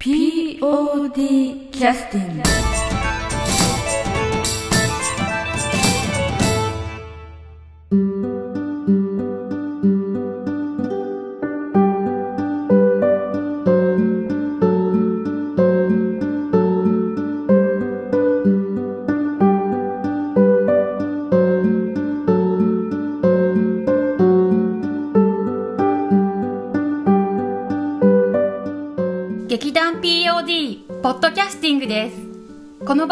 [0.00, 2.79] POD キャスティング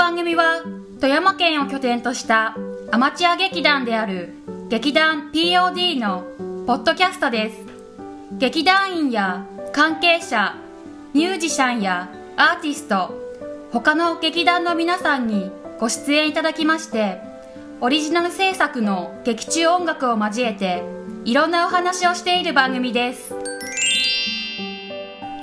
[0.09, 0.63] 番組は
[1.03, 2.57] 富山県を拠点とした
[2.91, 4.31] アマチュア劇団である
[4.71, 6.25] 劇団 POD の
[6.67, 7.57] ポッドキャストです。
[8.39, 9.45] 劇団員や
[9.75, 10.57] 関係者
[11.13, 12.09] ミュージシャンや
[12.39, 13.15] アーティスト
[13.71, 17.21] 他の劇団の皆さんにご出演いただきまして
[17.83, 20.85] オリジナル制作の劇中音楽を交えて
[21.27, 23.35] いろんなお話をしている番組です。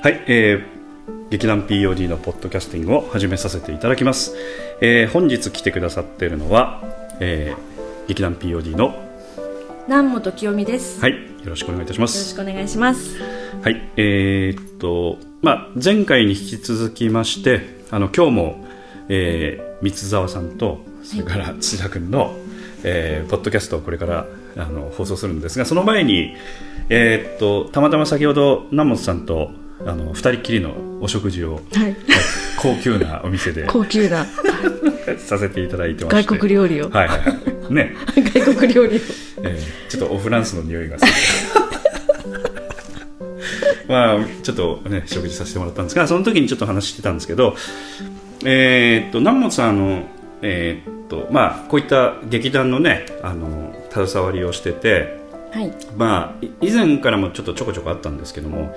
[0.02, 0.75] はい、えー
[1.30, 4.34] 劇団 POD のポッドキャスティングを始めさせていただきます、
[4.80, 6.82] えー本日来てくださっているのは、
[7.20, 8.94] えー劇団 POD の
[9.88, 11.00] 南本清美です。
[11.00, 11.18] はいよ
[11.50, 13.16] ろしくお願いいたしまよろしすくお願いします。
[13.62, 18.64] はいえーっとまあ前回に引き続きましてあの今日も、
[19.08, 22.34] えー三沢さんとそれから土田君の、
[22.84, 26.36] えーポッドキャストをこれからあの放送するんですがその前に
[26.88, 29.50] えーっとたまたま先ほど南本さんと
[29.84, 31.96] あの二人っきりのお食事をはい。
[32.58, 34.26] 高級なお店で高級な
[35.18, 36.88] させていただいてまして外国料理を。
[36.88, 37.26] はいはいは
[37.70, 37.94] いね、
[38.34, 39.00] 外国料理を。
[39.42, 41.12] えーちょっとオフランスの匂いがする
[43.88, 47.54] まあちょっとね食事させてもらったんですがその時にちょっと話してたんですけど
[48.44, 50.02] えーっと南本さんあの
[50.42, 55.72] えーっとまあこういった劇団のねあの携わりをしててはい。
[55.96, 58.76] まあ、い以前からもちょっとちょこちょこあったんですけども、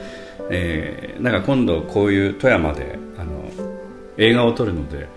[0.50, 3.44] えーなんか今度こういう富山であの
[4.18, 5.08] 映画を撮るので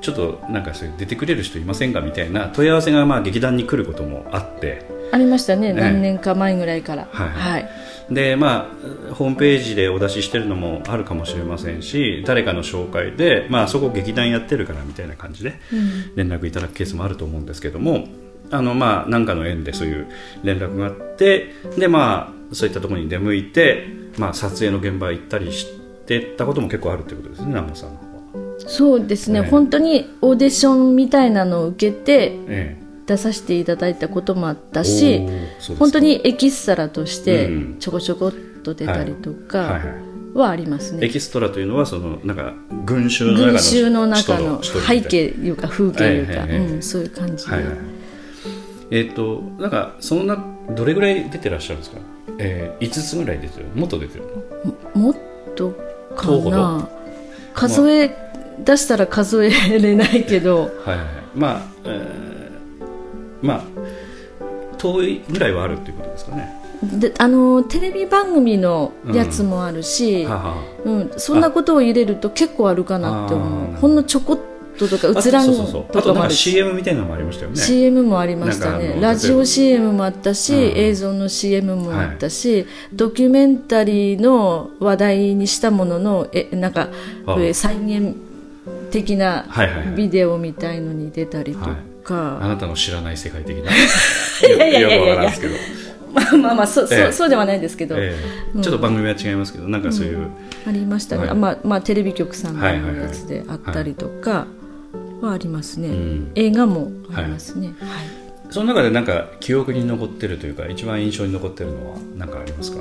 [0.00, 5.72] ちょっとなんかそういう出てくれる人いませんかみたいな問い合わせがまあ劇団に来ることもあってありましたね。
[5.72, 7.08] ね何年か前ぐらいから。
[7.10, 7.68] はいはい。
[8.10, 8.70] でま
[9.10, 15.60] あホームページでお出ししてるのもあるかもしれませんし誰かの紹介で、まあ、そこ劇団やってるからみたいな感じで
[16.14, 18.06] 連絡いただくケースもあると思うんですけども
[18.50, 20.08] あのまあ何かの縁でそういう
[20.42, 23.86] 連絡があってでまあそういったところに出向いて、
[24.18, 25.66] まあ、撮影の現場行ったりし
[26.06, 28.08] てたことも結構あるってことですね南本さんの。
[28.58, 29.46] そうですね、ええ。
[29.46, 35.78] 本当にオーディションみたいなのを受けてえ出させていただいたこともあったえしおーそうですか。
[35.78, 39.80] 本当にエキストラとしてうんちょこちょこっと出たりとはいか
[40.34, 42.52] はありますね、エキストラというのはそのなんか
[42.84, 47.74] 群衆の中の背景いうか風景いうか、うん、そういう感じで、はいはい。
[48.90, 50.44] えっ、となんかそんな
[50.76, 51.98] どれぐらい出てらっしゃるんですか、
[52.38, 53.66] えー、5つぐらい出てる。
[53.74, 54.24] もっと出てる。
[54.94, 55.16] のもっ
[55.54, 55.74] と
[56.16, 56.88] かな。
[57.54, 58.14] 数え
[58.64, 60.56] 出したら数えれないけど。
[60.56, 61.06] はいはいはい。
[61.34, 62.38] まあ、えー
[63.42, 63.62] まあ
[64.78, 66.54] 遠いぐらいはあるっていうことですかね。
[66.82, 73.76] であのテレビ番組のやつもあるし、はあはうんそんなことを入れると結構あるかなって思う。
[73.76, 74.38] ほんのちょこっ
[74.78, 76.50] ととかあ映らんそうそうそうあとかもあるし。
[76.50, 77.56] CM みたいなのもありましたよね。
[77.56, 78.98] CM もありましたね。
[79.00, 86.88] ラジオ CM もあったし、うん映像の CM もあったし、ドキュメンタリーの話題にしたもののえなんか
[87.52, 88.14] 再現
[88.90, 89.96] 的なはいはいはい。
[89.96, 91.70] ビデオみたいのに出たりと
[92.02, 93.70] か、あなたの知らない世界的な。
[94.46, 95.22] いやいやいやいや。
[95.22, 95.32] いや
[96.12, 98.16] まあまあまあそ,、ええそうそうではないですけど、え
[98.56, 98.62] え。
[98.62, 100.28] ちょっと番組は違いますけどなんかそういう、
[100.66, 101.30] ありましたね、はい。
[101.30, 104.30] あまあまあ、テレビ局さんのはいはいはいやつであったりとか。
[104.30, 104.46] は
[105.22, 106.32] ありますね、ん。
[106.34, 107.76] 映画もありますね、はい。
[108.50, 112.78] その中でなんか記憶に残ってるというか一番印象に残ってるのは何かありますか？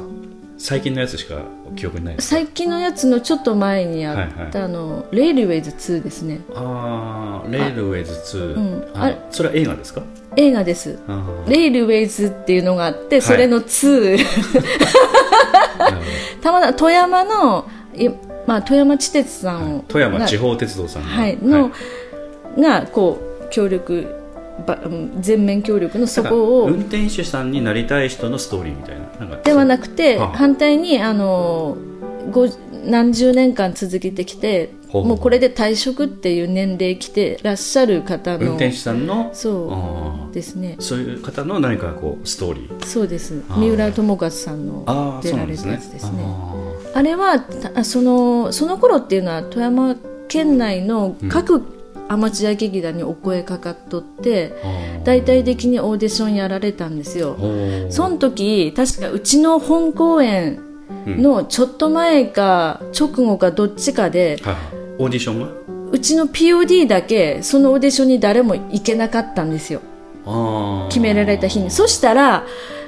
[0.59, 1.41] 最近のやつしか
[1.75, 6.41] 記憶にない最近のやつのちょっと前にあっはいたあの、レイルウェイズ2ですね。
[6.55, 8.91] ああレールウェイズ2うん。
[8.95, 9.17] ああれ。
[9.29, 10.01] それは映画ですか？
[10.35, 10.97] 映画です。
[11.07, 11.49] あー。
[11.49, 14.17] レイルウェイズっていうのがあってそれの2、
[15.77, 16.07] なるほど
[16.41, 18.09] たまたま富山の、い
[18.47, 21.71] まあ、富山地鉄さんを、富山が地方鉄道さんがはい、の、
[22.57, 24.13] がこう協力
[25.19, 29.25] 全面協力のそこを運転手さんになりたい人のストーリーみたいな。
[29.25, 30.27] なではなくてあ。
[30.29, 31.77] 反対にあの
[32.31, 32.47] ご
[32.85, 40.75] 何十年間続けてきてもうこれで退職っていう年齢来てらっしゃる方の運転手さんのそあうですね。
[40.79, 42.85] ーそういう方の何かこうストーリー。
[42.85, 43.43] そうです。
[43.49, 46.23] 三浦友和さんのああ出られたやつですね。
[46.23, 46.53] あ。
[46.95, 49.95] あれはたそのその頃っていうのは富山
[50.27, 51.76] 県内の各
[52.09, 55.03] アマチュア劇団にお声かかっとって、ー。
[55.03, 57.37] 大々的にオーディションやられたんですよ。
[57.89, 60.59] その時確かうちの本公演
[61.05, 64.55] のちょっと前か直後かどっちかで、はい
[64.99, 65.51] オーディションが
[65.91, 69.81] うちの POD だけそのオーディションに誰も行けなかったんですよ。
[70.89, 71.71] 決められた日に。
[71.71, 72.45] そしたら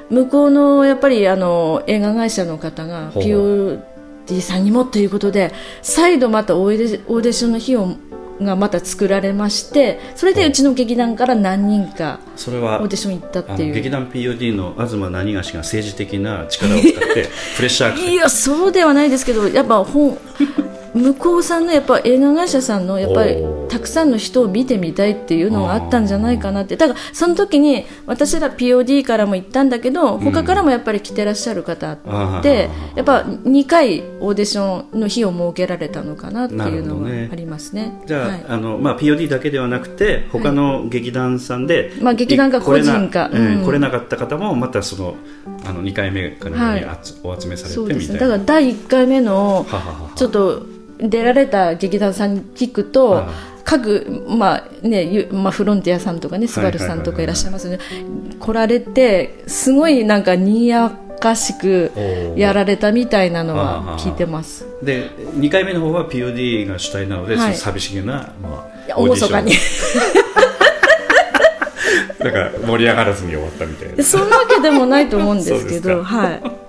[0.09, 7.95] 向こうのやっぱりあの映画会社の方が POD さんにもということで再度またオーディオーディションの日を
[8.41, 13.69] がまた作られましてそれでうちの劇団から何人かそれはオーディション行ったっあていう。
[13.69, 20.17] の劇団 POD の東何がしが政治的な力を使ってプレッシャーかけいやそうではないですけどやっぱ本
[20.93, 23.37] 向こうさんのやっぱ映画会社さんのやっぱり
[23.69, 26.75] たくさんの人を見てみたいっていうのがあったんじゃないかなって。
[26.77, 32.41] だからその時に私ら POD からも行ったんだけど他からもやっぱり来てらっしゃる方あー。
[32.41, 38.01] でやっぱ2回オーディションの日を設けられたのかなっていうのはありますね。
[38.05, 38.45] じゃあ,、はい。
[38.47, 43.29] あのまあ、POD だけではなくて他の劇団さんで、まあ劇団か来れな個人か。
[43.33, 43.65] えーうん。
[43.65, 45.15] 来れなかった方もまたその
[45.65, 46.99] あの2回目からにはい。
[47.23, 47.99] お集めされてみたいな。
[47.99, 48.19] ですね。
[48.19, 50.11] だから第1回目のはははは。
[50.15, 53.25] ちょっと出られた劇団さんに聞くと、はい
[53.69, 57.77] 各、まあねゆまあ、フロンティアさんとかねスバルさんとかいらっしゃいますね、
[58.39, 61.91] 来られてすごいなんかにやかしく
[62.35, 64.65] やられたみたいなのは聞いてます。
[64.81, 67.55] で2回目の方は POD が主体なので、はい。
[67.55, 69.29] 寂しげな、まあ、オーディション。
[69.29, 69.53] 厳かに。
[72.19, 76.03] だから盛り上がらずに終わったみたいな、そんなわけでもないと思うんですけど、か。
[76.03, 76.68] はい、うん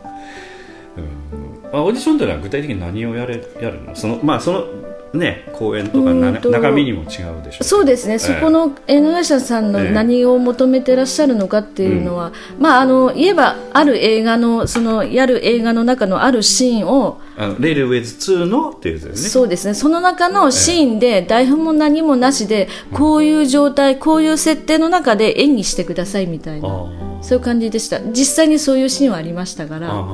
[1.73, 3.95] まあ、オーディションというのは具体的に何をやれやるの？
[3.95, 4.65] その,、まあ、その
[5.13, 19.29] ね公演とかな中身にも違うでしょうそうですね、そこの映画会社さんのええ何を求めてらっしゃるのかっていうのは、まあ、あの言えばある映画のそのやる映画の中のあるシーンをあのレイルウェイズ2のっていうやつですね。
[19.31, 19.73] そうですね。
[19.73, 27.99] その中のシーンで台本も何もなしでこういう状態こういう設定の中で演技してくださいみたいなあそういう感じでした。
[28.13, 30.05] 実際にそういうシーンはありましたから、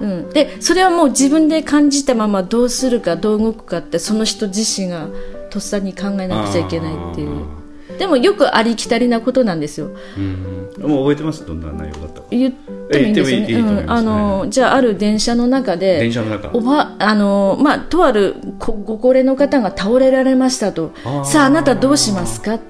[0.00, 5.08] うん、でそれはもう自分で感じたままどうするかどう動くかってその人自身が
[5.50, 7.59] とっさに考えなくちゃいけないっていう
[8.00, 9.90] でもよくありきたりなことなんですよ。
[10.16, 10.72] うん。
[10.90, 11.44] もう覚えてます？
[11.44, 12.26] どんな内容だったか。
[12.30, 13.60] 言ってもいいんですよねいね。
[13.60, 13.90] うん。
[13.90, 16.50] あのじゃあある電車の中で電車の中。
[16.54, 20.92] おばあのまあ、とあるごご高齢の方が倒れられましたと。
[21.04, 21.24] あー。
[21.26, 22.54] さああなたどうしますか？
[22.54, 22.60] っ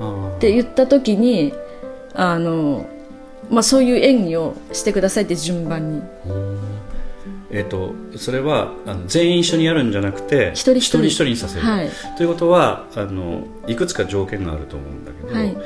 [0.00, 1.52] あて言った時に
[2.14, 2.88] あの、
[3.50, 6.02] まあ、そういう演技をしてくださいって順番に
[7.52, 11.04] えっ、とそれはあの全員一緒にやるんじゃなくて一人一人。
[11.04, 11.90] 一人にさせる、はい。
[12.16, 15.56] ということはあのいくつか条件があると思うんだけど、はい。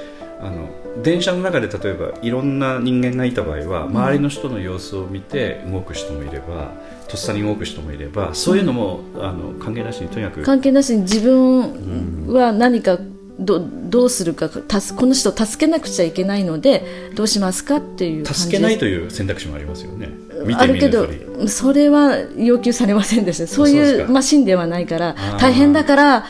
[0.41, 0.69] あの
[1.03, 6.73] 電車の中で例えばいろんな人間がいた場合は周りの人の様子を見て動く人もいれば、
[7.09, 12.99] とっさに動く人もいればそういうのも、あの関係なしにとにかく関係なしに自分は何か
[13.39, 20.11] どどうするかたすこの人を助けなくちゃいけないのでどうしますかっていう助けないという選択肢もありますよね。
[20.47, 21.09] 見あてるけど
[21.49, 23.47] それは要求されませんでした。
[23.47, 25.39] そういうマシンではないからー。
[25.39, 26.27] 大変だから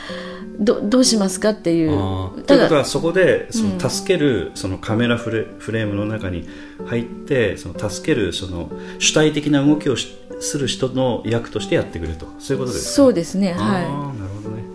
[0.59, 1.89] どどうしますかっていう。
[1.89, 6.47] とただいうことはそこでその助けるそのカメラフレフレームの中に
[6.85, 12.27] 入ってその助けるその主体的な動きをしする人の役としてやってくれと。
[12.39, 13.53] そういうことですかそうですね。
[13.53, 14.74] はなるほどね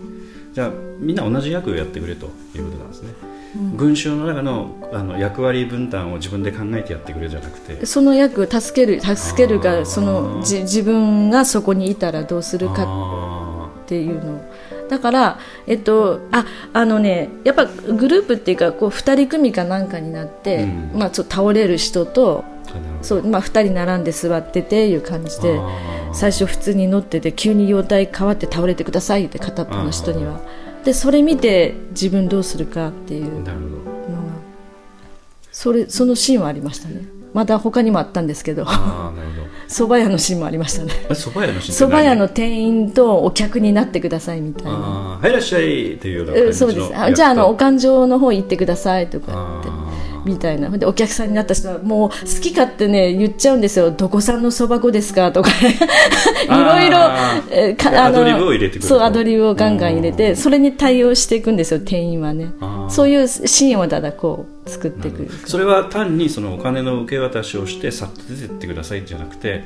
[0.53, 3.13] じゃあみんな同じ役をやってくれということなんですね、
[3.75, 7.83] 群衆の中のあの役割分担を自分で考えてやってくれじゃなくて。
[7.83, 9.79] いその役助ける助けるあー。
[9.81, 14.41] かそのじ自分がそこにいたらどうするかあっていうの。
[14.89, 20.99] だから、えっと、ああのねやっぱグループっていうかこう2人組かなんかになって、うん。
[20.99, 22.43] まあ、ちょっと倒れる人と
[23.01, 25.59] そう、まあ、2人並んで座ってていう感じで
[26.13, 30.39] 最初普通に乗ってて急に容体変わって倒れてくださいって片っぽの人には。
[30.83, 33.53] でそれ見て自分どうするかっていうのが
[35.51, 37.05] それそのシーンはありましたね。
[37.33, 38.63] また他にもあったんですけど。
[38.67, 39.51] ああなるほど。
[39.67, 40.91] 蕎麦屋のシーンもありましたね。
[41.09, 44.71] え蕎麦屋のシーン屋のの店員とお客になってくださいみたいな。
[44.71, 46.99] はいいらっしゃいっていうような感じのえそうです。
[46.99, 49.69] あじゃああのお感情の方行ってくださいとか言って。
[49.69, 49.80] あ
[50.25, 50.69] みたいな。
[50.69, 53.91] でお客さんになった人はもう好き勝手ね言っちゃうんですよ。
[53.91, 55.51] どこさんのそば粉ですかとか。
[55.61, 62.51] いろいろアドリブを入れてくるそうアドリブをガンガン入れてそれに対応していくんですよ店員はね。
[62.89, 65.29] そういうシーンをただこう作っていく。
[65.45, 69.63] それは単にそのお金の受け渡しをしてさっと出てってくださいじゃなくて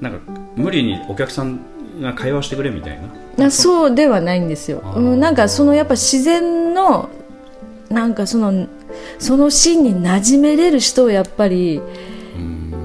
[0.00, 0.18] なんか
[0.56, 1.60] 無理にお客さん
[2.00, 3.00] が会話してくれみたい
[3.36, 3.44] な。
[3.44, 7.08] なそうではないんですよ、うん、なんかそのやっぱ自然の
[7.88, 8.66] なんかその
[9.18, 11.80] そのシーンに馴染めれる人をやっぱり、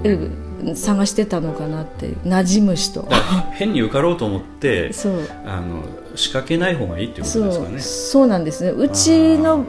[0.04, 0.40] うん。
[0.76, 3.08] 探してたのかなって馴染む人。
[3.52, 4.92] 変に受かろうと思って
[5.46, 5.84] あの
[6.16, 7.80] 仕掛けない方がいいっていうことですかね。
[7.80, 8.28] そう。
[8.28, 8.70] なんですね。
[8.70, 9.66] うちの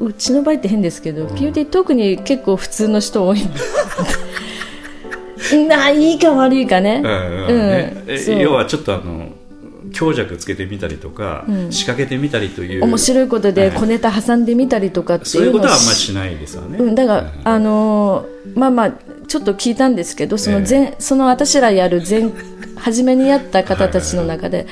[0.00, 3.40] うちの場合って変ですけど、POD 特に結構普通の人多い。
[5.68, 7.02] ないいか悪いかね。
[7.04, 9.28] うんうんね要はちょっとあの
[9.92, 13.78] 強弱つけてみたりとか、仕掛けてみたりという面白いことではい。
[13.78, 18.92] 小ネタ挟んでみたりとかってそういうういのをことはあんまりしないですよね、うん、だから、あのーまあまあ
[19.26, 22.32] ちょっと聞いたんですけどその前、その私らやる前
[22.76, 24.66] 初めにやった方たちの中で、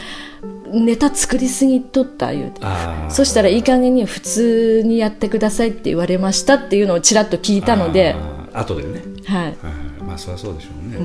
[0.72, 2.60] ネタ作りすぎとった言うて
[3.08, 8.16] そしたらいい加減に普通にやってくださいって言われましたっていうのをちらっと聞いたので、
[8.52, 9.54] 後でね、はい、はい。
[10.02, 10.96] まあそりゃそうでしょうね、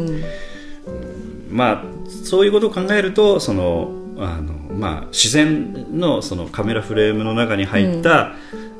[1.50, 1.56] うん。
[1.56, 1.84] まあ
[2.24, 8.34] そういうことを考えるとそのあの、まあ、自然のそのカメラフレームの中に入った、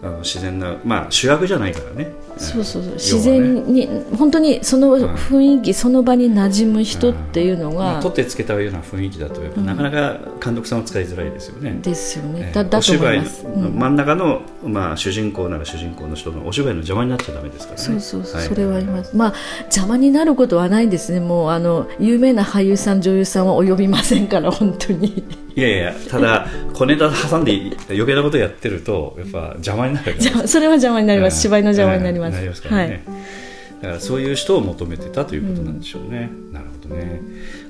[0.04, 2.12] あの自然な、まあ、主役じゃないからね。
[2.38, 2.92] そうそうそう。
[2.92, 2.92] ね。
[2.94, 13.44] 自然に、本当にその雰囲気、その場に馴染む人っていうのまあ、が、取ってつけたような雰囲気だとやっぱなかなか監督さんは使いづらいですよね、ですよね、えーだだと思います。
[13.44, 17.86] の真ん中の、まあ、主人公なら主人公の人のお芝居の邪魔になっちゃダメですからね。
[17.86, 18.44] そうそうそう、い。
[18.46, 19.16] それはあります。
[19.16, 19.34] まあ
[19.66, 21.20] 邪魔になることはないんですね。
[21.20, 25.24] もうあの有名な俳優さん女優さんは及びませんから本当に。
[25.56, 27.60] いやいやただ小ネタ挟んで
[27.90, 30.16] 余計なことやってるとやっぱ邪魔になる
[30.48, 31.36] それは邪魔になります。
[31.36, 31.42] うん。
[31.42, 32.46] 芝居の邪魔になります。
[32.46, 33.84] ますからはね、い。
[33.84, 37.22] だからそういう人を求めてたということなんでしょうね、なるほどね。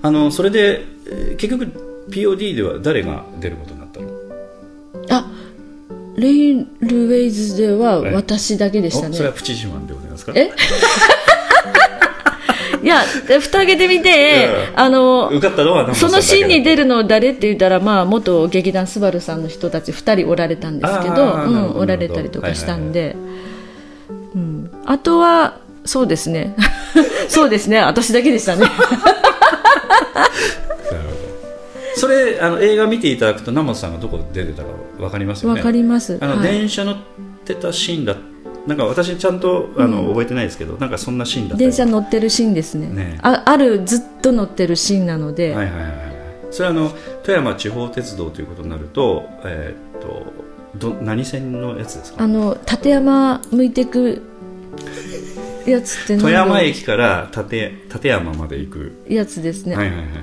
[0.02, 1.72] あのそれでえー結局
[2.10, 4.08] POD では誰が出ることになったの？
[5.10, 5.32] あ
[6.18, 8.14] レイルウェイズではえ？
[8.14, 9.38] 私だけでしたおそれはね。
[9.38, 10.34] プチ自慢でございますか？
[10.36, 10.52] え？
[12.84, 14.80] いや蓋開けてみて、うん。
[14.80, 23.16] あの受かったのは南本さそのシーンに出るの誰って言ったら、まあ、元劇団スバルさんの人たち2人おられたんですけどうん、おられたりとかしたんで、
[24.36, 26.56] うん、あとはそうですね。
[27.28, 27.80] そうですね。
[27.80, 28.68] 私だけでしたね。
[31.96, 36.48] それあの映画見ていただくと南本さんがどこで出てたか分かりますよわねかります、あの、はい。
[36.48, 36.96] 電車乗っ
[37.46, 38.16] てたシーンだ
[38.68, 42.88] なんか私ちゃんとあの、覚えてないですけどなんかそんなシーンだったよ電車乗ってるシーンですね。
[42.88, 43.20] ね。
[43.22, 45.94] ああるずっと乗ってるシーンなので、はいはいはいはい。
[46.52, 46.92] それはあの
[47.24, 50.32] 富山地方鉄道ということになると,、えーっと
[50.78, 52.24] ど何線のやつですか？
[52.24, 54.22] あの立山向いてく
[55.66, 60.16] やつって何富山駅から立立山まで行く、やつですね、はいはいはいはい。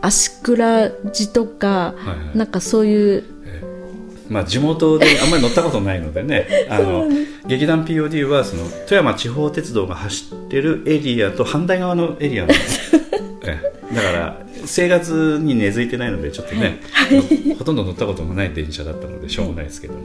[0.00, 2.38] 足倉寺とか、はいはい。
[2.38, 3.24] なんかそういう
[4.32, 7.06] まあ、地元であんまり乗ったことないのでね あの
[7.46, 12.96] 劇団 POD はその富山地方鉄道が走ってるエリアと反対側のエリアなんです
[13.44, 13.60] え
[13.90, 16.80] えだから生活に根付いてないのでちょっとね、
[17.58, 20.00] ほとんど乗ったこともない電車だったのでしょうもないですけども。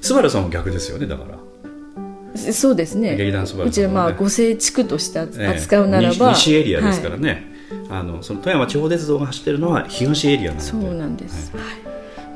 [0.00, 2.52] スバルさんも逆ですよねだから。
[2.52, 3.16] そうですね。
[3.16, 5.46] 劇団スバルうちはまあ五世地区としてええ。
[5.48, 7.22] 扱うならば、西西エリアですからはい。
[7.22, 7.52] ね、
[7.90, 10.62] あのその富山地方鉄道が走ってるのは東エリアなので。
[10.64, 11.91] そうなんです、はい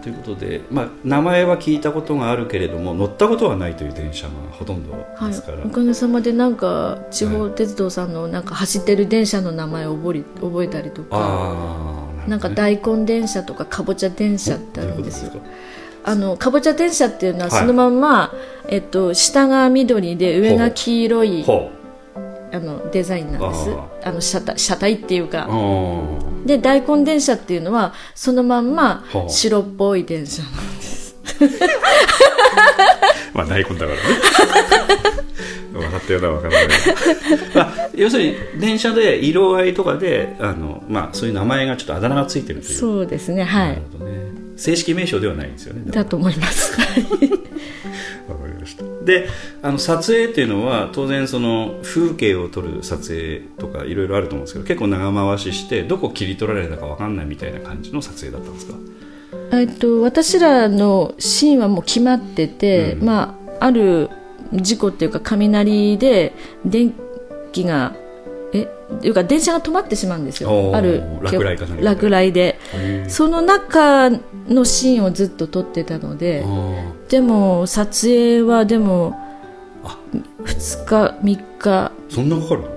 [0.07, 5.31] ということで、まあ、名前は聞いたことがあるけれども乗ったことはないという電車がほとんどはい。
[5.31, 15.33] ですから、おかげさまでなんか地方鉄道さんのなんか走ってる電車の名前を覚え覚えたりとかああなんか大根電車とかかぼちゃ電車ってあるんですよ。
[16.05, 17.61] あのかぼちゃ電車っていうのははい。
[17.63, 18.33] そのまんま、
[18.69, 21.45] えっと、下が緑で上が黄色い
[22.53, 23.71] あのデザインなんです。
[23.71, 25.49] ああの車体車体っていうか。
[26.45, 31.17] で大根電車っていうのはそのまんま白っぽい電車なんです。
[33.35, 33.97] まあ大根だからね。
[35.77, 36.69] 分かったような分からない。
[37.55, 42.79] ま あ、要するに電車で色合いとかであの、まあ、そういう名前がちょっとあだ名がついてるという。
[42.79, 43.83] そうですねはないね。
[44.57, 46.77] 正式名称ではないんですよねだと思います
[48.67, 49.05] わかりました。
[49.05, 49.29] で
[49.63, 58.75] あの撮影っていうのは当然その風景を撮る撮影とかいろいろあると思うんですけど結構長回ししてどこ切り取られたか分かんないみたいな感じの撮影だったんですか？
[59.53, 63.07] えっと、私らのシーンはもう決まってて、うん。
[63.07, 64.11] まあ、ある
[64.53, 66.33] 事故っていうか雷で
[66.65, 66.93] 電
[67.53, 67.95] 気が
[69.03, 70.73] いうか電車が止まってしまうんですよ。
[70.75, 72.59] ある落雷か落雷で。
[73.09, 74.11] その中
[74.49, 79.17] のシーンをずっと撮ってたのであでも撮影はでも
[79.85, 79.99] あ。
[80.45, 81.43] 2日3日。
[81.59, 82.69] ーそんなかかるの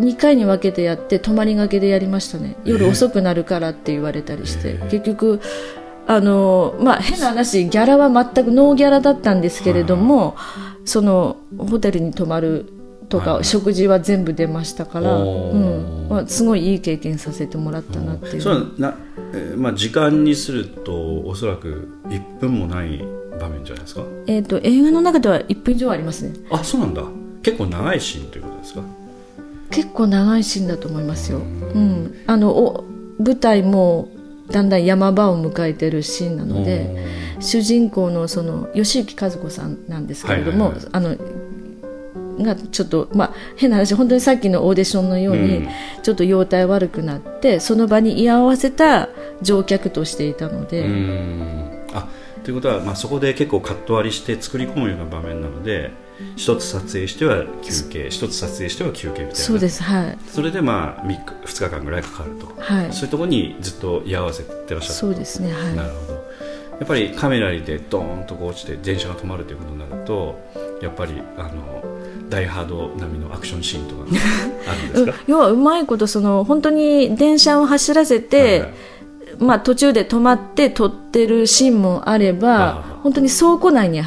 [0.00, 2.56] ？2回に分けてやって泊まりがけでやりましたね。
[2.64, 4.90] 夜えー遅くなるからって言われたりして、えー。
[4.90, 5.40] 結局
[6.06, 10.34] あのまあ変な話ギャラは全くノーギャラだったんですけれども、
[10.84, 12.72] そのホテルに泊まる
[13.12, 16.06] とか、はい食事は全部出ましたから、うん。
[16.08, 18.96] まあ、すごいいい経験させてもらったなっていう、それはな、
[19.34, 23.04] えーまあ、時間にするとおそらく1分もない
[23.40, 24.02] 場面じゃないですか？
[24.26, 26.34] えー、と映画の中では1分以上ありますね。
[26.50, 27.04] あそうなんだ。
[27.42, 28.82] 結構長いシーンということですか？
[29.70, 32.84] 結構長いシーンだと思いますよ、うん、あのお
[33.18, 34.08] 舞台も
[34.50, 37.06] だんだん山場を迎えてるシーンなので
[37.40, 40.90] 主人公のその吉行和子さんなんですけれども、はいはいはい。
[40.92, 41.16] あの
[42.38, 45.68] がちょっと、まあ、変な話本当にさっきのオーディションのように、うん。
[46.02, 49.08] ちょっと容体悪くなってその場に居合わせた
[49.40, 50.84] 乗客としていたので、
[51.92, 52.08] あ
[52.42, 55.92] ということは、まあ、そこで結構カット割りして作り込むような場面なので
[56.36, 59.34] 一つ撮影しては休憩一つ撮影しては休憩みたいな。
[59.34, 60.18] そうですはい。
[60.26, 62.92] それでまあ 3, 日2日間ぐらいかかると、はい。
[62.92, 64.92] そういうところにずっと居合わせてらっしゃった。
[64.94, 65.76] そうですねはい。
[65.76, 66.12] なるほど。
[66.82, 70.40] やっぱりカメラにでドーンとこう落ちて電車が止まるということになると
[70.80, 71.91] やっぱりあの
[72.32, 74.02] ダイハード並みのアクションシーンとか
[74.66, 75.24] あるんですか？
[75.26, 78.70] 要はうまいことその本当に電車を走らせて、はいはい。
[79.38, 84.00] まあ、途中で止まって撮ってるシーンもあれあばあ本当に倉庫内に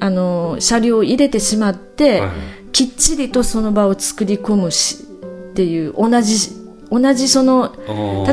[0.00, 2.30] あの車両を入れてしまって、はい。
[2.70, 4.98] きっちりとその場を作り込むし
[5.50, 6.36] っていう同じ
[6.90, 7.74] 同じその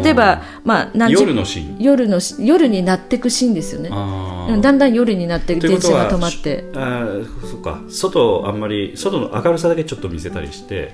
[0.01, 1.79] 例えば、まあ、何時夜のシーン。
[1.79, 3.89] 夜のし夜になっていくシーンですよね。
[4.61, 6.65] だんだん夜になって電車が止まって。
[6.73, 7.81] あーそうか。
[7.89, 10.93] 外あんまり外の明るさだけちょっと見せたりして。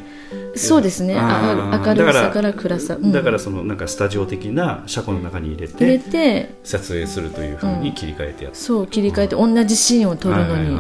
[0.56, 1.16] そうですね。
[1.16, 3.12] 明るさから暗さ、うん。
[3.12, 8.60] だからそのなんかスタジオ的な車庫の中に入れ入れてて撮影するというふうに切り替えてやって。
[8.60, 10.78] そう切り替えて同じシーンを撮るのに。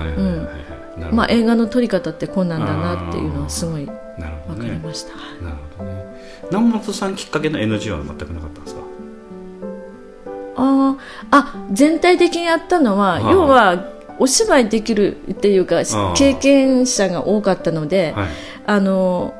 [1.11, 3.95] まあ映画の撮り方ってこんなんだなっていうのはすごい分
[4.57, 6.00] かりました、なるほどね
[6.51, 8.81] 南本さんきっかけの NG は全くなかったんですか？
[10.57, 10.97] あー
[11.31, 13.85] あ全体的にやったのは、はい要は
[14.19, 16.13] お芝居できるっていうかー。
[16.13, 18.27] 経験者が多かったので、はい。
[18.67, 19.33] あの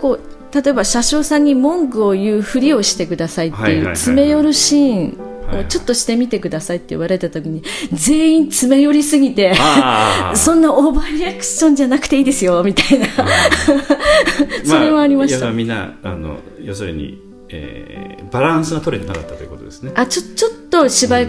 [0.00, 0.20] こう
[0.54, 5.16] 例えば車掌さんに文句を言うふりをしてくださいっていう詰め寄るシーン
[5.52, 5.62] はい。
[5.62, 9.54] はいをちょっとしてみてくださいって言われた時に全員詰め寄りすぎて
[10.34, 13.06] そんなオーバーリアクションじゃなくていいですよみたいな。
[14.64, 15.46] それはありました。
[15.46, 19.92] いやみんなあの要するに、えーバランスが取れてなかったということですね。
[19.94, 21.28] あちょちょっと芝居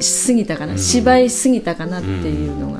[0.00, 2.78] しすぎたかな、芝居すぎたかなっていうのが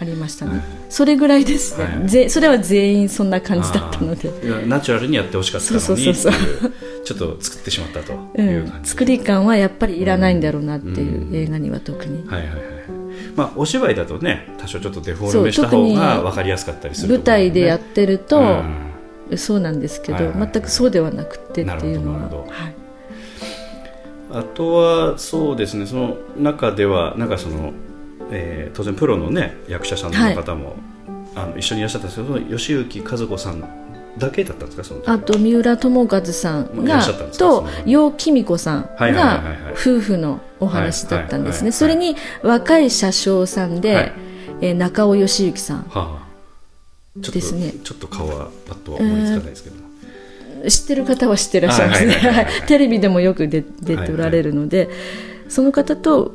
[0.00, 0.60] ありましたね、
[0.94, 1.76] それぐらいです。
[1.76, 2.08] ね、はい。
[2.08, 4.30] ぜそれは全員そんな感じだったので、
[4.68, 6.32] ナチュラルにやってほしかったのに そうそうそう
[7.04, 8.12] ちょっと作ってしまったと。
[8.36, 12.58] ういう感ん、じ、作り感はやっぱりいらないんだろうなっていう、映画には特に、はいはいはい。
[13.34, 19.36] まあお芝居だとね多少ちょっとデフォルメした方が分かりやすかったりする舞台でやっってると、うん。
[19.36, 20.50] そうなんですけど、はいはいはい。
[20.52, 22.20] 全くそうではなくてっていうのは。
[22.20, 22.74] はい。
[24.32, 27.72] あとはそうですねその中ではなんかその、
[28.30, 30.76] えー当然プロのね役者さんの方も、
[31.34, 33.62] あの一緒にいらっしゃったんですけどその吉行和子さん
[34.18, 35.08] だけだったんですかその時。
[35.08, 37.02] あと三浦友和さんが
[37.36, 39.72] と楊貴美子さんはいはいはいがはい。
[39.72, 41.70] 夫婦のお話だったんですね。
[41.70, 42.12] はいはいはいはい。
[42.12, 44.12] それに若い車掌さんで、はい。
[44.60, 46.24] えー中尾義行さんはあ
[47.16, 47.72] ちょっとですね。
[47.82, 49.82] ちょっと顔はパッとは思いつかないですけども、
[50.68, 52.12] 知ってる方は知ってらっしゃいますね。
[52.14, 52.66] はいはいはいはいはい。
[52.66, 54.88] テレビでもよく出出ておられるので、
[55.48, 56.34] その方と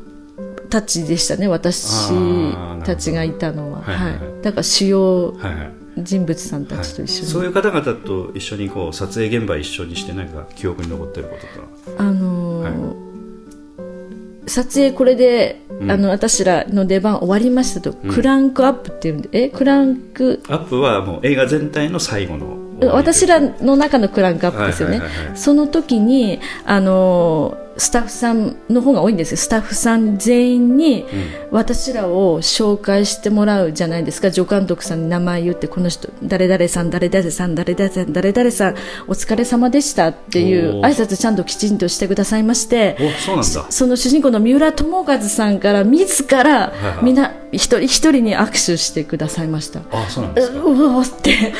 [0.69, 2.09] タッチでしたね私
[2.85, 4.19] たちがいたのは、はいはいはい。
[4.43, 5.71] だから主要はいはい。
[5.97, 12.03] 人物さんたちと一緒に、そういう方々と一緒にこう撮影現場一緒にして何か記憶に残ってることとか。
[12.03, 13.09] あのー
[14.47, 15.91] 撮影これで、うん。
[15.91, 20.41] あの私らの出番終わりましたと、クランクアップっていうんでえクランク？
[20.47, 22.57] アップはもう映画全体の最後の
[22.93, 25.37] 私らの中のクランクアップですよね、はいはいはいはい。
[25.37, 29.37] その時にあのースタッフさんの方が多いんですよ。
[29.37, 31.05] スタッフさん全員に
[31.51, 34.31] 私らを紹介してもらうじゃないですか。
[34.31, 38.75] 助監督さんに名前言ってこの人誰々さん誰々さん誰々さん誰々さん
[39.07, 49.81] お疲れ様でしたっていう挨拶ちゃんときちんとしてくださいましておその主人公の三浦友和さんから自らみんな一人一人に握手してくださいました。
[49.91, 50.59] あそうなんですか。
[50.59, 51.53] うわーって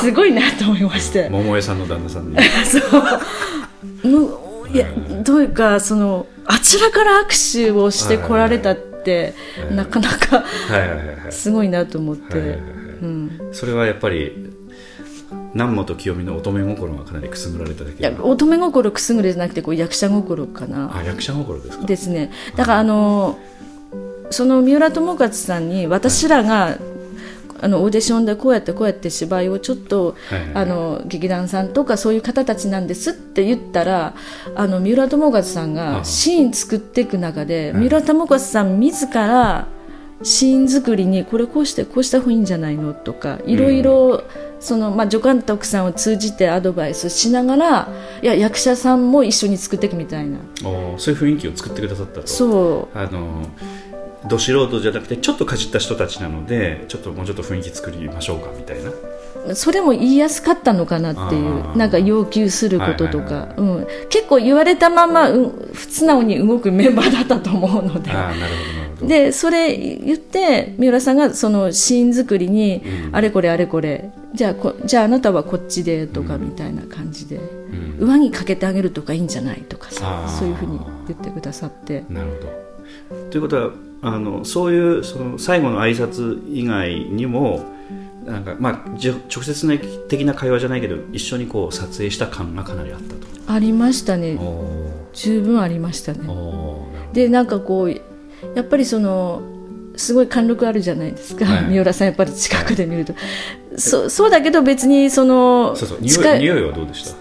[0.00, 1.28] すごいなと思いまして。
[1.30, 2.36] 桃江さんの旦那さんに。
[4.04, 4.86] むいや
[5.22, 9.34] どういうかそのあちらから握手をしてこられたって、
[9.70, 10.44] なかなか
[11.30, 12.58] すごいなと思って、
[13.52, 14.50] それはやっぱり
[15.54, 20.96] 南本清美の乙女心がかなりくすぐられただいや乙女心くすぐれじゃなくてこう役者心かな。
[20.96, 21.86] あ役者心ですか。
[21.86, 22.30] ですね。
[22.56, 23.38] だからあの
[24.30, 26.78] その三浦友和さんに私らが、
[27.60, 30.16] あのオーディションでこうやってこうやって芝居をちょっと、
[30.54, 34.14] あの劇団さんとかそういう方たちなんですって言ったら
[34.54, 39.66] あの三浦友和さんがシーン作っていく中で、三浦友和さん自ら
[40.22, 44.24] シーン作りにこれこうしてこうした方がいいんじゃないのとかいろいろ
[44.58, 47.88] その、まあ、助監督さんを通じてアドバイスしながら
[48.22, 50.38] いや役者さんも一緒に作っていくみたいな。
[50.62, 52.26] おそういう雰囲気を作ってくださったと。
[52.26, 52.98] そう。
[52.98, 53.46] あの
[54.28, 58.92] ど素人じゃなくてちょっとかじった人たちなのでちょっともうちょっと雰囲気作りましょうかみたいな。
[59.54, 63.86] それも言いやすかったのかなっていうなんか要求することとはいはいかうん。
[64.10, 68.10] 結構言われたまま、うん、素直に動くメンバーだったと思うので。
[69.02, 77.40] でそれ言って三浦さんがそのシーン作りに、あれこれあれこれじゃあこじゃああなたはこっちでとかみたいな感じで、
[77.98, 80.78] 上着かけてあげるとかいいんじゃないとかさそういうふうに
[81.08, 82.04] 言ってくださって。
[82.10, 83.30] なるほど。
[83.30, 83.70] ということは
[84.02, 87.64] あのそういうその最後の挨拶以外にも
[88.24, 93.52] なんか、まあ、直接的な会話じゃないけど一緒にこう撮影した感がかなりあったと。
[93.52, 94.36] ありましたね。
[94.36, 96.20] お十分ありましたね。
[97.12, 99.42] でなんかこうやっぱりその
[99.96, 101.64] すごい貫禄あるじゃないですか、はい。
[101.64, 103.14] 三浦さんやっぱり近くで見ると、
[103.76, 107.12] そそうだけど別にそのどそうそう匂近いい匂いはどうでし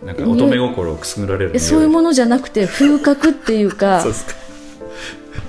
[0.00, 0.06] た？
[0.06, 4.18] なんか乙女心をくすぐられるそういうものじゃなくて風格っていうか そうで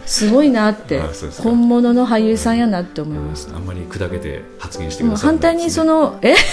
[0.06, 1.02] すごいなって
[1.42, 3.56] 本物の俳優さんやなって思いました。
[3.56, 6.36] あんまり砕けて発言してください反対にそのえ？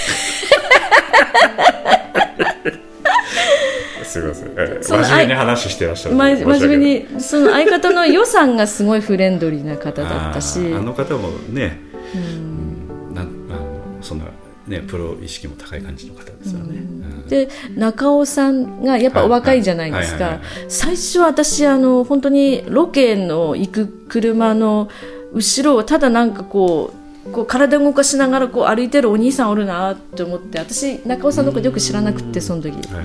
[4.10, 10.58] すいません、真面目に話してらっしゃる真面目にその相方の予算がすごいフレンドリーな方だったし。
[10.74, 11.78] あの方もね、
[12.14, 14.24] うん、なんあのそんな
[14.70, 17.28] ねプロ意識も高い感じの方ですよね、うん。
[17.28, 20.40] で中尾さんがやっぱお若いじゃないですか。
[20.68, 24.88] 最初私あの本当にロケの行く車の
[25.32, 26.94] 後ろをただなんかこ
[27.26, 32.72] うこう体動かしながらこう歩いてるお兄さんおるなって思って私中尾さんのことよく知らなくってその時。
[32.72, 33.04] はい。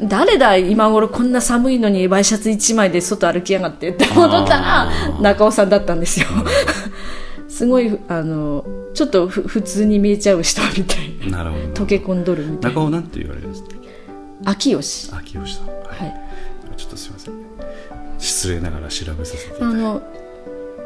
[0.00, 6.26] 誰だ今頃こんな寒いのにワイシャツ1枚で外歩きやがってって思ったら中尾さんだったんですよ
[7.58, 11.38] すごいあのちょっとふ普通に見えちゃう人みたいな。
[11.38, 11.64] なるほど。
[11.82, 12.80] 溶け込んどるみたいな。
[12.80, 13.70] 中尾なんて言われるんですか
[14.44, 15.76] 秋吉秋吉さん、はい。
[15.88, 16.14] はい。
[16.76, 17.34] ちょっとすみません。
[18.16, 20.00] 失礼ながら調べさせていたあの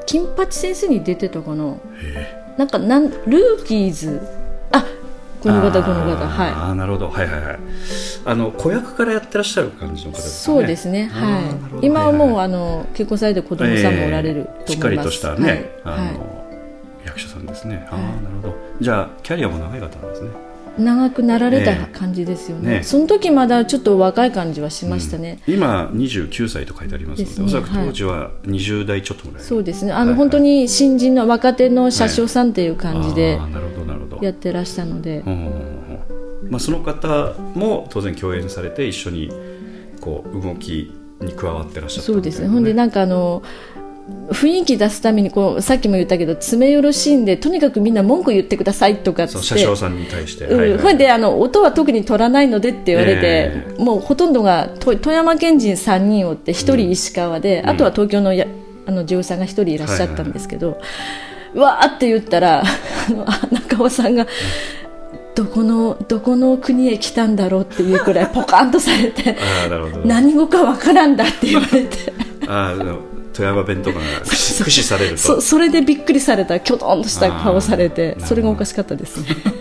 [0.07, 1.75] 金八先生に出てたかな？
[2.01, 4.19] へなんかなんルーキーズ。
[4.73, 4.83] あ
[5.43, 6.25] この方この方。
[6.25, 7.11] あはーあーなるほど。
[7.11, 7.59] はいはいはい。
[8.25, 10.59] あの子役からやってらっしゃる感じの方いですかね。
[10.59, 11.05] そうですね。
[11.13, 11.87] はい。
[11.87, 15.99] 今はもう、いいあの結婚されて子供さんもおられるえーしっかと思います、りとしたね、はい。
[15.99, 16.42] あのは
[17.05, 17.87] 役者さんですね。
[17.91, 18.57] ああなるほど。
[18.81, 20.31] じゃあキャリアも長い方なんですね。
[20.79, 22.79] い、長くなられたね感じですよね。
[22.79, 25.55] ねその時まだちょっと若い感じはしましたね、うん。
[25.55, 29.93] 今29歳と書いてありますのでおそらく当時は20代ちょっとぐらい、そうですね。
[29.93, 34.19] あの、はい本当に新人の若手の車掌さんっていう感じであーなるほどなるほど。
[34.25, 35.47] やってらしたので、うんうんうん
[36.45, 36.51] うん。
[36.51, 39.31] まあ、その方も当然共演されて一緒に
[40.01, 42.49] こう動きに加わってらっしゃったそうですね。
[42.49, 43.43] ほんでなんかあの
[44.31, 49.39] 雰囲気出すためにこうさっきも言ったけど詰め寄るシーンでとにかくみんな文句言ってくださいとかって。
[49.39, 50.59] 車掌さんに対して、うん。
[50.59, 58.47] はいはいであの音は特に取らないのでって言われて、えもうほとんどがと富山県人3人おって1人石川で、あとは東京のや
[58.87, 60.81] あの女優さんが1人いらっしゃったんですけど、
[61.55, 62.63] うわーって言ったら
[63.27, 64.27] あ中尾さんが。
[65.35, 70.07] どこのどこの国へ来たんだろうっていうくらいポカンとされて ああなるほど。
[70.07, 72.13] 何語かわからんだって言われて。
[72.47, 72.99] ああの
[73.33, 75.19] 富山弁とか が駆使されると。
[75.19, 76.61] そそれでびっくりされた。
[76.61, 79.21] きょとんとした顔されてそれがおかしかったです。
[79.21, 79.27] ね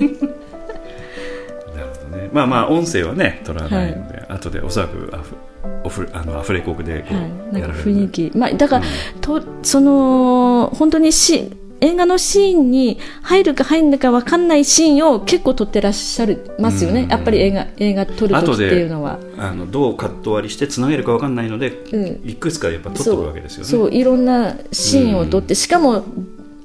[1.76, 2.30] なるほどね。
[2.34, 5.36] まあまあ音声はね取らないので、後でおそらくアフ
[5.84, 8.86] オフあのアフレコでこう、はい、なんか雰囲気、まあ、だから、
[9.20, 11.52] とその本当にし
[11.82, 17.10] 映画のシーンに入るか入んないか分かんないシーンを結構撮ってらっしゃいますよね、うん。
[17.10, 19.20] やっぱり映画映画撮る時っていうのは。
[19.38, 23.66] あのどうカット割りしてつなげるかわかんないので、うんいくつかやっぱ撮っておくわけですよね。
[23.66, 26.06] そういろんなシーンを撮って、しかも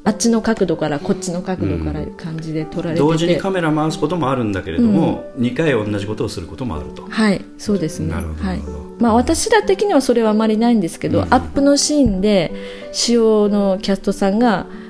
[0.04, 7.06] あっちの角度からこっちの角度から感じで撮られてて、同時にカメラ回すこともあるんだけれども、2回同じことをすることもあると。
[7.08, 8.12] はいそうですね。
[8.12, 8.60] なるほどはい。
[8.98, 12.52] まあ、私ら的にはそれはあまりないんですけど、アップのシーンで
[12.92, 14.85] 主要のキャストさんがす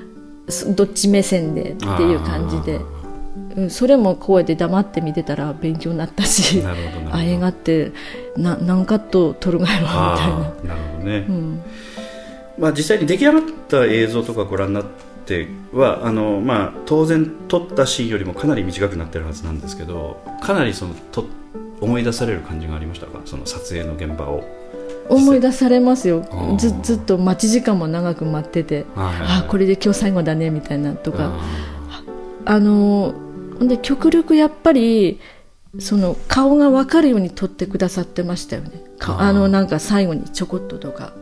[0.75, 2.79] どっち目線でっていう感じで、
[3.55, 6.63] うん、それも声で黙って見てたら勉強になったし
[7.11, 7.91] あ映画って
[8.37, 10.75] な何カット撮るがやろみたいな。
[10.75, 11.61] なるほどね、うん。
[12.57, 14.85] まあ、実際に出来上がった映像とかご覧になっ
[15.25, 21.25] てはあの、まあ、当然撮ったシーンよりもかなり短くなってるはずなんですけどかなりそのと
[21.81, 23.19] 思い出される感じがありましたか？
[23.25, 24.43] その撮影の現場を
[25.09, 26.25] 思い出されますよ。
[26.57, 31.31] ずずっと待ち時間も長く待っててはいあこれで今日最後だねみたいなとか。
[31.33, 32.03] あ
[32.45, 33.13] あの
[33.59, 35.19] で極力やっぱり
[35.79, 38.81] その顔が分かるように撮ってくださってましたよね。
[38.99, 41.13] かあのなんか最後にちょこっととか。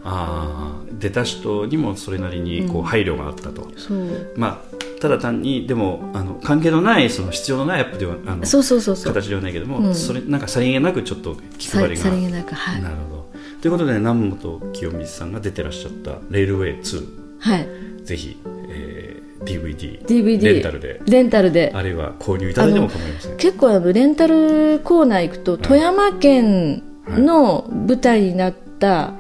[1.00, 4.34] 出た人にもそれなりにこう配慮があったと、そう。
[4.38, 9.14] まあ、ただ単にでもあの関係のないその必要のないアップではあのそうそうそうそう。
[9.14, 9.96] 形ではないけども、うん。
[9.96, 12.82] それなんかさりげなくちょっと気さ配りがさりげなくはい。
[12.82, 13.15] なるほど
[13.66, 17.04] ということで南本清水さんが出てらっしゃった「レールウェイ2
[17.40, 17.68] はい」
[18.06, 18.38] ぜひ、
[18.70, 21.02] えー DVD, DVD レンタルで。
[21.08, 21.72] レンタルで。
[21.74, 23.38] あるいは購入いただいても構いません。
[23.38, 29.14] 結構あのレンタルコーナー行くと富山県の舞台になった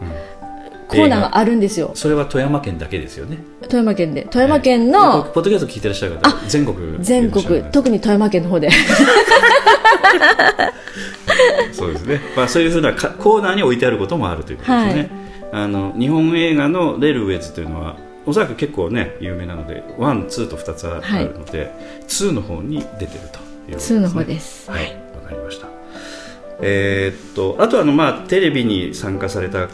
[0.89, 1.89] コーナーがあるんですよ。
[1.95, 3.39] それは富山県だけですよね。
[3.63, 4.27] 富山県で。
[4.29, 8.69] 富山県えのーポッドキャスト聞いてらっしゃる方全国全国特に富山県の方で
[11.73, 15.09] そうですね、まあ、そういうふうなかコーナーに置いてあることもあるということですね、
[15.51, 15.63] はい。
[15.63, 21.71] あの日本映画のレールウェイズというのはおそらく結構ね有名なのでワンツーと2つあはいるので、
[22.07, 23.31] ツーの方に出てるというこ
[23.65, 24.71] とです、ね、2の方です。
[24.71, 24.97] はい。
[25.15, 25.67] わかりました。
[26.61, 29.67] えーっとあとはあの、まあ、テレビに参加された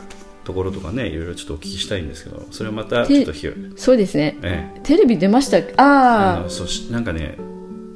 [0.44, 4.38] ところとかねいろいろちょっとお聞きしたいんですけどそれはまたちょっとひよ、そうですね。
[4.42, 4.80] ええ。
[4.82, 7.36] テレビ出ましたああのそしなんかね、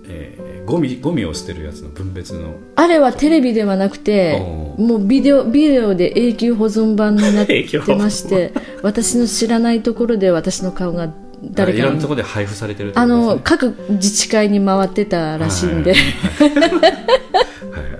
[0.07, 2.55] えーゴミゴミを捨てるやつの分別の。
[2.75, 4.35] ああれはテレビではなくて
[4.77, 11.11] おもうビデオビデオで永久保存版になってまして 私の知らないところで私の顔が
[11.43, 13.05] 誰いろんなところで配布されてるってね。
[13.07, 16.01] の各自治会に回ってたらしいんで、はい、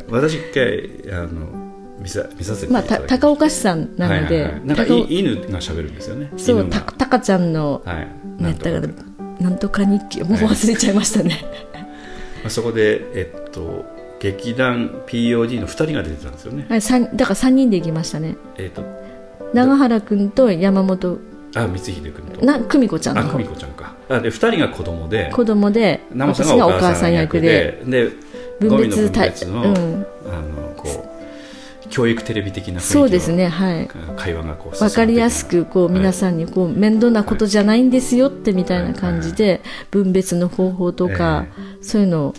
[0.10, 1.30] 私一回あの
[2.00, 4.66] 見さ見させていまあ、た高岡市さんなので、はいはいはい。
[4.66, 6.32] なんか犬が喋るんですよね。
[6.38, 8.08] そうたたかちゃんの、はい。
[8.40, 8.50] な
[9.40, 11.75] なんんとか日記もう忘れちゃいましたね、ま
[12.46, 13.86] あそこでえっと
[14.20, 16.66] 劇団 POD の2人が出てたんですよね。
[16.70, 18.38] はい、三だから3人で行きましたね。
[18.58, 18.84] えっと
[19.54, 21.20] 長原君と山本。
[21.56, 22.46] あ光秀君と。
[22.46, 23.96] な久美子ちゃんあ久美子ちゃんか。
[24.10, 25.32] あで2人が子供で。
[25.34, 27.82] 子供で生さ私がおんがお母さん役で。
[27.86, 28.10] で
[28.62, 30.65] でゴミの分対別の,、うん、あの
[31.96, 33.88] 教育テレビ的なそうですねはい。
[34.18, 35.00] 会話がこう進んでいく。
[35.00, 41.46] わかりやすくこう皆さんにこう面倒なことじゃないんですよってみたいな感じで分別の方法とか
[41.80, 42.34] そういうのを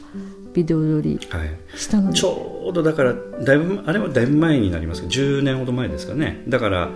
[0.53, 2.19] ビデオ撮りはいしたので。
[2.19, 6.43] ちょうどだからだいぶあれはだいぶ前になりますけど10年ほど前ですかね。
[6.47, 6.91] だから、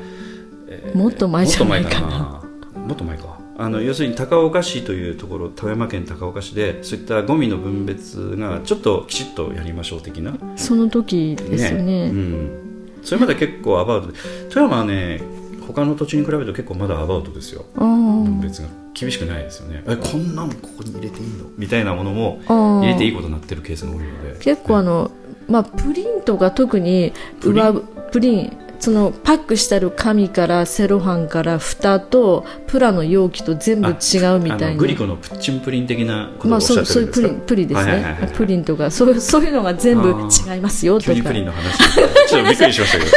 [0.68, 2.07] えーもっと前じゃないかな。
[2.07, 2.81] もっと前かな。
[2.81, 10.33] もっと前かあの要するに高岡市というところ富山県高岡市でそういったゴミの分別がちょっときちっとやりましょう的な。
[10.57, 12.05] その時ですよね。
[12.05, 14.18] うん、それまで結構アバウトで。
[14.49, 15.20] 富山はね
[15.66, 17.66] 他の土地に比べると結構まだアバウトですよ。
[17.75, 19.85] 分別が厳しくないですよね。
[19.87, 21.44] えこんなのここに入れていいの？
[21.59, 24.38] みたいなものも入れていいことになってるケースが多いので。
[24.40, 25.11] 結構あの、
[25.49, 33.93] まあ、プリントが特にプリン上プリンそのパックしてある紙からセロハンから蓋とプラの容器と全部違
[34.35, 34.75] うみたいな。
[34.75, 38.33] グリコのプッチンプリン的なことをまあ、おっしゃそうそういうってるんですか、プリンプリですね、はいはいはいはい。
[38.33, 41.12] プリンとかそうそういうのが全部違いますよとか。
[41.12, 41.79] 急にプリンの話。
[41.79, 42.05] ちょ
[42.40, 43.11] っとびっくりしましたけど。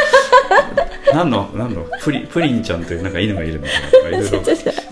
[1.14, 1.86] 何の何の？
[2.02, 4.18] プリプリンちゃんというなんか犬がいるみたいな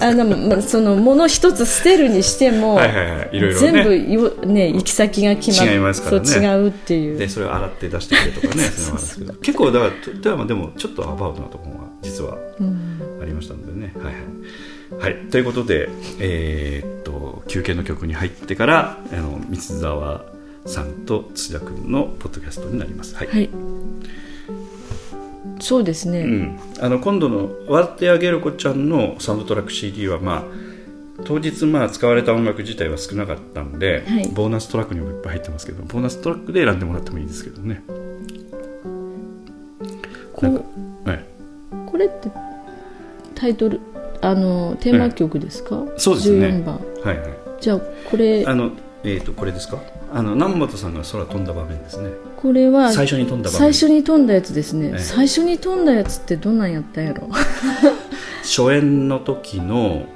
[0.00, 3.36] あの、まあ、そのもの一つ捨てるにしても、はいはいはい。
[3.36, 3.72] いろいろね。
[3.72, 6.26] 全部よ、ね、行き先が決まっ違いますからね。
[6.26, 7.18] そう違うっていう。
[7.18, 12.38] でそれを洗って出してくれとかね そういう結構だから富山でもちょっとアバウトなところが実は
[13.20, 15.88] ありましたのでね、はいはい、はい、ということで、
[16.20, 20.24] えーっと休憩の曲に入ってからあの三沢
[20.66, 23.14] さんと土田君のポッドキャストになります。
[23.14, 23.28] はい。
[23.28, 23.50] はい
[25.60, 30.42] そうですね、うん、あの今度の「笑ってあげる子ちゃん」のサウンドトラック CD は、まあ、
[31.24, 34.28] 当日まあ使われた音楽自体は少なかったんで、はい。
[34.28, 37.82] ボーナストラックにもいっぱい入ってますけどボーナストラックで選んでもらってもいいですけどね。
[40.32, 40.62] こなんか
[41.04, 41.24] はい。
[41.86, 42.30] これって
[43.34, 43.80] タイトル
[44.20, 46.46] あのテーマ曲ですか、そうですね。
[46.48, 46.74] 14番。
[47.04, 47.28] はいはい。
[47.60, 48.70] じゃあこれあの
[49.04, 49.80] えー、とこれですか？
[50.12, 52.10] あの南本さんが空飛んだ場面ですね。
[52.36, 53.58] これは最初に飛んだ場面。
[53.58, 54.98] 最初に飛んだやつですね、ええ。
[54.98, 57.28] 最初に飛んだやつってどんなんやったんやろ？
[58.42, 60.06] 初演の時の、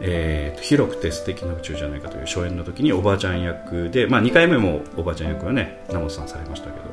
[0.00, 6.92] えーと広くて素敵な宇宙じゃないかという初演の時におばあちゃん役で、まあ、2回目もおばあちゃん役はね南本さんされましたけど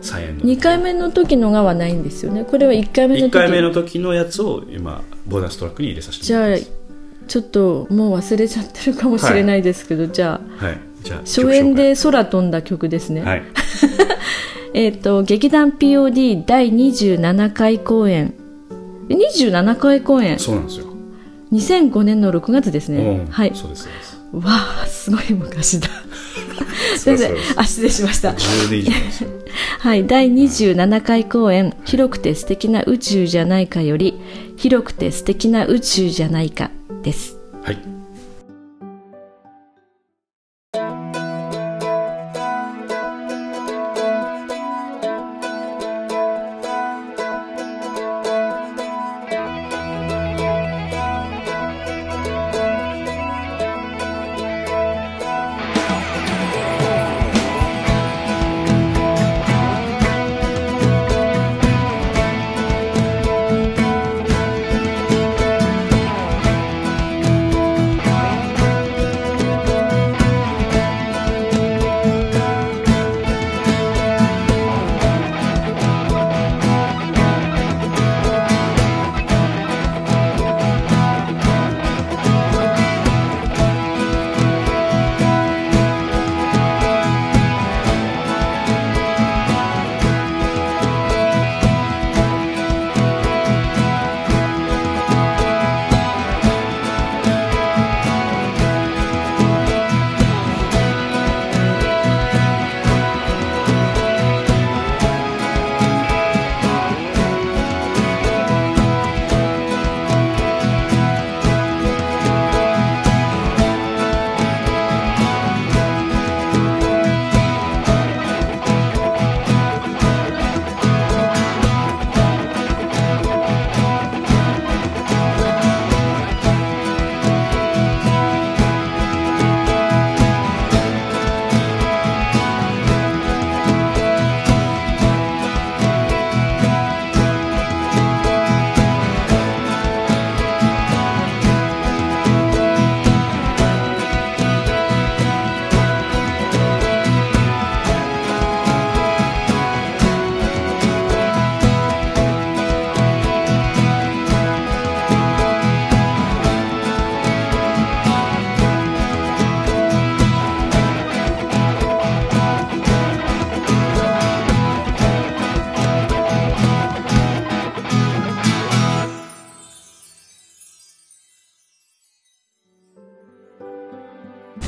[0.00, 0.52] 再演の時。
[0.52, 2.44] 2回目の時のがはないんですよね。
[2.44, 6.72] これは1回目の1時回目の時のやつを今ボーナストラックに入れさせてじゃあもらいます。
[7.26, 10.74] ちょっともう忘れちゃってるかもしれないですけど、じゃあはい。
[10.74, 13.42] じゃあ初演で空飛んだ曲ですね、はい。
[14.74, 18.34] えっ、と劇団 POD 第27回公演。
[19.08, 20.38] え27回公演。
[20.38, 20.86] そうなんですよ、
[21.52, 22.98] 2005年の6月ですね。
[22.98, 23.30] うん。
[23.30, 23.52] はい。
[23.54, 23.88] そうです
[24.32, 24.42] わ
[24.82, 25.88] あすごい昔だ。
[26.98, 28.30] 先生あ失礼しました。
[28.32, 29.30] 10年以上ですよ。
[29.80, 34.20] はい、第27回公演「広くて素敵な宇宙じゃないか」より
[34.56, 36.70] 「広くて素敵な宇宙じゃないか」
[37.02, 37.38] です。
[37.62, 37.78] はい「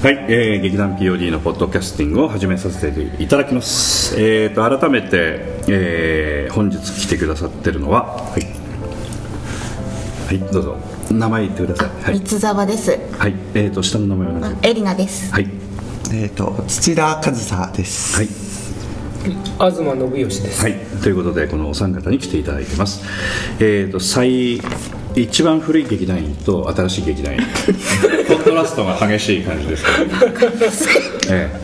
[0.02, 4.18] はい、えー、劇団 POD のポッドキャスティングを始めさせていただきます。
[4.18, 8.42] えー、と改めて、えー本日来てくださってるのは、はい、
[10.26, 10.76] はい、どうぞ
[11.10, 11.88] 名前言ってください。
[12.02, 12.90] はい、三沢です。
[12.90, 15.32] はい、えー、と下の名前は何でエリナです。
[15.34, 15.50] はい、
[16.14, 18.16] えっ、と土田和沙です。
[18.16, 18.28] はい、
[19.58, 23.04] 東信義です、はい、ということでこのお三方に来ていただいてます。
[23.58, 24.62] えー、と最
[25.16, 27.40] 一番古い劇団員と新しい劇団員。
[28.28, 30.26] コントラストが激しい感じですけど、
[31.30, 31.60] ええ。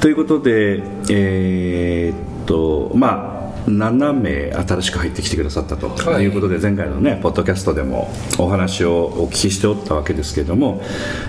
[0.00, 6.24] ということでえーっとまあ7名新しく入ってきてくださったとはい。
[6.24, 10.82] いうことで、前回のねポッドキャストでもお話をお聞きしておったわけですけれども、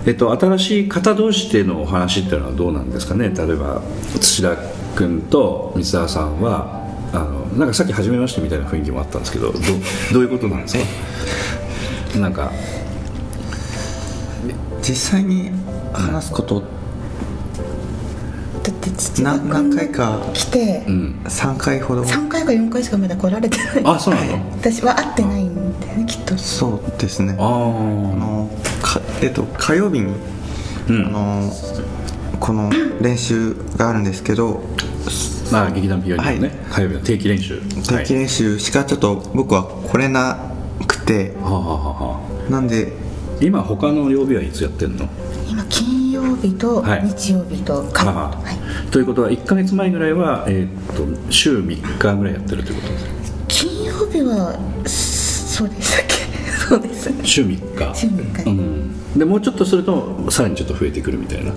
[0.05, 3.31] えっと、新しい方同士でのお話っていうのはどうなんですかね？
[3.38, 3.81] 例えば
[4.19, 4.55] 土田
[4.95, 6.81] 君と三沢さんは
[7.13, 9.60] あのなんかさっき初めましてみたいな雰囲気もあったんですけどど
[10.14, 10.78] どういうことなんです
[12.14, 12.20] か？
[12.20, 12.52] なんか
[14.82, 15.52] 実際に
[15.94, 16.68] 話すことだ
[18.72, 22.04] って土な田君何回か来てうん3回ほど。
[22.06, 23.82] 三回か四回しかまだ来られてない。
[23.86, 24.38] あそうなの？
[24.58, 26.38] 私は会ってないんだよねきっと。
[26.38, 27.36] そうですね。
[27.38, 28.50] ああーの
[28.82, 30.14] かえっと火曜日に、
[30.90, 31.06] うん。
[31.08, 31.52] あの
[32.40, 34.64] この練習があるんですけど
[35.52, 36.40] まあ劇団 PO のね、はい。
[36.72, 37.62] 火曜日の定期練習。
[37.62, 40.38] 定期練習しかちょっと僕は来れな
[40.88, 41.34] くて。
[41.42, 42.94] はあはあなんで。
[43.42, 45.10] 今他の曜日はいつやってんの？
[45.50, 47.04] 今金曜日とはい。
[47.08, 48.32] 日曜日と火曜は
[48.88, 48.92] い。
[48.92, 52.94] ということは1か月前ぐらいは、えーっと週3日ぐらいやってるということ？
[52.94, 54.54] です金曜日は
[54.88, 56.22] そうでしたっけ？
[56.70, 57.12] そうです。
[57.24, 58.00] 週3日。
[58.00, 58.50] 週3日。
[58.50, 61.52] うん、でもうちょっとするとさらにちょっと増えてくるみたいな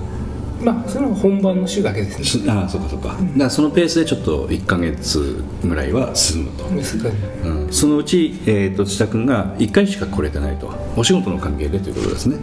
[0.65, 2.25] まあそれは本番の週だけですね。
[2.25, 7.11] すああそうかそうか、だからそのペースでちょっと1か月ぐらいは進むと、ですが
[7.45, 10.73] うん、そのうち、えーっと土田君が1回しか来れてないと。
[10.97, 12.37] お仕事の関係でということですね。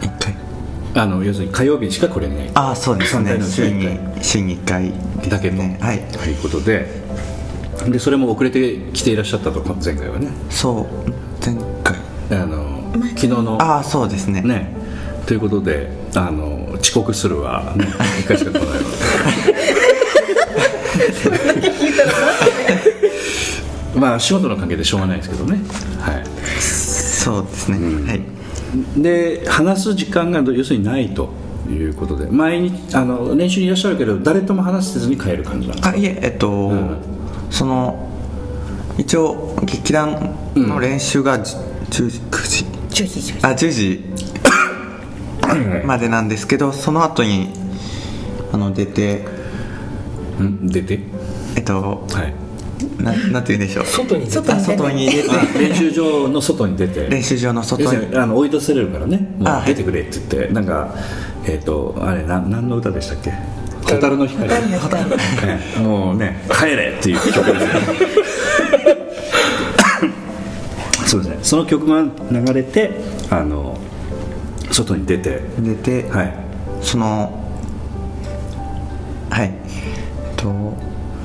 [0.00, 0.34] 1回。
[0.96, 3.38] あの要するに火曜日しか来れないああそうですね。
[3.42, 4.00] 週に回。
[4.22, 4.92] 週に1回
[5.28, 6.00] だけと、ねはい。
[6.12, 7.02] ということで。
[7.88, 10.28] でそれも遅れてきていらっしゃったと前回はね。
[10.50, 11.44] そう。
[11.44, 11.96] 前回。
[12.30, 14.40] あの昨日のああそうですね。
[14.42, 14.72] ね。
[15.26, 18.74] ということであの遅刻するは、ね、1回しか来ないわ。
[23.94, 25.58] け まあ仕事の関係でしょうがないですけどね。
[25.98, 26.24] はい。
[26.60, 28.20] そうですね、はい。
[29.00, 31.30] で話す時間が要するにないと
[31.70, 32.26] いうことで。
[32.30, 35.94] 毎日あの練習にいらっしゃるけど誰とも話せずに帰る感じなんですか？
[35.94, 36.96] あいええっと、ん。
[37.50, 38.10] その
[38.98, 41.56] 一応劇団の練習がじ
[41.90, 43.34] 10時9時？10時10時。
[43.42, 44.04] あ10時
[45.84, 47.48] までなんですけどその後に
[48.52, 49.24] あの出て
[50.38, 50.66] うん？
[50.68, 51.00] 出て？
[51.56, 52.34] えっとはい。
[52.98, 53.86] ななんて言うんでしょう。
[53.86, 54.52] 外に出て。
[54.52, 55.30] あ外に出て。
[55.30, 57.08] あ練習場の外に出て。
[57.08, 59.18] 練習場の要外にあの追い出されるからね。
[59.38, 60.52] もう出てくれって言って。
[60.52, 60.94] なんか
[61.46, 63.32] えっ、とあれな何の歌でしたっけ
[63.84, 65.46] 「蛍の光」蛍の光。
[65.46, 67.72] ねもうね「帰れ!」っていう曲ですね。
[71.06, 71.38] そうですね。
[71.42, 72.90] その曲が流れて
[73.30, 73.78] あの
[74.74, 75.40] 外に出て。
[75.58, 76.34] 出て、はい。
[76.82, 77.32] その
[79.30, 79.46] はい。
[79.46, 79.50] え
[80.32, 80.48] っと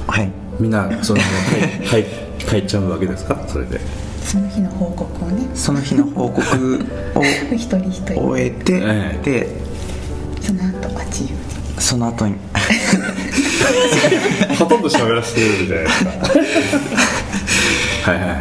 [0.08, 0.30] はい。
[0.60, 1.26] みんなその帰
[2.44, 3.38] 帰帰っちゃうわけですか？
[3.48, 3.80] それで。
[4.24, 5.48] その日の報告をね。
[5.56, 6.86] その日の報告
[7.16, 7.24] を
[7.56, 8.14] 一人一人。
[8.22, 9.24] 終えて、ええ。
[9.24, 9.48] で
[10.42, 11.38] その後は自由に。
[11.80, 12.36] その後に。
[14.60, 16.10] ほとんど喋らせてるじゃないですか。
[18.12, 18.40] はいはいはい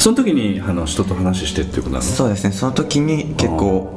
[0.00, 2.02] その時にあの人と話してっていうことなの？
[2.02, 2.52] そうですね。
[2.52, 3.92] その時に結構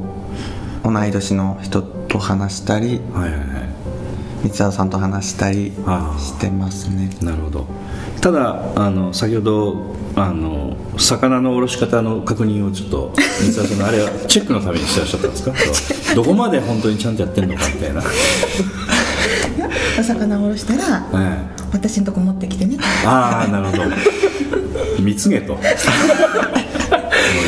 [0.84, 3.50] 同い年の人と話したりはいはいはい。
[4.44, 7.10] 三沢さんと話したりしてますね。
[7.22, 7.66] なるほど。
[8.20, 15.54] ただあの先ほどあの魚のおろし方の確認をちょっと三沢さんのあれはチェックのためにしてらっしゃったんですか？
[16.16, 18.04] どこまで本当にちゃんとやってんのかみたいな、
[20.00, 21.38] お魚をおろしたら、え
[21.72, 22.78] 私のとこ持ってきてね。
[22.78, 23.84] えああなるほど
[25.00, 25.60] 蜜毛と。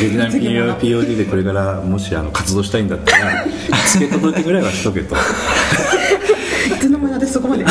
[0.00, 3.44] 劇団 PO POD でこれからもしあの活動したいんだったら
[3.86, 5.18] つけ届けぐらいはしとけとい
[6.78, 7.64] つの間に私そこまで。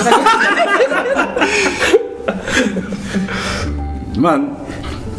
[4.17, 4.39] まあ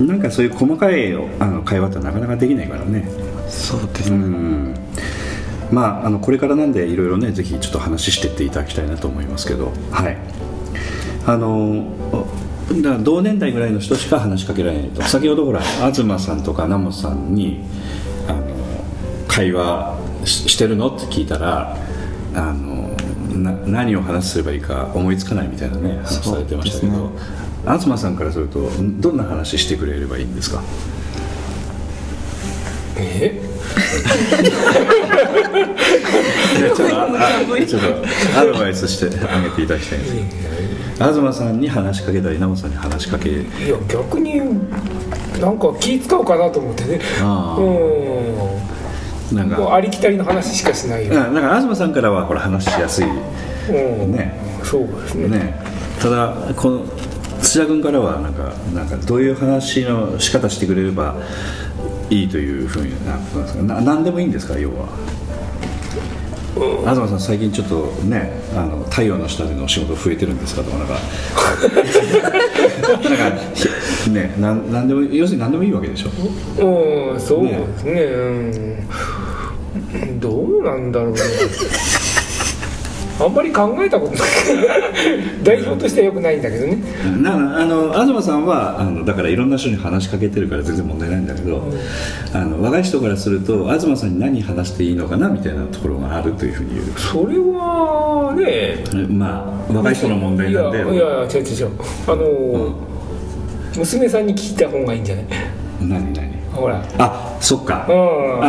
[0.03, 3.09] なんかそういう細かいあの会話ってなかなかできないからね。
[3.47, 4.75] うそうですね、ん。
[5.71, 9.73] まああのこれからなんでいろいろねぜひちょっと話していっていただきたいなと思いますけど。
[9.91, 10.17] はい。
[11.29, 12.16] あの
[12.69, 15.03] だから同年代ぐらいの人しか話しかけられないと。
[15.03, 15.61] 先ほどほら
[15.93, 17.61] 東さんとか南本さんに
[18.29, 18.43] あの
[19.29, 20.89] 会話ししてるの？
[20.89, 21.77] って聞いたら
[22.35, 22.89] あの
[23.39, 27.11] な何を話すればいいか思いつかないみたいなね話されてましたけど、そう
[27.79, 28.69] 東さんからすると
[29.01, 30.61] どんな話してくれればいいんですか？
[32.99, 33.41] え？
[36.75, 37.87] ちょっとああちょっと
[38.41, 40.15] アドバイスしてあげていただきたいんです
[40.97, 43.35] 東さんに話しかけたり稲本さんに話しかけい
[43.69, 44.41] や逆に
[45.41, 47.01] なんか気使うかなと思ってね。
[47.21, 49.37] あうん。
[49.37, 49.75] なんか。
[49.75, 53.07] ありきたりの話しかしないよ、うんだから東さんからはこれ話しやすい。
[53.07, 54.13] うん。
[54.13, 54.41] ね。
[54.65, 55.29] そうですね。
[55.29, 55.61] ね。
[56.01, 56.87] ただこの
[57.43, 61.17] 土田君からはなんかなんかどういう話の仕方してくれれば
[62.09, 63.63] いいというふうにななんですか？
[63.63, 64.59] な何でもいいんですか？
[64.59, 64.87] 要は
[66.57, 70.97] 東さん最近ちょっとねあの太陽の下でのお仕事増えてるんですかとかなんか。
[72.87, 72.93] な
[73.31, 77.13] んかひねなんなんでも要するに何でもいいわけでしょ？
[77.13, 77.93] うんそうですね。
[77.93, 77.97] う
[80.07, 80.21] ん。
[80.21, 81.21] どうなんだろうね
[83.19, 84.23] あんまり考えたことない。
[85.43, 86.79] 代表としてはよくないんだけどね。
[87.23, 91.63] なあの東さんはあのだからいろんな人に話しかけてるから全然問題ないんだけど、
[92.35, 96.85] あの若い人からすると東さんに何話していいのかなみたいなところがあるというふうに言う。
[96.97, 100.79] それはねまあ若い人の問題なんで。
[100.79, 101.69] いやいや違う違う。
[102.09, 102.75] あの、
[103.79, 105.25] 娘さんに聞いた方がいいんじゃない？
[105.81, 106.26] 何何？
[106.57, 106.83] ほら。
[106.99, 107.87] あそっか。
[107.89, 107.93] う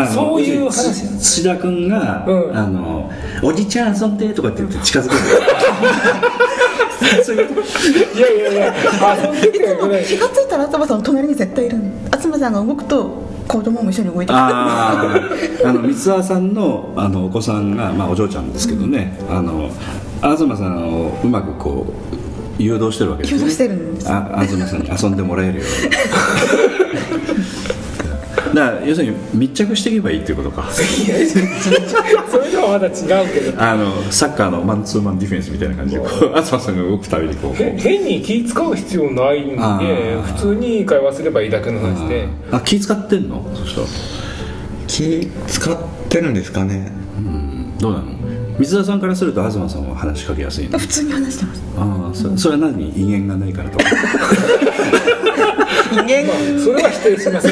[0.03, 0.08] ん。
[0.08, 2.58] そういう話つ土田君が、うん。
[2.58, 3.12] あの
[3.43, 5.16] 「おじちゃん遊んで」とかって言って近づく
[7.24, 7.45] そういや
[8.32, 8.74] いやいや。
[9.24, 9.51] 遊んで
[10.03, 11.84] 気がついたら東さんの隣に絶対いるの。
[12.20, 14.41] 東さんが動くと子供も一緒に動いてくる。
[14.41, 15.70] あー。
[15.70, 19.70] あの三沢さんのあのお子さんが、まあ、お嬢ちゃんですけどね、あの
[20.22, 23.39] 東さんをうまくこう誘導してるわけですね。
[23.39, 24.08] 誘導してるんです。
[24.10, 26.74] あ東さんに遊んでもらえるように
[28.58, 30.64] だから要するに密着していけばいいっていうことか。
[30.64, 30.66] い
[31.10, 31.16] や
[32.30, 32.91] それとはまだ違
[33.26, 33.53] うけど。
[33.62, 37.62] あのサッカーのマンツーマンディフェンスみたいな感じでこう東さんが動くたびにこう。
[37.62, 39.55] へ変に気使う必要ないんで
[40.36, 42.28] 普通に会話すればいいだけの話で。
[42.51, 43.45] あ気使ってんの？
[43.53, 43.88] そしたら。
[44.88, 45.78] 気使っ
[46.10, 46.91] てるんですかね。
[47.80, 48.05] どうなの？
[48.60, 50.80] 水田さんからすると東さんは話しかけやすいの？
[50.80, 51.62] 普通に話してます。
[51.78, 52.89] ああそそれは何？
[52.89, 53.84] 威厳がないからとか
[55.95, 56.05] まあ
[56.59, 57.51] それは否定しません。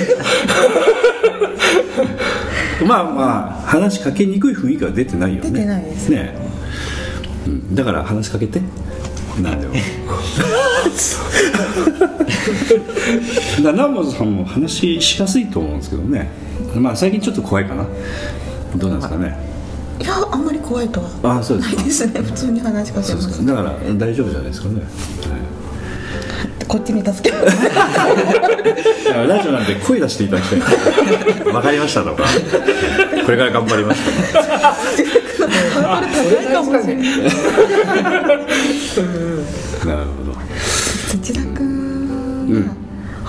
[2.86, 5.51] まあまあ話しかけにくい雰囲気は出てないよね。
[5.51, 6.33] 出てないですね。
[6.36, 8.61] え、うん、だから話しかけて。
[9.41, 9.73] 何でも。
[9.77, 9.83] だか
[13.63, 16.29] ら南本さんも話しやすいと思うんですけどね。
[16.75, 17.86] まあ最近ちょっと怖いかな。
[18.75, 19.38] どうなんですかね。
[19.99, 21.75] いやあんまり怖いとはああそうですか。
[21.77, 22.21] ないですね。
[22.21, 23.27] 普通に話しかけます。
[23.27, 23.45] ですか。
[23.45, 25.55] だから大丈夫じゃないですかね、はい
[26.68, 27.41] こっちに助けラ
[29.41, 30.61] ジオなんで声出していただきたい。
[31.53, 32.24] わかりましたとか。
[33.26, 34.11] これから頑張りますと
[34.51, 34.76] か。
[39.86, 40.34] なるほど。
[41.22, 42.84] 土田君は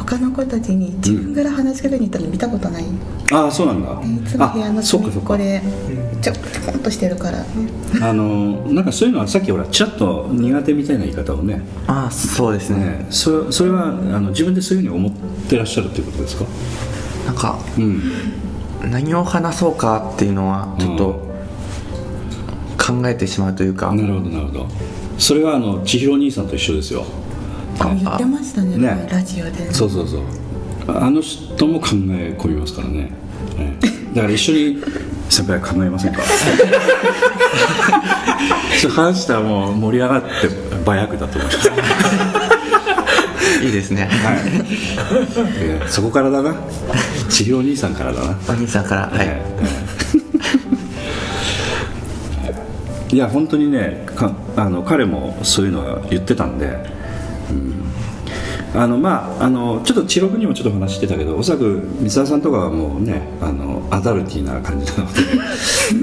[0.07, 2.87] 他の子たちに自分から話しかけに行ったの見たことない、い
[3.33, 4.01] ああそうなんだ。
[4.29, 5.61] つも部屋の隅っこで
[6.23, 6.33] ちょ
[6.65, 7.41] こんとしてるから。
[7.41, 7.47] ね
[8.01, 11.61] あのなんかそういうのはさっきほらちらっと苦手みたいな言い方をね。
[11.89, 12.79] ああそうですね。
[12.79, 15.13] ねそそれはあの自分でそういうふうに思っ
[15.49, 16.45] てらっしゃるっていうことですか？
[17.27, 18.03] なんかうん。
[18.91, 21.27] 何を話そうかっていうのはちょっと
[22.79, 24.69] 考えてしまうというか、なるほどなるほど。
[25.19, 27.03] それはあの千尋兄さんと一緒ですよ。
[27.03, 27.26] あ
[27.79, 29.09] 言ってましたねね。
[29.11, 30.23] ラジオでそうそうそう。
[30.89, 33.11] あの人も考え込みますからね、
[33.59, 33.87] ええ。
[34.15, 34.83] だから一緒に
[35.29, 36.23] 先輩考えませんか
[38.81, 40.29] そう話したらもう盛り上がって
[40.85, 41.71] 馬役だと思います。
[43.65, 44.05] いいですね。
[44.05, 44.39] はい、
[45.59, 46.55] ええそこからだな。
[47.29, 48.37] 千尋兄さんからだな。
[48.49, 49.03] お兄さんから。
[49.03, 49.97] はい、ええ。
[53.13, 56.75] いや本当にねかあの彼もそういうのは言ってたんで、うん、
[58.77, 65.13] あのまああのちょっと千六にもちょっと話してたけどおそらく三沢さんとかはもうねあのアダルティーな感じなの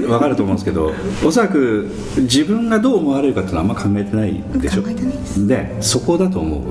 [0.00, 0.92] で分かると思うんですけど
[1.24, 4.82] おそらく自分がどう思われるかっていうのはあんま考えてないでしょ？
[4.82, 6.62] 考えてないですでそこだと思う。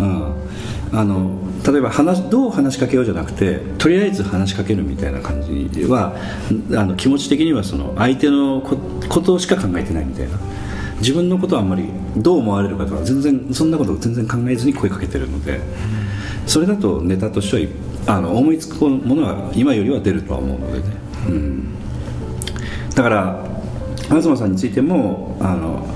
[0.00, 6.14] うん、あの例えば話どう話しかけようじゃなくてとりあえず話しかけるみたいな感じは
[6.72, 8.76] あの気持ち的にはその相手のこ
[9.08, 10.38] ことしか考えてないみたいな
[11.02, 15.60] 自分のことはあんまりどう思われるかとか全然そんなことを全然考えずに声かけてるので
[16.46, 17.66] それだとネタとして
[18.06, 20.96] はあの思いつくものは今よりは出るとは思うのでね、
[21.28, 21.74] うん、
[22.94, 23.44] だから
[24.08, 25.86] 東さんについてもあの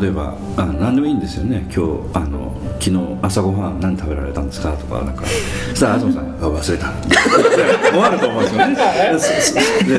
[0.00, 1.68] 例えばあの何でもいいんですよね。
[1.74, 6.92] 今日あの昨日朝ごはん何食べられたんですかとかなんかそしたら東さん忘れた。
[7.90, 8.66] 終わると思うんですよ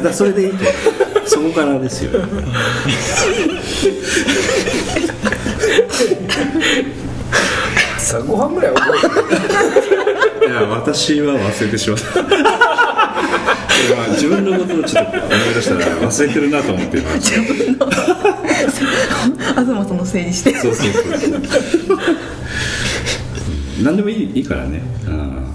[0.02, 0.10] ね。
[0.12, 0.66] それでいいと
[1.26, 2.12] そこからですよ。
[7.98, 9.00] 朝ごはんぐらい覚え
[9.82, 10.52] てる。
[10.52, 12.06] いや私は忘れてしまった。
[13.88, 17.86] 今自分のことをちょっと思い出したら忘れてるなと思ってました
[19.62, 21.04] 東さんのせいにしてそうそうそう。
[21.04, 21.42] そう
[23.84, 25.54] 何でもいいいいからね、うん。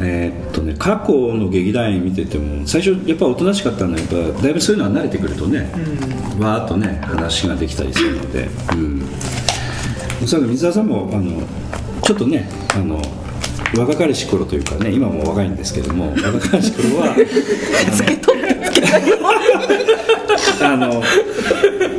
[0.00, 0.43] えーっと
[0.74, 5.70] ね過去の劇団員見てても最初やっぱおとなしかったのはやっぱだいぶそういうのは慣れてくるとね、
[6.38, 9.02] わーっとね話ができたりするので、うん、
[10.22, 11.42] おそらく水沢さんもあの
[12.02, 13.00] ちょっとねあの
[13.76, 17.16] 若かりし頃というかね今も若いんですけども若かりし頃は
[20.62, 21.02] あの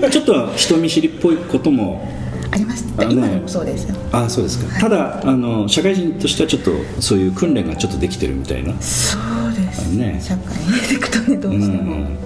[0.09, 2.07] ちょっと人見知りっぽいことも
[2.51, 3.13] ありました、ね。
[3.13, 3.95] 今でもそうですよ。
[4.11, 9.93] あそうですか、ただあの社会人としてはちょっとそういう訓練がちょっとできてるみたいな、そうです。
[9.95, 10.19] ね。
[10.21, 12.17] 社会に出てくとねどうしても、うん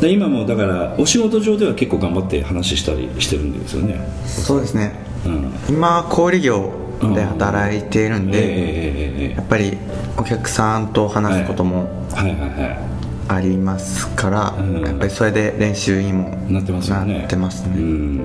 [0.00, 4.92] で今もだからお仕事上では結構頑張って話したりしてるんですよね、そうですね。
[5.26, 6.72] うん、今小売業
[7.14, 9.76] で働いているんで、やっぱり
[10.16, 12.30] お客さんと話すこともはい。
[12.30, 12.88] はいは
[13.30, 14.80] ありますから、うん。
[14.80, 17.18] やっぱりそれで練習にもいなってますよね。
[17.18, 17.74] なってますね。
[17.76, 18.20] うん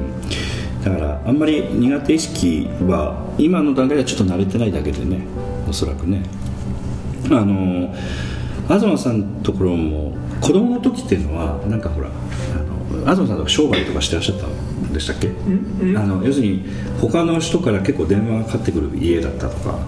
[0.84, 5.22] だからあんまり苦手意識は今の段階ではちょっと慣れてないだけでね
[5.68, 6.24] おそらくね。
[7.32, 7.94] あの
[8.68, 12.14] 東さんのところも子供の時っていうのはなんかほらあ
[13.06, 15.30] の東さんとか商売とかしてらっしゃったんでしたっけ？
[15.98, 16.66] あの要するに
[17.00, 19.80] 他の人から結構電話がかかってくる家だったとか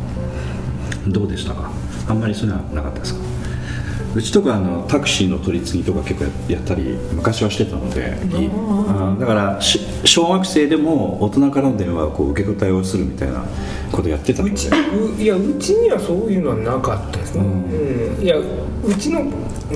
[1.07, 1.69] どうでしたか？
[2.07, 3.24] あんまりそういうのはなかったですか？
[4.16, 13.43] うちとかあのタクシーの取り次ぎとか結構やったり昔はしてたのでいいあだからし小学生でも大人からの電話をこう受け答えをするみたいな
[13.91, 14.53] ことやってたので。
[14.53, 18.24] うちういやうちにはそういうのはなかったですね、うん。
[18.24, 19.30] いやうちの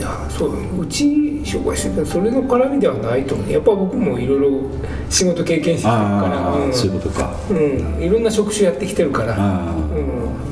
[0.04, 3.52] あそううち商売してたそれの絡みではないと思う。
[3.52, 4.62] やっぱ僕もいろいろ
[5.10, 6.74] 仕事経験してるから。
[6.74, 7.36] そういうことか。
[7.50, 10.49] うん、いろんな職種やってきてるから、うん、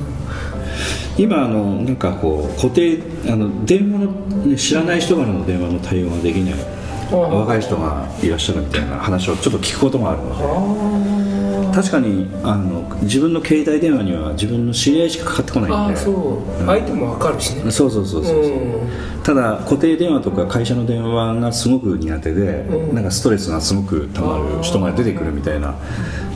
[1.17, 4.11] 今あのなんかこう固定あの電話の、
[4.45, 6.53] ね、知らない人からの電話の対応ができない
[7.11, 11.36] 若い人がいらっしゃるみたいな話をちょっと聞くこともあるので
[11.77, 15.75] 確かにあの自分の携帯電話には自分の知り合いしかかかってこないんで。
[15.75, 17.69] ああそう、相手もわかるしね。
[17.69, 18.83] そうそうそうそう、う。
[18.83, 18.89] ん。
[19.21, 22.95] ただ固定電話とか会社の電話がすごく苦手で、うん。
[22.95, 25.75] なんかストレスがすごくたまる人が出てくるみたいな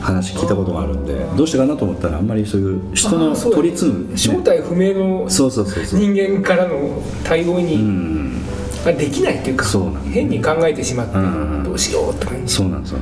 [0.00, 5.98] 話聞いたことがあるんでどうしてかなと思ったらあんまりそういう人の取り次ぐ、ね正体不明のそうそうそうそう。
[5.98, 8.42] 人間からの対応うに、ん
[8.84, 9.66] ができないっていうか
[10.12, 11.64] 変に考えてしまって、うん。
[11.64, 12.54] どうしようって感じ。
[12.54, 13.00] そうなんですそう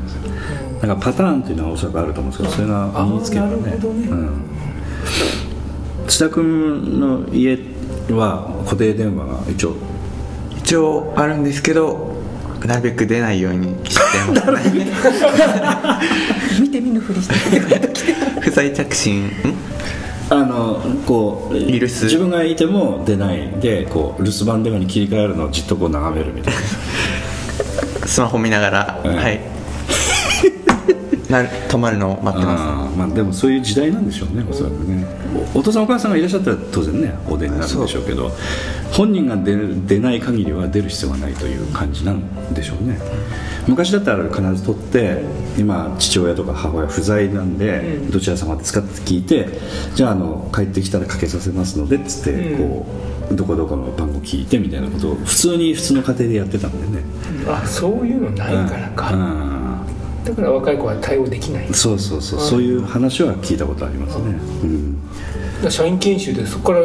[0.81, 3.57] なんかパターンっていうのはおそらくあると思うんですけどそれが身につけばね。
[3.57, 3.73] ね。
[3.75, 4.43] うん、
[6.09, 7.59] 津田君の家
[8.11, 9.75] は固定電話が一応。
[10.57, 12.15] 一応あるんですけど
[12.65, 14.01] なるべく出ないようにして
[14.43, 14.71] ます。
[14.71, 14.87] ね
[16.61, 17.61] 見て見ぬふりして。
[18.41, 19.27] 不在着信。
[19.27, 19.31] ん？
[20.31, 26.61] あのこう自分がいても出ないでこう留守番電話に切り替えるのをじっとこう眺めるみたいな。
[28.07, 29.17] スマホ見ながら、うん。
[29.17, 29.60] はい
[31.31, 32.99] なる止まるのを待ってます。
[32.99, 35.07] まあでもそういう時代なんでしょうねおそらくね。
[35.55, 38.33] おお父さんお母さんがいらっしゃったら当然ねお出になるんでしょうけど
[38.91, 42.99] 本人が出る出ない限りは出る必要がないという感じなんでしょうね。
[43.67, 45.23] 昔だったら必ず取って
[45.59, 49.49] 今父親とか母親不在なんで、どちら様ですかって聞いて
[49.95, 52.59] じゃああの帰ってきたらかけさせますのでっつって、うん。
[52.59, 52.87] こ
[53.31, 57.05] うどこどこの番号聞いてみたいなことを普通に普通の家庭でやってたんでね。
[57.47, 59.60] あそういうのないからか、うん
[60.25, 61.73] だから若い子は対応できない。
[61.73, 62.41] そうそうそう。
[62.41, 64.97] そういう話は聞いたことありますね、うん。
[65.63, 66.81] ら社員研修でそこから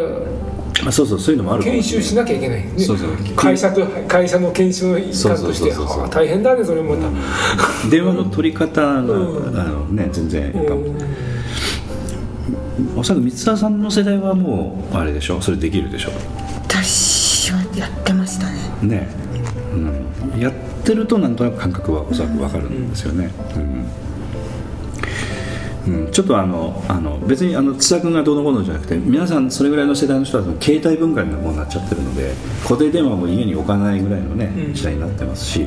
[0.88, 1.19] あそうそう。
[1.19, 3.09] そういうのもある研修しれなきゃいけない、ね、そうそう。
[3.36, 6.05] 会社と会社の研修の一環としてそうそうそうそう。
[6.05, 9.03] あ大変だねそれもまた、電話の取り方が、ん。
[9.03, 10.95] あのね全然いいかも、うん。
[12.97, 15.41] おそらく三沢さんの世代はもうあれでしょ？
[15.41, 16.11] それできるでしょ？
[16.67, 18.59] 私はやってましたね。
[18.81, 19.07] ね、
[19.73, 20.51] うん、や
[20.86, 23.31] ってるとなんとなく感覚はおそらく分かるんですよね、
[25.88, 26.03] うん。
[26.05, 26.11] うん。
[26.11, 32.33] ちょっとあのあの別にあの津田君がどうのこうのじゃなくて皆さんそれぐらいの世代の人は携帯文化にもうなっちゃってるので
[32.63, 34.73] 固定電話も家に置かないぐらいのね、うん。
[34.73, 35.65] 時代になってますし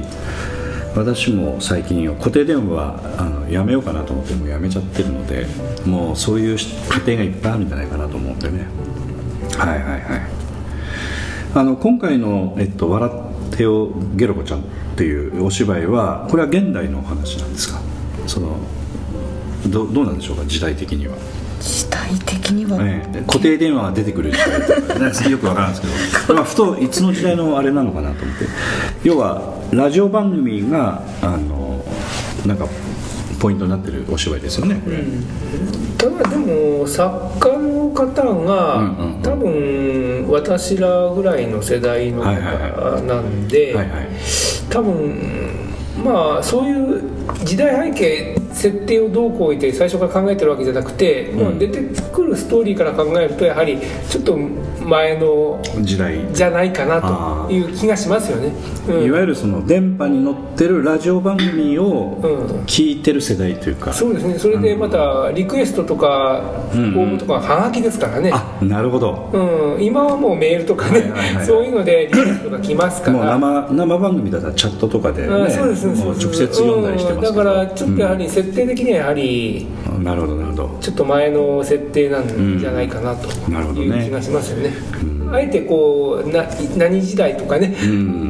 [0.94, 5.46] 私も最近固定電話はあのやめようかなと思ってもうやめちゃってるので
[5.84, 6.66] もうそういう家
[7.06, 8.66] 庭がいっぱいあるんじゃないかなと思うんでね。
[9.56, 10.22] はいはいはい。
[11.54, 13.27] あの今回の「えっと、笑っ
[13.58, 14.62] テオゲロコちゃん」っ
[14.96, 17.80] ていうお芝居はこれは現代のお話なんですか
[18.28, 18.56] その
[19.66, 21.16] どどうなんでしょうか時代的には、
[21.60, 28.44] 時代的には、ええ固定電話が出てくる時代とか、ね、よくわからんですけど、まあ、ふといつの時代のあれなのかなと思って
[29.02, 29.42] 要は
[29.72, 31.84] ラジオ番組があの
[32.46, 32.66] なんか
[33.40, 34.98] ポイントになってるお芝居ですよねこれ、
[35.96, 39.22] ただでも作家の方が、うんうんうん。
[39.22, 44.08] 多分私らぐらいの世代の方なんではいはい。
[44.70, 45.74] 多分
[46.04, 47.02] まあそういう
[47.44, 51.80] 時代背景設定をどうこう言って最初から考えてるわけじゃなくて、もう出て
[52.12, 53.78] くるストーリーから考えるとやはり
[54.10, 57.00] ちょっと前の時代じゃないかな
[57.46, 58.52] という気がしますよね。
[58.88, 59.04] うん。
[59.04, 62.58] いわゆるその電波に乗ってるラジオ番組をうん。
[62.64, 64.38] 聞いてる世代というか、そうですね。
[64.38, 66.42] それでまたリクエストとか
[66.72, 66.94] 応んうん。
[67.14, 69.30] 募とかはがきですからね、あなるほど。
[69.32, 73.18] うん、今はもうメールとかね、はいはいはいそういうのでリクエストが来ますから。
[73.18, 76.04] もう生生番組だったらチャットとかで、ね、あそうですそうです。
[76.04, 80.04] もう直接読んだりしてますだからちょっとやはり設定的にはやはりうん。
[80.04, 80.78] なるほどなるほど。
[80.80, 83.28] ちょっと前の設定なんじゃないかなと
[83.80, 84.72] いう気がしますよね、
[85.30, 86.44] あえてこうな
[86.76, 87.74] 何時代とかね,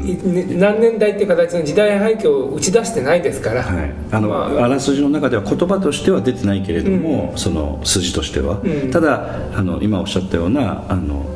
[0.04, 4.64] い、ね何年代っていう形の時代背景を打ち出してないですから、はい、あの、まあ。
[4.64, 8.90] あらすじの中では言葉としては出てないけれども、その筋としては、うん。
[8.90, 11.26] ただあの今おっしゃったようなあの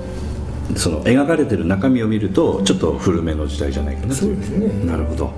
[0.76, 4.87] その描かれてる中身を見るとちょっと古めの時代じゃないかなといそうですね。
[4.87, 5.30] なるほど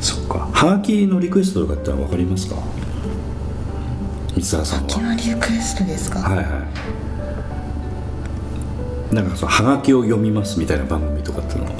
[0.00, 0.48] そっか。
[0.52, 2.56] はがきのリクエストとかって分かりますか？
[4.36, 4.88] 三沢さんは。
[4.90, 6.42] 昨日リクエストですか、はいは
[9.12, 9.14] い。
[9.14, 11.72] なんかそのはがきを読みますみたいな番組とかっていうのは。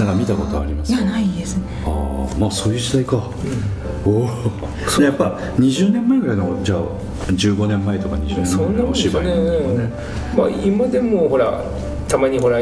[0.00, 0.92] なんか見たことあります？
[0.92, 1.62] かいやないですね。
[1.86, 3.30] ああまあそういう時代か、
[4.04, 4.28] おお
[4.98, 6.80] でやっぱ20年前ぐらいのじゃあ
[7.28, 9.84] 15年前とか20そん年前のお芝居のね。
[9.84, 9.92] ね。
[10.36, 11.62] まあ、今でもほら
[12.08, 12.58] たまにほら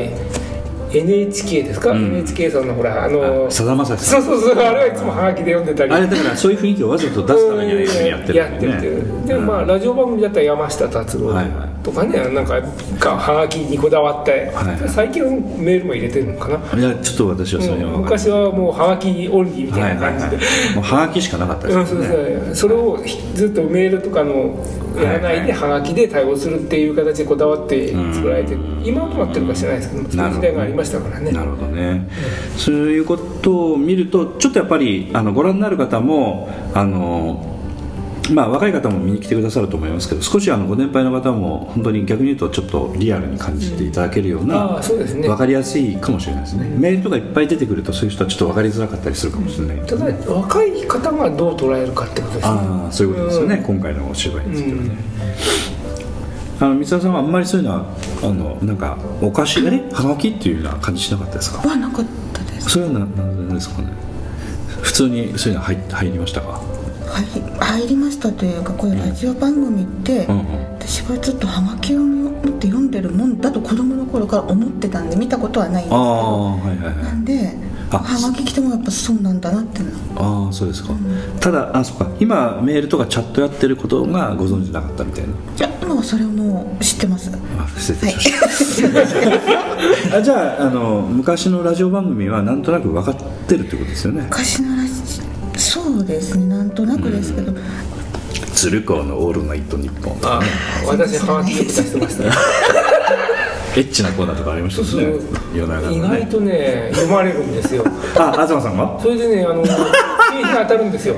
[0.93, 2.07] NHK ですか、うん。
[2.07, 5.93] NHK さんのほらあのあさだまさしそうそうそうあれはいつもハガキで読んでたり。
[5.93, 12.61] あれだからそういう雰囲気をわざと出すためにやってるやってるでもまあラジオ番組だったら山下達郎はいはいとかね、なんか
[12.99, 14.89] かはがきにこだわって、はいはい。
[14.89, 17.95] 最近はメールも入れてるのかな、いやちょっと私はそれは。
[17.95, 20.37] うん昔はもうはがきオンリーみたいな感じで、
[20.74, 22.55] もうはがきしかなかったですうんそうよねそう。
[22.57, 22.99] それを
[23.34, 24.59] ずっとメールとかの
[24.97, 31.30] やらないではいはがきで対応するっていう形でこだわって作られてる今はどうなってるか知らないですけどそういう時代がありましたからね。
[31.30, 32.09] なるほどね、
[32.57, 37.56] そういうことを見るとちょっとやっぱりあのご覧になる方もあの
[38.33, 45.29] まあ、若い方も見に来てくださると思いますけど少しあのご年配の方も本当に逆に言うとちょっとリアルに感じていただけるようあなあそうですね。
[45.29, 46.68] 分かりやすいかもしれないですね。
[46.77, 49.87] メールとかいっぱい出てくるとそういう人はちょっと分かりづらかったりするかもしれない。
[49.87, 52.55] ただ若い方がどう捉えるかってことですね。
[52.55, 54.83] ああそういうことですよね、うん今回のお芝居については。
[54.83, 54.91] ね、
[56.61, 57.87] あの三沢さんはあんまりそういうのは
[58.22, 61.59] あのなんかおかしいあれはがきっていうような感じしなかったですか？
[61.68, 62.70] はなかったです。
[62.70, 63.89] それはななんですかね？
[64.83, 66.61] 普通にそういうの入入りましたか？
[67.07, 70.77] はい入りましたというかこういうラジオ番組って、うんうん。
[70.79, 77.05] 私はずっとハガキを持って読んでるもんだと子供の頃から思ってたんで見たことはないんですけああどはいはいはい。
[77.05, 77.55] なんで
[77.91, 79.81] あハガキ来てもやっぱそうなんだなって
[80.17, 80.93] ああそうですか、
[81.41, 82.11] ただあそうか。
[82.19, 85.35] 今メールとかチャットやってることがご存知なかったみたいな。
[85.55, 87.31] じゃあ今はそれをもう知ってます。
[87.59, 88.83] あ失礼しまし
[90.11, 93.15] た、 あじゃああの昔のラジオ番組はなんとなく分かっ
[93.47, 94.23] てるってことですよね。
[94.23, 94.97] 昔のラジ
[95.67, 96.47] そうですね。
[96.47, 97.53] なんとなくですけど、
[98.55, 100.41] 鶴光の「オールナイトニッポン」あ
[100.87, 102.23] 私はがきよく出してました。
[102.25, 102.31] ね
[103.77, 105.19] エッチなコーナーとかありましたよね。
[105.55, 105.97] 夜中のね。
[105.99, 107.85] 意外とね読まれるんですよ。
[108.17, 108.99] あ東さんは？
[109.03, 109.69] それでねあの景
[110.33, 111.17] 品が当たるんですよ。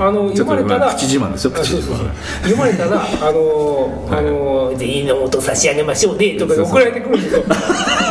[0.00, 1.96] あの 読まれたらプチ自慢ですよあプチ自慢そう。
[1.98, 2.08] そうそう
[2.42, 7.42] 読まれたらあのあのでいいの元差し上げましょうねとかで送られてくるんですよ。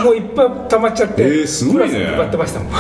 [0.06, 2.14] もういっぱい溜まっちゃってえーすごいね。
[2.16, 2.72] 配ってましたもん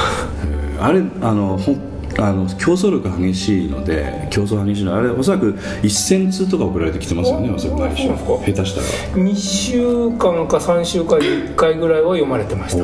[0.79, 5.53] あれあのほんあの競争力激しいので競争激しいのであれおそらく
[5.83, 8.07] 1000通とか送られてきてますよねおおそらく毎週。
[8.07, 8.81] 下手した
[9.17, 9.23] ら。
[9.23, 12.83] 2週間か3週間に1回ぐらいは読まれてました。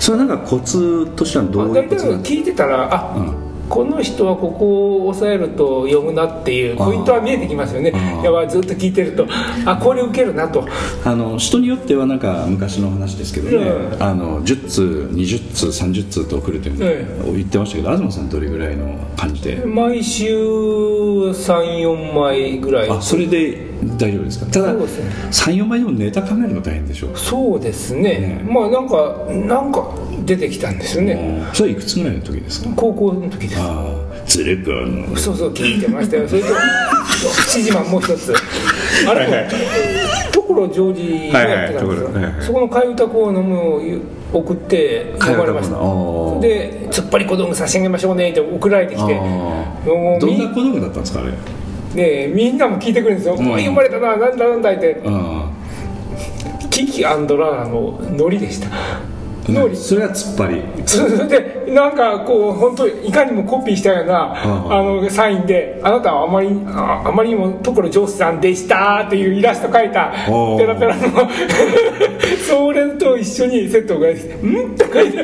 [0.00, 2.36] それなんかコツとしてはどういうコツなんですか？
[2.36, 3.16] 聞いてたらあ、
[3.68, 7.92] この人はここを押さえると読むなっていうポイントは見えてきますよね。
[7.94, 8.42] あー。
[8.42, 9.26] やずっと聞いてると。
[9.64, 10.66] あこれ受けるなと。
[11.04, 14.02] あの人によってはなんか昔の話ですけどね、うん。
[14.02, 14.82] あの10通
[15.12, 22.90] 20通30通と送るというえのを言ってましたけど、東さんどれぐらいの感じで、毎週34枚ぐらい。
[22.90, 24.46] あそれで大丈夫ですか？
[24.46, 24.78] ただね
[25.30, 27.18] 34枚でもネタ考えるの大変でしょう。
[27.18, 28.02] そうですね。
[28.02, 28.44] ね。
[28.48, 29.90] まあなんかなんか
[30.24, 31.42] 出てきたんですよね。
[31.52, 32.70] それいくつぐらいの時ですか？
[32.76, 33.60] 高校の時です。
[33.60, 34.02] ああ。
[34.26, 35.16] ズレプの。
[35.16, 36.28] そうそう聞いてましたよ。
[36.28, 36.48] それと
[37.48, 38.32] 七時マンもう一つ。
[39.08, 39.48] あれ？
[40.32, 42.20] 所ジョージがやってたんですよ、はいはい所。
[42.20, 42.44] はいはい。
[42.44, 43.80] そこの替え歌コーナーも
[44.32, 45.76] 送って呼ばれました。
[46.40, 51.32] で「突っ張り小道具差し上げましょうね」って送られてきてどんな小道具だったんですかあれ？
[51.94, 53.50] ねみんなも聞いてくるんですよ「ん。
[53.50, 55.00] おい呼ばれたななんだなんだ」って。
[55.04, 55.50] あ
[56.72, 58.68] キキアンドラーのノリでした
[59.74, 60.62] それが突っ張り。
[61.28, 70.12] でなんかこう本当いかにもコピーしたようなああのサインで「あなたはあまりああまりにも所ジョースさんでした」っていうイラスト描いた
[70.58, 71.02] ペラペラの。
[72.48, 75.18] それと一緒にセットがして「ん?」って書いて。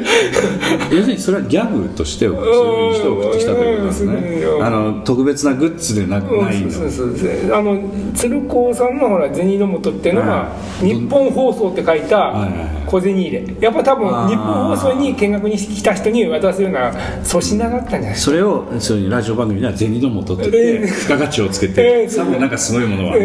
[0.91, 4.13] 要するにそれはギャグとしてそういうふうにして送ってきたということですね。
[4.59, 4.65] うん。
[4.65, 7.55] あの特別なグッズでなくないのそうそうそう。
[7.55, 7.79] あの
[8.15, 10.49] 鶴光さんのほら銭の本っていうのはは
[10.81, 12.69] 日本放送って書いたはいはいはい。
[12.87, 13.45] 小銭入れ。
[13.61, 16.93] やっぱ多分日本放送に見学に来た人に渡すような
[17.27, 18.17] 粗品だったんじゃない？
[18.17, 20.87] それをそういうラジオ番組では銭の元って言ってええ。
[20.87, 23.17] 付加価値をつけえてえさもなんかすごいものは。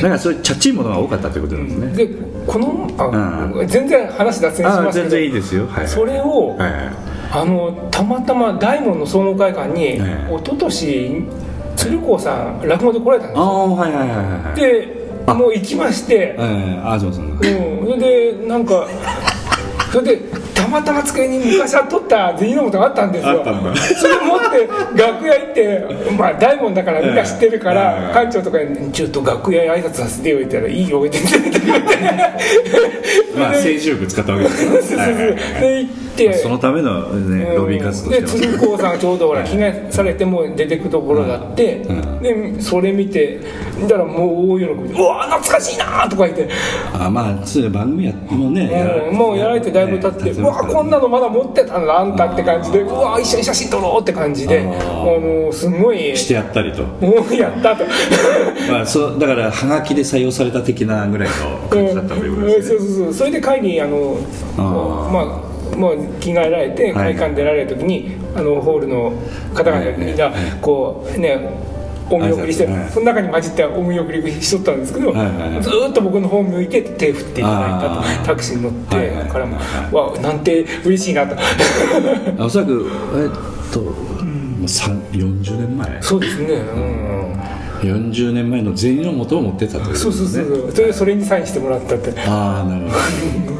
[0.00, 2.06] なんかそういうチャッチいものが多かったということなんですね。
[2.06, 2.08] で
[2.46, 5.66] このあ、う全然話脱線しますけど全然いいですよ。
[5.66, 5.88] はい。
[5.88, 6.56] それを、
[7.32, 10.34] あのたまたま大門の総合会館に、ええ。
[10.34, 11.26] 一昨年
[11.76, 13.46] 鶴光さん落語で来られたんですあよ。
[13.48, 18.88] あはいはいはいはいであもう行きまして、ええ東さんがうん、それでなんか
[19.92, 23.44] それでたまたま机に昔は取った銭の本があったんですよ。
[24.00, 31.60] それ持って楽屋行ってまあ大門だからみんな知ってるから、ええ館長とかに「ちょっと楽屋に挨拶させてよ」言ったら「いいよ」って言って
[33.38, 35.02] まあ 政治力使ったわけですね。
[35.02, 36.32] はいはいはいで行って。
[36.34, 42.22] そのためのねロビー活動で鶴光さんがちょうどほら着替えされてもう出てくところがあって、うん。
[42.22, 43.40] でそれ見て
[43.82, 46.48] だからもう大喜びで「うわ懐かしいな」とか言って。
[46.94, 49.10] あまあそういう番組やもうね。
[49.12, 56.82] もうやられてだいぶ経って、うわこんなのまだ持ってたんだあんたって感じでうわ一緒に写真撮ろうって感じでああーのすごいしてやったりと。
[56.84, 57.84] もうやったと。
[58.70, 62.78] まあそうだからはがきで採用された的なぐらいの感じだったということですね。
[62.78, 63.14] そうそうそう。
[63.14, 64.16] それで帰りにあの
[64.56, 65.42] ま
[65.74, 67.14] あもう着替えられてはい。
[67.14, 69.12] 会館出られる時に、あのホールの
[69.54, 70.30] 方々みんな
[70.62, 71.38] こうね
[72.10, 78.26] お見送りして、はいその中に混じってお見送りしとったんですけど、ずーっと僕の方向いて手振っていただいたと。
[78.26, 79.56] タクシーに乗って、からも
[79.92, 81.36] わなんて嬉しいなと。
[82.42, 85.98] おそらくえっと、もうさん40年前。
[86.00, 86.46] そうですね、
[87.82, 88.06] うん。
[88.12, 90.72] 40年前の銭の元を持ってたということですそうそうそうそう。
[90.72, 92.12] それでそれにサインしてもらったって。
[92.26, 93.55] ああなるほど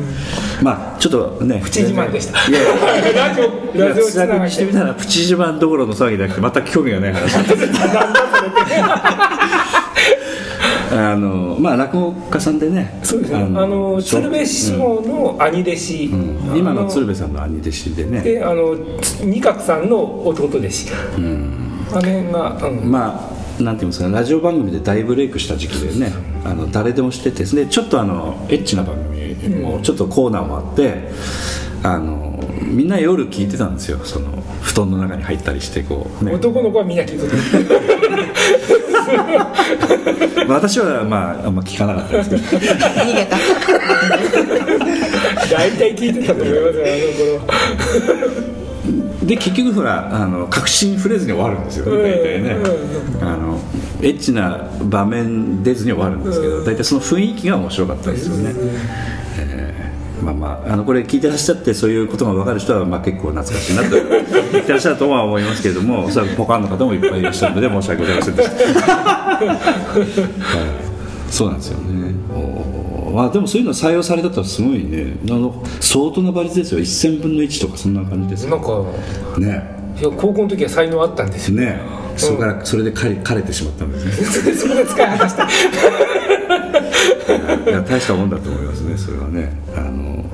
[0.62, 2.48] まあちょっっとねプチ自慢でした。
[2.48, 3.44] いやいやラジオ
[3.74, 7.36] いやラジオつながしてみたらプチ自慢どころの騒ぎじゃなくて全く興味がない話
[10.92, 16.59] あのまあ落語家さんでねそうですねあの鶴瓶師匠の兄弟子、うん。
[16.59, 18.20] 今の鶴瓶さんの兄弟子でね。
[18.20, 18.74] であの
[19.22, 22.90] 二角さんの弟弟子、あの辺が、うん。
[22.90, 26.12] まあなんていうんですかねラジオ番組で大ブレイクした時期でね
[26.44, 29.05] あの誰でも知っててでちょっとあのエッチな番組
[29.49, 31.11] もちょっとコーナーもあって、
[31.82, 33.99] あのみんな夜聞いてたんですよ。
[34.05, 37.32] その布団の中に入ったりしてこう、ね、男の子はみんな聞いてる
[40.49, 42.43] 私はまああんま聞かなかったですけど。
[42.43, 43.37] 逃げた。
[45.51, 48.47] 大体聞いてたと思いますよあの頃。
[49.26, 51.87] で結局ほらあの確信触れずに終わるんですよ。
[51.87, 52.57] ね大体ね。
[53.20, 53.61] あの
[54.03, 59.26] エッチな場面出ずに終わるんですけど大体その雰囲気が面白かったですよね、えー
[60.22, 63.90] まあまああのこれ聞いてらっしゃってそういうことが分かる人はまあ結構懐かしいなと
[64.52, 69.38] 言ってらっしゃるとは思いますけれどもおそらくポカンの方もいっぱいいらっしゃるので申し訳ございませんでした、は
[71.28, 72.14] い、そうなんですよね。
[73.12, 75.16] まあでもそういうの採用されたとすごいね。
[75.30, 78.84] あの相当な倍率ですよ1000分の1とかそんな感じですよなんか
[79.38, 79.76] ね。
[79.98, 81.56] いや高校の時は才能あったんですよ。
[81.56, 81.80] ね。
[82.16, 84.52] そこからそれで枯れ枯れてしまったんですね。
[84.54, 85.48] そこで使い果たした
[87.27, 89.53] いや大したもんだと思いますねそれはね。
[89.77, 90.24] あの、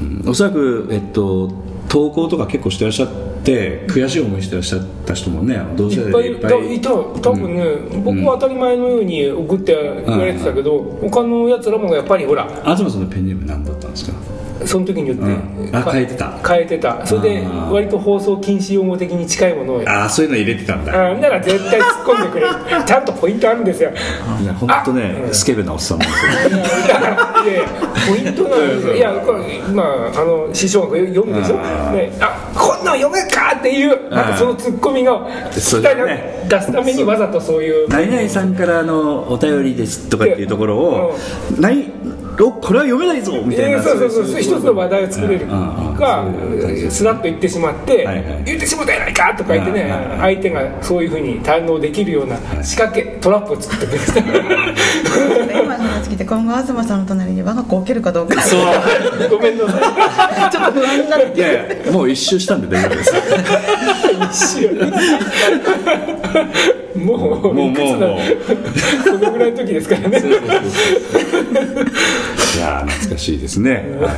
[0.00, 1.52] うんおそらくえっと
[1.88, 3.08] 投稿とか結構してらっしゃっ
[3.44, 6.76] て悔しい思いしてらっしゃった人もね同い世っぱいいた代でいっぱい。
[6.76, 7.64] いた多分ね、
[8.04, 12.48] 僕は当たり前のように送って言われてたけど、他のやつらもやっぱりほら。
[12.64, 14.12] 東さんのペンネーム何だったんですか？
[14.64, 15.82] その時によって、うん。
[15.84, 16.38] 変えてた。
[16.46, 17.06] 変えてた。
[17.06, 21.10] それで割と放送禁止用語的に近いものをああそういうの入れてたんだ。
[21.10, 22.46] あなら絶対突っ込んでくれ。
[22.46, 22.52] る
[22.86, 23.90] ちゃんとポイントあるんですよ。
[24.40, 26.30] いや本当ねスケベなおっさんなんですよ。
[26.86, 27.68] いやだからいやいや
[28.08, 28.94] ポイントなんですよ。
[28.94, 29.38] いやこれ
[29.72, 29.82] ま
[30.14, 31.96] ああの師匠が読むでしょ、あー。
[31.96, 35.12] ね、あこんなん読めるかっていうなんかそのツッコミが
[35.52, 37.88] そう聞きたいなね出すためにわざとそういう。
[37.88, 41.18] 何々さんからのお便りですとかっていうところを
[41.58, 41.90] 何
[42.31, 43.78] おこれは読めないぞみたいな。
[43.78, 45.94] えーそうそうそう一つの話題を作れるうんうんうん。
[45.96, 48.42] がそういう感じスラッと言ってしまって、はいはい。
[48.44, 54.20] 言ってしもたやないかとか言ってね、うんうん相手がそういうふうに堪能できるような仕掛けトラップを作ってくれました。
[55.62, 58.40] 今の話聞いて今後東さんの隣に我が子を置けるかどうか。
[58.42, 58.60] そう。
[59.30, 63.04] ごめんなさちょっと不安になっていやいやもう一周したんで大丈夫で
[64.32, 64.60] す。
[64.60, 64.92] い 一瞬
[66.96, 67.74] もうもうもうもう。
[67.74, 67.84] こ
[69.18, 70.22] のぐらいの時ですからね。
[72.54, 74.10] いやー懐かしいですね、は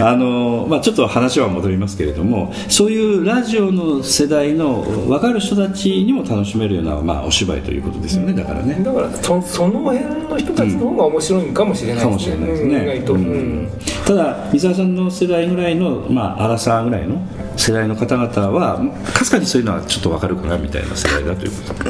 [0.00, 8.80] いあのまあ、ちょっと話は戻りますけれどもそういうラジオの世代の分かる人たちにも楽しめるような、まあ、お芝居ということですよねだからね。
[8.82, 13.22] だからそその辺の人たちの方が面白いかもしれないかもしれないですね、うん意外と、ううん。
[13.64, 13.68] ん
[14.06, 18.80] ただ三沢さんの世代ぐらいの、まあ、アラサーぐらいの世代の方々は
[19.12, 21.84] かすかにそういうのはちょっと分かるかなみたいな世代だということ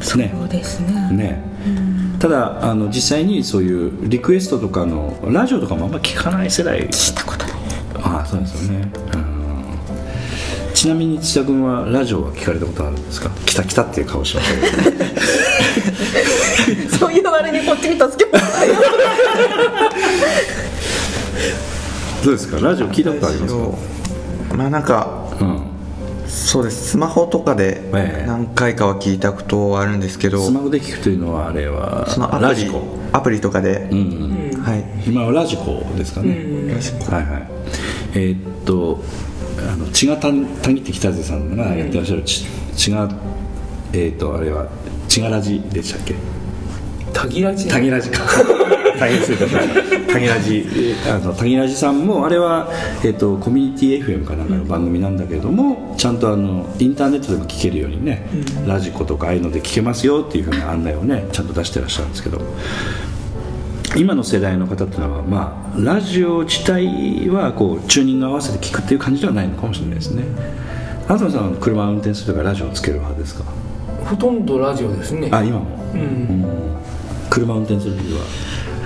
[0.00, 1.08] そうですね。
[1.12, 1.42] ね。
[2.18, 6.80] ただあの実際にそういうリクエストとかのラジオとかもあんま聞かない世代。
[6.88, 7.52] 聞いたことない。
[8.02, 8.90] ああそうですよね。
[9.14, 9.32] うん。
[10.74, 13.30] ちなみに土田君はラジオは聞かれたことあるんですか？
[13.46, 15.00] 来た来たっていう顔しましたけ
[16.74, 18.74] どそういう割にこっちに助けもらえよ
[22.24, 22.58] どうですか？
[22.60, 23.60] ラジオ聞いたことありますか？
[24.56, 25.62] まあなんかうん
[26.32, 26.90] そうです。
[26.92, 28.26] スマホとかでええ。
[28.26, 32.82] 何回かは聞いたことはあるんですけど、スマホで聞くというのはあれはそのラジコ？
[33.12, 33.98] アプリとかで、うん
[34.54, 34.84] うんはい。
[35.06, 37.48] 今はラジコですかね、はいはい。
[38.14, 39.02] えーっと
[39.58, 40.28] あの血がた
[40.62, 43.08] たぎってきたぜさんがやってらっしゃる血血が
[43.92, 44.68] えーっとあれは
[45.08, 46.14] 血がラジでしたっけ？
[47.12, 47.68] たぎらじ？
[47.68, 48.20] タギラジか
[48.98, 50.18] 大変失礼いたしました。
[50.18, 52.68] ラジえーあのタギラジさんもあれは、
[53.02, 58.28] えー、とコミュニティ FM かなんかの番組なんだけれども、ちゃんとあのインターネットでも聞けるようにね、
[58.66, 62.40] ラジコとかああいうので聞けますよっていうふうな案内をねちゃんと出してらっしゃるんですけど
[63.96, 70.24] 今の世代の方っていうのは、まあ、ラジオ自体はこうチューニング合わせて聞くっていう感じではないのかもしれないですね。
[71.08, 73.44] 東さんは車を運転するとかラジオをつける派ですか？
[74.06, 75.28] ほとんどラジオですね。
[75.32, 76.00] あ今も、うん。
[76.00, 76.44] うん。
[77.28, 78.20] 車を運転する時は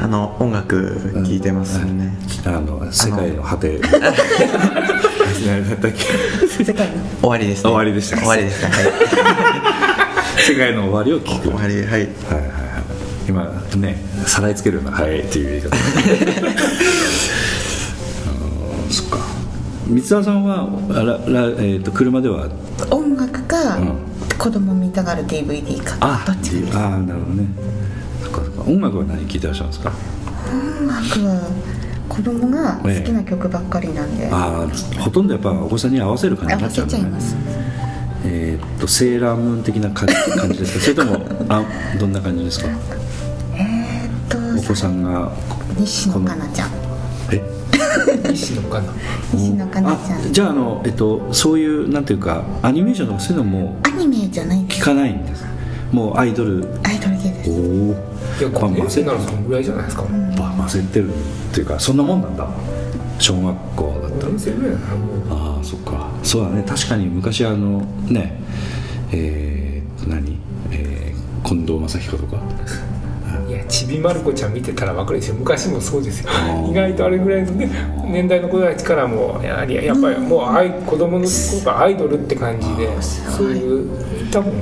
[0.03, 3.81] あの音楽聴いてますね、あの世界の果て。
[6.49, 8.19] 世界の終わりです、ね、終わりでした。
[8.19, 8.69] 終わりでした。
[8.69, 8.85] はい。
[10.47, 11.49] 世界の終わりを聞く。
[11.49, 11.85] 終わりはい。
[11.87, 12.11] はいはいはい。
[13.29, 13.45] 今
[13.77, 15.77] ねさらいつけるような「はい」っていう言い方。
[18.91, 19.19] そっか。
[19.89, 22.49] 三沢さんはあらら、えー、と車では？
[22.91, 23.99] 音楽か、うん。
[24.39, 25.97] 子供見たがる DVD か。
[26.01, 27.49] あどっちかあーなるほどね
[28.67, 29.93] 音楽は何聴いてらっしゃるんですか？
[30.81, 31.49] 音楽は
[32.09, 36.87] 子供が好きな曲ばっかりなんで、ああほとんどやっぱお子さんに合わせる感じになっちゃう。
[36.87, 37.43] んだね合わせちゃい
[38.25, 40.81] えーっとセーラームーン的な感じ感じですか？
[40.81, 41.65] それともあ
[41.99, 42.67] どんな感じですか？
[43.57, 45.33] えーっとお子さんが
[45.79, 46.71] 西野カナちゃん。
[47.33, 47.43] え？
[48.31, 48.93] 西野かな
[49.33, 50.21] 西野カナちゃん。
[50.21, 55.45] あじゃああの、えっと、そういうなんていうかアニメーションとかそういうのもアニメじゃない聞かないんです
[55.93, 56.67] もうアイドル。
[56.85, 57.51] アイドル系です。
[57.51, 57.57] おお
[58.39, 60.03] いや5年生ならそのぐらいじゃないですか。
[60.03, 62.49] 5混ぜてるっていうかそんなもんなんだ。
[63.19, 64.33] 小学校だったら。
[65.31, 66.11] ああそっか。
[66.23, 66.65] そうだね。
[66.67, 68.41] 確かに昔あのね。
[69.13, 70.39] えー、何、
[70.73, 72.43] えー、近藤正彦とか。
[73.49, 75.35] いやちびまる子ちゃん見てたら分かるでしょ。
[75.35, 76.31] 昔もそうですよ。
[76.31, 76.71] ー。
[76.71, 77.71] 意外とあれぐらいのね
[78.05, 84.53] 年代の子たちからもやはりやっぱりもうアイ子供の頃からアイドルって感じでそういう多分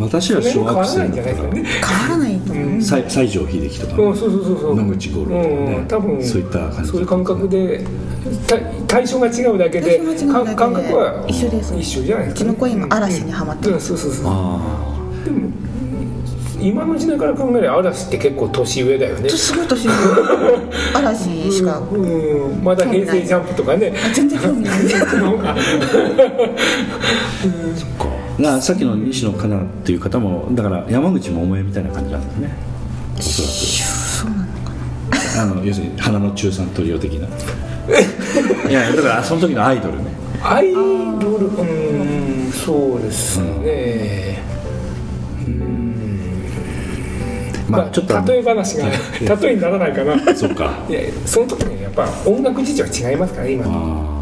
[0.00, 1.64] 私ら小学生だったそれに変わらないんじゃないですかね。
[1.64, 4.76] 変わらないと思う、うんら西西城秀樹とかね、うん、そうそうそうそう。
[4.76, 5.76] 野口五郎とかね。
[5.76, 7.84] うん、多分そういった感じそういう感覚で
[8.46, 15.50] た対象が違うだけで対象が違うだけでか感覚は一緒です一緒じゃないですか、うちの子今嵐にハマってうん、そうそうそうあでも
[16.60, 19.28] 今の時代から考えれば嵐って結構年上だよね。
[19.28, 19.92] すごい年上。
[20.98, 23.92] 嵐しか、うん、うんまだ平成ジャンプとかね。
[24.14, 24.80] 全然興味ない。
[25.20, 25.60] のがあか
[28.60, 32.54] さっきの西野カナっていう方もだから山口百恵みたいな感じなんですね。
[33.18, 34.72] おそらくそうなのか
[35.40, 37.26] あの要するに花の中産トリオ的な。
[38.68, 40.10] いやだからその時のアイドルね。
[40.42, 40.80] アイド
[41.38, 41.46] ル？
[41.46, 44.42] うんそうですね。
[47.68, 50.36] まあちょっとあの例え話が例えにならないかな。
[50.36, 50.84] そっか。
[50.88, 54.15] いやその時にやっぱ音楽事情は違いますからね今ああなるほど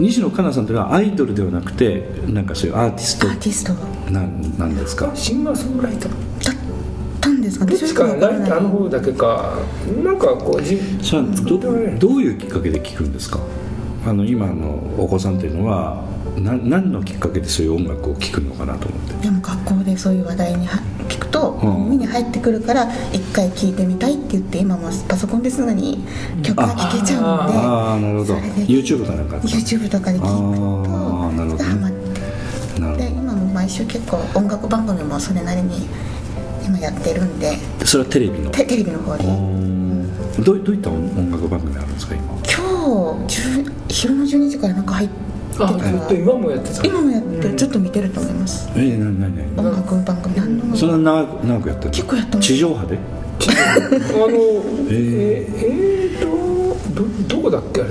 [0.00, 3.74] 西野カナさんというのはアイドルではなくてなんかそういうアーティストアーティスト。
[3.74, 5.10] だなんなんですか？
[5.14, 6.12] シンガーソングライター。
[6.12, 6.16] っ
[7.20, 7.66] たんですか？
[7.66, 9.58] どっちかライターの方だけか。
[10.02, 10.78] なんかこうじ
[11.44, 13.40] どどういうきっかけで聞くんですか？
[14.06, 16.02] あの今のお子さんというのは
[16.38, 19.14] な何のきっかけでそういう音楽を聴くのかなと思って。
[19.24, 20.78] でも学校でそういう話題には
[21.08, 21.84] 聞くと、うん。
[21.84, 26.04] 耳に入ってくるから一回聞いてみたいって言って今もパソコンですぐに
[26.42, 28.34] 曲が聴けちゃうので、ああなるほど。
[28.34, 32.80] YouTube かなんか YouTube とかで聞くあーなるほどハマって。
[32.80, 35.86] なるで今も毎週結構音楽番組もそれなりに
[36.64, 37.56] 今やってるんで。
[37.56, 38.50] ほどそれはテレビの？
[38.50, 39.24] テテレビの方で。
[39.24, 40.44] おー。
[40.44, 42.24] どうどういった音音楽番組あるんですか今？
[42.24, 45.08] 今日10昼の12時からなんか入っ
[45.58, 48.68] あずっと今もやってた今もやってるちょっと見てると思います。
[48.74, 52.98] えー、なにな音楽番組何のにそんな長く長くやってる結構やってます地上波で？
[52.98, 52.98] あ
[54.18, 54.36] の
[54.90, 57.90] えええーとどどこだっけあれ？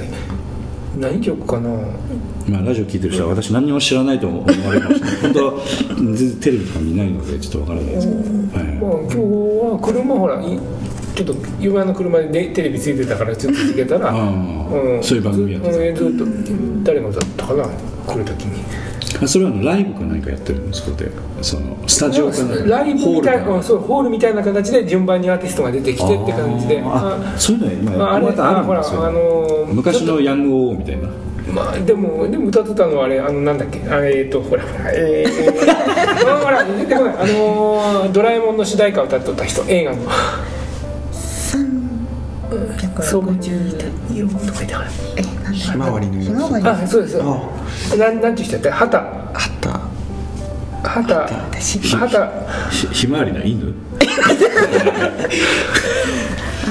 [0.99, 1.69] 何曲かな？
[2.47, 5.53] まあラジオ聞いてる人は私何にも知らないと思われるかもしれない本当は
[5.97, 8.77] 全然テレビとか見ないのでちょっとわからないですけど、まあはい。
[8.77, 10.59] 今日は車ほらい
[11.19, 15.73] ちょっと夢の車でテレビついてたからちょっとつけたら、 あーそういう番組やってた。
[15.73, 16.25] ず,、うん、ずっと
[16.83, 17.63] 誰が歌ったかな
[18.07, 18.63] 来る時に。
[19.21, 21.09] あそれはライブか何かやってるんですかで
[21.41, 26.81] そのスタジオかなライブみたいホーそうホールみたいな形で順番にアーティストが出てきてって感じで。
[26.85, 31.09] あそういうの今ああれまたあるんほらですよ、あのー昔のヤングオーみたいな。
[31.53, 37.15] まあでもでも歌ってたのはあれあのなんだっけあれえっとほらほらえー、 あほら出てこない。
[37.15, 39.97] あのードラえもんの主題歌を歌っとった人映画の
[42.87, 47.17] 350いいよとか言ってほらえなんだひまわりのひまわりあそうです。
[47.97, 49.79] なんなんて言ってた畑あった？
[50.89, 52.27] 畑私畑
[52.71, 53.73] ひひまわりの犬？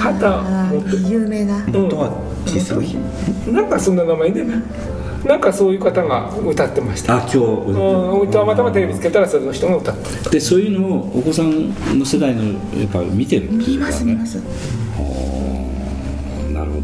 [0.00, 2.12] 畑あー有名なうんとは
[2.46, 4.44] 小さいなんかそんな名前で
[5.24, 12.44] なんかそういう方が歌ってましたあ今日うんたまたまテレビつけたらその人が歌ってるでそういうのをお子さんの世代の
[12.78, 14.38] やっぱ見てるんです見ます見ます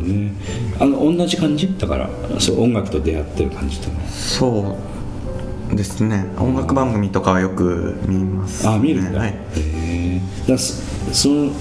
[0.05, 0.33] ね
[0.79, 1.75] あの同じ感じ？
[1.79, 4.79] だからそう音楽と出会ってる感じっていうのはそ
[5.73, 6.27] うですね。
[6.39, 9.31] 音楽番組とかはよく見ます、ね、あ見るんだ、はい。
[9.31, 10.75] へえだそ
[11.13, 11.53] その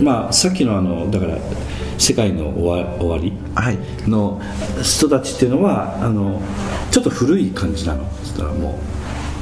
[0.00, 1.38] まあさっきのあのだから
[1.98, 3.32] 世界の終わ終わり？
[3.54, 3.78] はい。
[4.08, 4.40] の
[4.82, 6.40] 人たちっていうのはあの
[6.90, 8.04] ちょっと古い感じなの。
[8.22, 8.96] そしたらもう。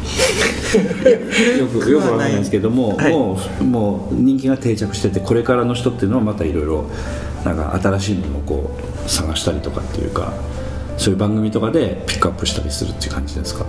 [0.75, 3.13] よくよくわかんないですけども、はい。
[3.13, 6.85] もうもう人気が定着しててこれからの人っていうのはまたいろいろ
[7.45, 8.71] なんか新しいものをこ
[9.07, 10.33] う探したりとかっていうか
[10.97, 13.67] そういう番組とかでピックアップしたりするっていう感じですか？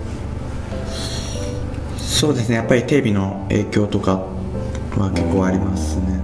[1.98, 2.56] そうですね。
[2.56, 4.24] やっぱりテレビの影響とか
[4.98, 6.24] は結構ありますね。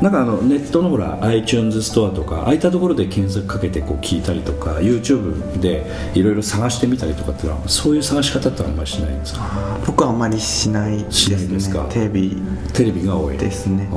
[0.00, 9.78] なんかあのネットのほら iTunes ストアとかああいったところで検索かけてこう聞いたりとか YouTube でいろいろ探してみたりとかっていうのはそういう探し方ってあんまりしないんですか？
[9.86, 11.86] 僕はあんまりしないですしないねですか？
[11.90, 12.36] テレビ。
[12.72, 13.38] テレビが多い。
[13.38, 13.88] ですね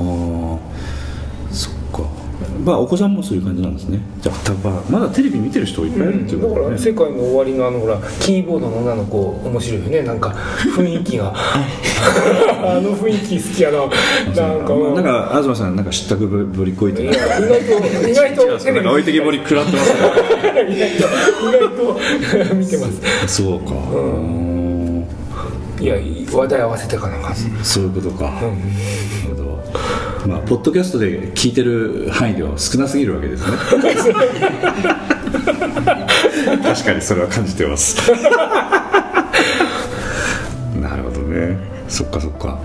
[2.64, 4.00] まあお子さんもそういう感じなんですね。
[4.22, 10.02] じゃあ多分まだテレビ見てる人いっぱいいるっていうだことね、から世界の終わりのあのほらキーボードの女の子面白いよね。
[10.04, 10.30] なんか
[10.76, 11.34] 雰囲気が。
[11.38, 13.78] あの雰囲気好きやな。
[13.80, 20.00] なんかなんか東さんなんか知ったくぶりこいていないや意外と意外とテレビなんか置いてけぼり食らってますね。
[20.70, 21.06] 意外と
[21.48, 22.88] 意外と見てま
[23.28, 23.28] す。
[23.28, 25.08] そうか、うん、
[25.80, 25.96] いや
[26.32, 27.34] 話題合わせてかなんか。
[27.64, 28.48] そういうことか、なる
[29.30, 29.64] ほど
[30.28, 33.58] まあポッドキャストで聞いてる範囲では少なすぎるわけですね。
[36.64, 38.12] 確かにそれは感じてます。
[40.82, 41.58] なるほどね。
[41.88, 42.60] そっかそっか。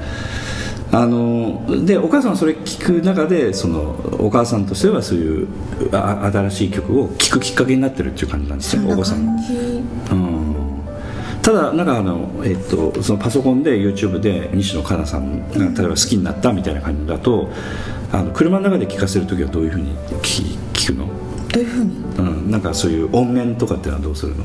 [0.90, 3.80] あのでお母さんはそれ聞く中でその
[4.18, 5.48] お母さんとしてはそういう
[5.92, 9.20] あ新しい曲を聴くきっかけになってるっていう感じなんですねお子さん
[10.10, 10.31] うん
[11.42, 17.50] ただなんかあの、えっと、そのパソコンで YouTube で西野カナさんが例えば好きになったみたいな感じだと
[18.12, 21.06] あの車の中で聴かせる時はどういうふうに聞聞くの、
[21.48, 21.96] どういうふうに？
[22.18, 24.44] うん、なんかそういう音源とかっていうのはどうするの、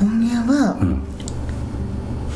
[0.00, 1.02] 音源は、うん、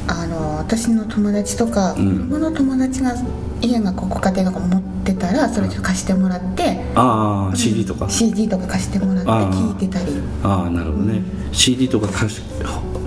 [0.09, 1.96] あの私の友達とか、ん。
[1.96, 3.14] 子供の友達が
[3.61, 9.76] 家がこうご家庭が持ってたらそれちょっと貸してもらって、ああ CD とか？CD とか貸してもらってあー。
[9.76, 10.12] 聞いてたり。
[10.42, 11.22] ああなるほどね、
[11.53, 12.40] CD とか貸し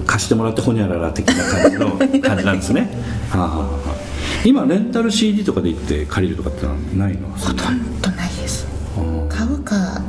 [0.05, 2.89] 貸してもらってほにゃらら的な感じの感じなんですね。
[3.31, 3.95] はあはあはあ。
[4.43, 7.27] 今レンタル CD とかで行って借りるとかってのはないの？
[7.37, 8.67] ほとんどないです。
[8.97, 10.01] うん買うか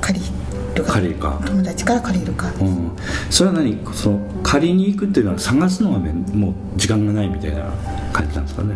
[0.00, 0.26] 借り
[0.74, 0.92] るか。
[0.92, 1.40] 借りるか。
[1.44, 2.90] 友達から借りるか、うん、
[3.30, 3.78] それは何？
[3.94, 7.64] その借りに行くっていうのは探すのはもう時間がないみたいな
[8.12, 8.74] 感じなんですかね？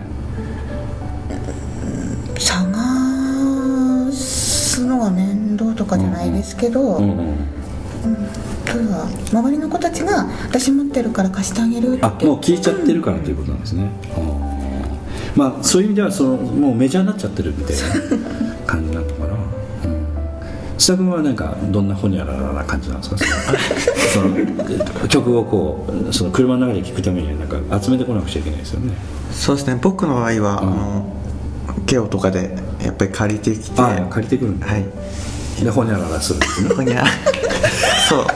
[2.38, 7.36] 探すのが面倒とかじゃないですけど、うんうん
[8.02, 8.14] それ
[8.72, 12.04] は周りの子たちが私持ってるから貸してあげるって。
[12.04, 17.84] あもう聞いちゃってるからということなんですね、あーまあそういう意味ではそのもうメジャーになっちゃってるみたいな
[18.66, 19.38] 感じなのかな、うん、
[20.78, 23.18] 須田君はなんかどんなほにゃららな感じなんですか？
[23.18, 28.94] そのその曲をこうその車の中で聴くためにはなんか集めてこなくちゃいけないですよね。
[29.30, 29.78] そうですね。
[29.82, 31.12] 僕の場合は、あの
[31.84, 33.80] ゲオとかでやっぱり借りてきて。
[33.80, 34.84] ああ借りてくるんだ、はい。
[35.62, 36.74] でほにゃららするんですね。
[36.74, 37.04] ほにゃ
[38.08, 38.26] そう。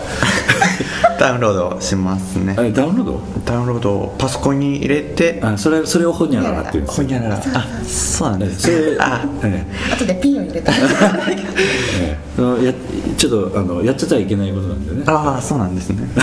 [1.18, 2.54] ダウンロードしますね。
[2.56, 3.20] あれダウンロード？
[3.44, 7.06] ダウンロードをパソコンに入れてあそれそれをほにゃららっていうんですよ。
[7.06, 7.40] ほにゃららあ
[7.84, 8.62] そうなんです。
[8.62, 10.72] それあえ後でピンを入れて。
[12.00, 12.64] ええ。
[12.64, 12.72] や
[13.18, 15.02] ちょっとあのやっちゃったらいけないことなんでね。
[15.06, 16.08] ああそうなんですね。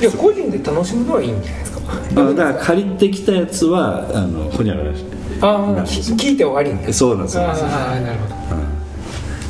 [0.00, 1.80] いや個人で楽しむのはいいんじゃないですか。
[2.16, 5.16] あだから借りてきたやつはあのほにゃららして。
[5.42, 7.44] ああ聞いて終わりんだそうなんですよ。
[7.44, 8.79] ああなるほど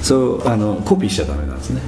[0.03, 1.81] そうあのコピーしちゃダメなんですね、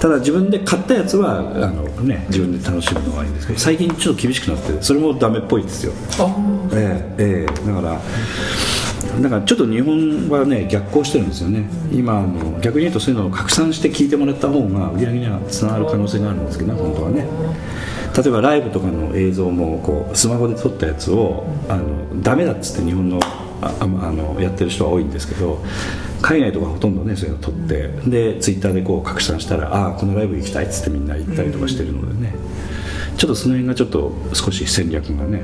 [0.00, 5.92] ただ自分で買ったやつはあの、ね、自分で楽しむのがいいんですけど最近ちょっと厳しくなってそれもダメっぽいですよ。
[6.18, 6.36] あ
[6.72, 7.66] ええええ。
[7.66, 8.00] だから
[9.20, 11.68] だからちょっと日本はね逆行してるんですよね。
[11.92, 17.26] 今あの逆に言うとそういうのを拡散して聞いてもらった方が売り上げにはつながる可能性があるんですけどね本当はね。
[18.16, 23.20] 例えばライブとかの映像もこうスマホで撮ったやつをあのダメだっつって日本の
[23.62, 25.62] あああのやってる人は多いんですけど
[26.22, 32.34] 海外とかほとんどねそういうの撮ってでツイッターでこう拡散したらああこのライブ行きたいっつってみんな行ったりとかしてるのでね、
[33.16, 35.42] ちょっとその辺がちょっと少し戦略がね、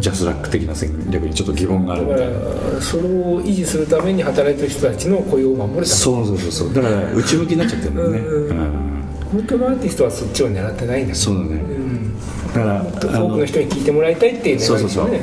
[0.00, 2.74] ジャスラック的な戦略にちょっっと疑問があるみだかたいな。
[2.74, 6.74] らそれを維持するために働いてる人たちの雇用を守るためそうそうそうそう。
[6.74, 9.02] だから内向きになっちゃってるんだよね、うんうん。
[9.32, 11.48] 本当のアーティストはそっちを狙ってないんだそうだね。
[11.48, 12.18] うん。
[12.48, 12.84] だから
[13.20, 15.10] 多くの人に聞いてもらいたいっていうそうそうそう。
[15.10, 15.18] だ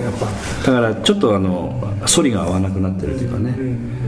[0.74, 4.05] からちょっとあの反りが合わなくなってるというかね、うん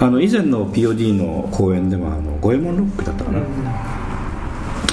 [0.00, 3.40] あの以前の POD の公演ではあの五右衛門ロックだったかな、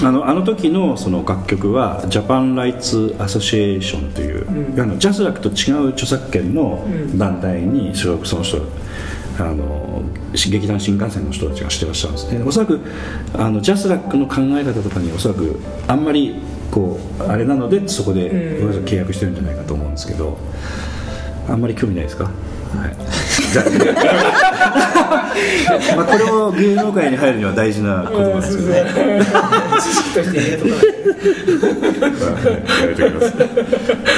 [0.08, 6.86] あのあの時のその楽曲はジャパン・ライツ・アソシエーションという、あのジャスラックと違う著作権の
[7.16, 8.58] 団体に所属その人
[9.38, 12.42] あの劇団新感線の人たちがしてらっしゃるんですね。
[12.44, 12.80] おそらく
[13.34, 16.36] あのジャスラックの考え方とかにおそらくあんまり
[16.70, 18.30] こうあれなのでそこで
[18.84, 20.38] 契約してるんじゃないかと思うんですけど
[21.48, 22.24] あんまり興味ないですか？
[22.24, 22.32] はい
[25.96, 28.84] まあこれも芸能界に入るには大事な言葉ですよね。
[29.80, 30.78] 知識として入れとかない
[32.82, 33.12] やめておき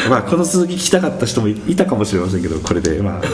[0.08, 3.00] まあこの続き聞きたかった人もいいたかもしれませんけどこれで。
[3.02, 3.28] まあ、ね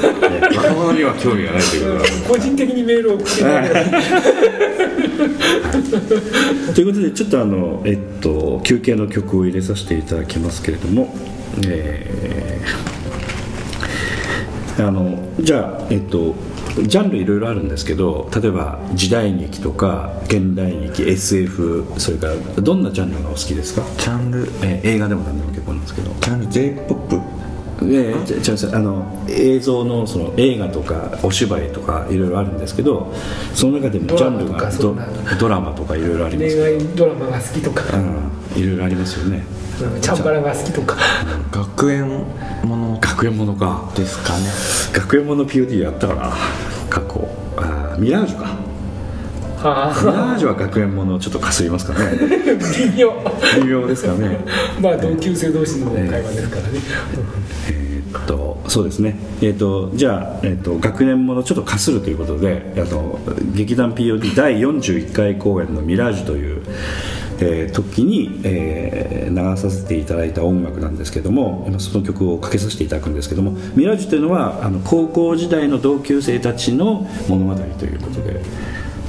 [0.56, 2.10] 若者には興味がないということは。
[2.28, 3.30] 個人的にメールを送って
[6.74, 11.14] ということでちょっとあの、えっと、休憩の曲を入れさせていただきますけれども、
[11.66, 12.99] えー
[14.82, 16.34] あのじゃあ、えっと、
[16.86, 24.48] ジャンルいろいろあるんですけど例えば時代劇とか現代劇 SF それからどんなジャンルがお好きですか、ジャンル？
[24.62, 26.10] えー映画でも何でも結構なんですけど。
[26.20, 27.16] ジャンル？J p o p
[27.82, 28.40] ええ。
[28.40, 33.12] じゃじゃあの映像のその映画とかお芝居とかいろいろあるんですけど
[33.54, 34.70] その中でもジャンルが
[35.38, 37.96] ドラマとかいろいろあります恋愛ドラマが好きとか。
[37.96, 38.30] うん。
[38.56, 39.44] いろいろありますよね。
[39.80, 40.00] うん。
[40.00, 40.96] チャンバラが好きとか。
[41.52, 42.08] 学園
[42.64, 42.98] もの。
[43.00, 43.90] 学園ものか。
[43.94, 44.46] ですかね。
[44.92, 46.32] 学園もの POD やったかな。
[46.88, 47.28] 過去。
[47.56, 48.69] あーミラージュか
[49.62, 52.18] あミラージュは学園ものちょっとかすりますかね。
[52.18, 53.12] 微妙。
[53.62, 54.38] 微妙ですかね。
[54.80, 56.68] まあ同級生同士の会話ですからね、
[57.70, 63.18] えーっとそうですね、えーっとじゃあ、えーっと学年ものちょっとかするということであの
[63.54, 66.62] 劇団 POD 第41回公演の「ミラージュ」という、
[67.40, 78.40] えー時に、えー流させていただいた音楽なんですけども今その曲をかけさせていただくんですけども「ミラージュ」というのはあの高校時代の同級生たちの物語ということで。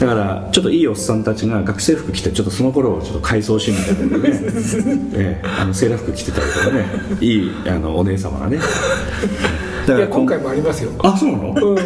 [0.02, 4.30] だからちょっといいおっさんたちが学生服着てちょっとその頃をちょっと改装しみたいなね、
[5.14, 6.86] ええあのセーラー服着てたりとかね。
[7.22, 8.58] いいあのお姉様がね。
[9.86, 10.90] だいや今回もありますよ。
[11.04, 11.78] あそうなの、うん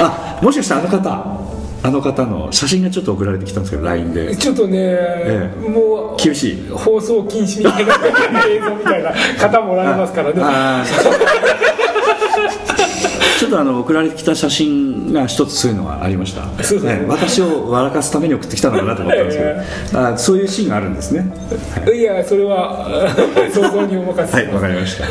[0.00, 1.40] あもしかしてあの方
[1.84, 4.34] あの方の写真がちょっと送られてきたんですけど LINE で。
[4.34, 6.68] ちょっとね、えもう厳しい。
[6.68, 7.92] 放送禁止みたいな
[8.48, 10.42] 映像みたいな方もおられますからね
[13.38, 16.98] ちょっとあの送られてきた写真が一つそういうのがありました、そうですね。
[17.00, 19.44] ね私を笑かすために送ってきたのかなと思ったんですけ
[19.92, 21.32] ど、あーそういうシーンがあるんですね。
[21.92, 22.02] い。
[22.02, 22.86] やそれは
[23.52, 25.06] 想像にお任せはい、わかりました。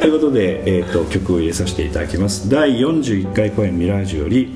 [0.00, 2.48] ということで、えー、と曲を入れさせていただきます。
[2.48, 4.48] 第41回公演ミラージュより、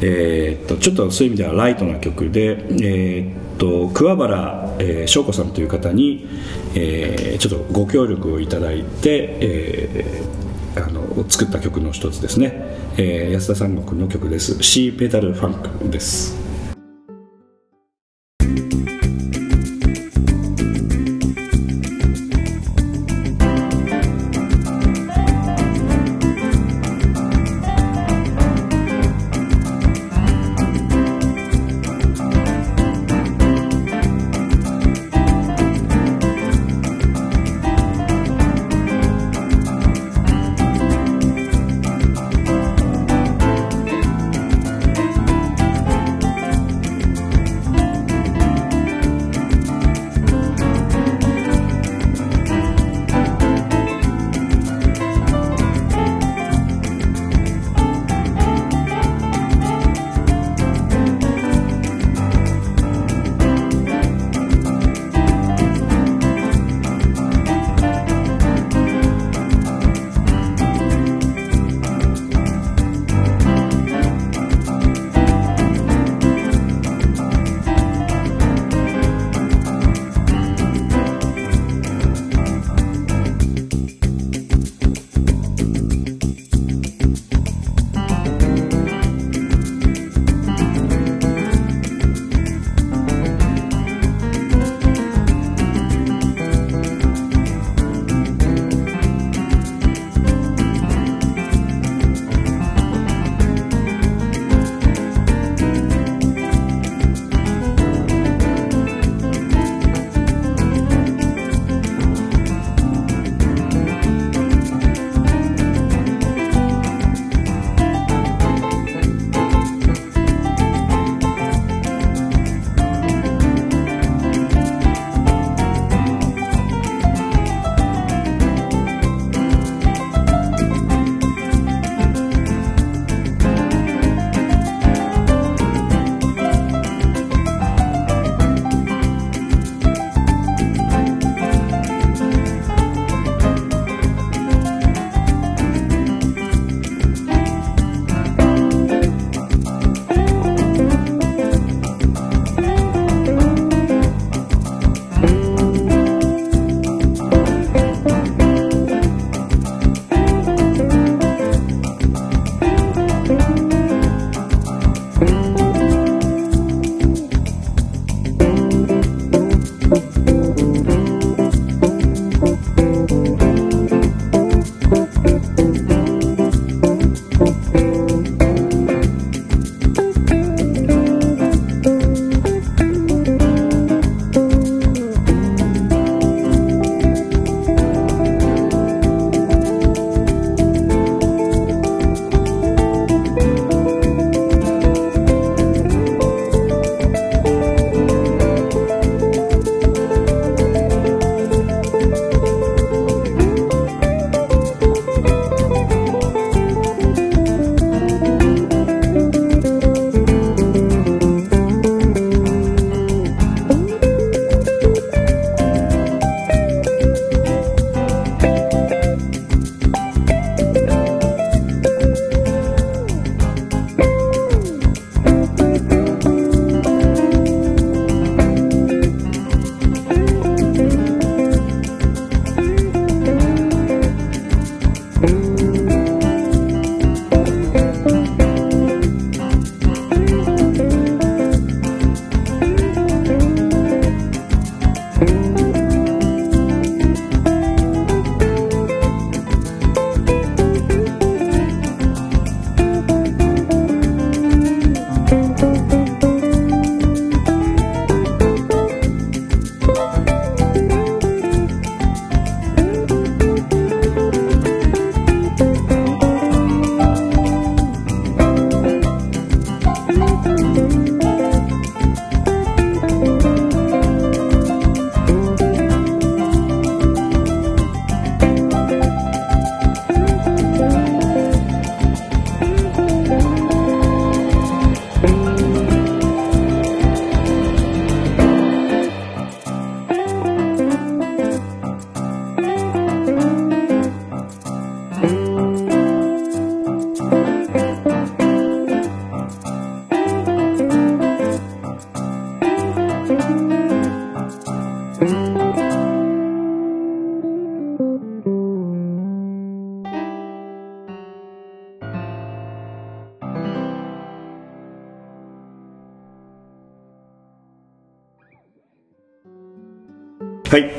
[0.00, 6.28] えー、とちょっとそういう意味ではライトな曲で、えー、と桑原、えー翔子さんという方に、
[6.74, 10.39] えーちょっとご協力をいただいて、えー
[10.76, 16.36] あの作った曲の一つですね、えー安田三国の曲です「シーペダルファンク」です。「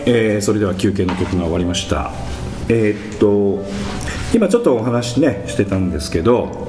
[0.06, 2.12] えーそれでは休憩の曲が終わりました。
[2.70, 3.66] えーっと
[4.34, 6.68] 今ちょっとお話ねしてたんですけど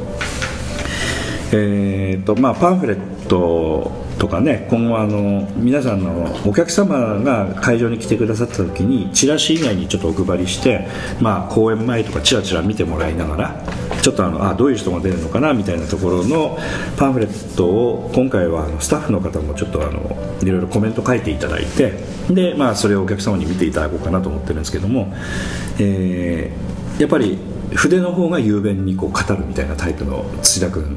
[1.53, 10.87] えーっとまあパンフレットとかね今後あの皆さんのお客様が会場に来てくださった時にチラシ以外にちょっとお配りして
[11.21, 13.63] まあ公演前とかチラチラ見てもらいながら
[14.01, 16.57] ちょっとあのあどういう人が出るのかなみたいなところの
[16.97, 21.91] パンフレットを今回はあのスタッフの方もちょっとあのいろいろコメント書いていただいて
[22.31, 25.13] で、まあ、それをお客様に見ていただこうかなと思ってるんですけども、
[25.81, 27.39] えーやっぱり
[27.75, 30.97] 筆の方が雄弁にこう語るみたいなタイプの土田君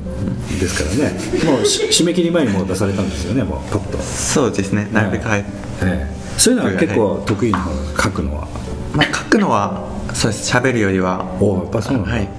[0.59, 1.19] ですからね。
[1.45, 4.87] もうし締め切り前にもう出されたんですよねもうパッと、そうですね。
[4.91, 5.45] なるべくはい、
[5.81, 6.39] ええ。
[6.39, 8.47] そういうのは結構得意な方書くのは？
[8.93, 10.51] まあ、書くのはそうです。
[10.55, 11.25] 喋るよりは。
[11.41, 12.29] おやっぱそうなんだ、はい。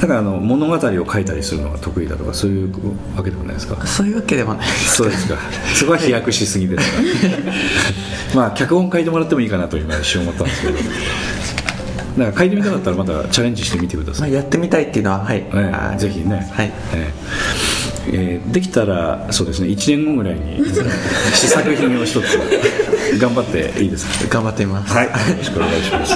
[0.00, 0.80] だからあの物語を
[1.12, 2.72] 書いたりするのが得意だとかそういう
[3.16, 3.86] わけでもないですか？
[3.86, 5.36] そういうわけではないですそうですか。
[5.74, 6.98] そこは飛躍しすぎですか？
[8.34, 10.78] まあ脚本書いてもらってもいいかなと今一瞬思ったんですけど
[12.20, 16.66] だから書いてみたかったらまたチャレンジしてみてくださまあ、い、やってみたいっていうのははい、ええあーぜひね、はい。
[16.66, 17.12] ええ。
[18.12, 19.68] えーできたらそうですね。
[19.68, 20.64] 1年後ぐらいに
[21.34, 24.34] 試作品を一つ頑張っていいですか？
[24.40, 24.92] 頑張ってみます。
[24.94, 26.14] はい、よろしくお願いします。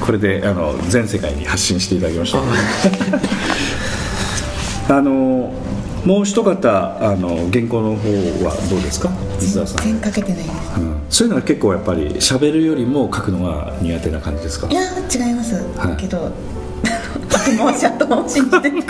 [0.00, 2.32] これであの全世界に発信していただきまし
[4.88, 4.96] た。
[4.96, 5.52] あ の
[6.06, 6.50] もう一方
[7.00, 8.08] あの原稿の方
[8.44, 9.10] はどうですか、
[9.40, 9.82] 水田さん。
[9.82, 14.68] 全然かけてないですうん、そういうのは結構やっぱり喋るよりも書くのが苦手な感じですか？
[14.70, 14.74] い。
[14.74, 16.30] や違います、はいけど
[17.28, 18.82] 後回し後回しにしてる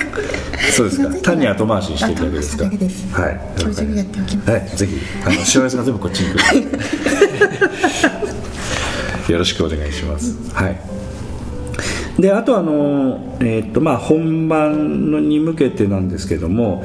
[0.73, 1.15] そうですか。
[1.33, 2.65] 単に後回しにしていただけですか？
[2.65, 2.69] は
[3.31, 3.41] い。
[3.61, 6.71] 今日中にやっておきますはい、ぜひあのしわ寄せが全部こっちに来る。
[9.33, 10.35] よろしくお願いします。
[10.53, 10.79] はい。
[12.19, 16.85] であとあの、えーっとまあ、本番に向けてなんですけども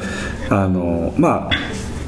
[0.49, 1.51] あの、まあ、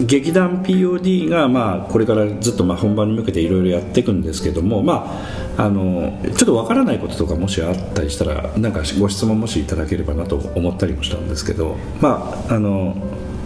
[0.01, 5.21] 劇団 POD が、まあ、これからずっとまあ本番に向けていろいろやっていくんですけども、ま
[5.57, 12.95] あ、あのちょっとわからないこととかもしあったりしたらなんかご質問もしいただければなと思ったりもしたんですけど、まああの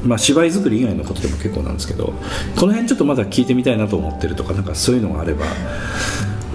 [0.03, 2.13] まあ、芝居作り以外のことでも結構なんですけど
[2.55, 5.45] この辺ちょっとまだ聞いてみたいなと思ってるとかなんかそういうのがあれば。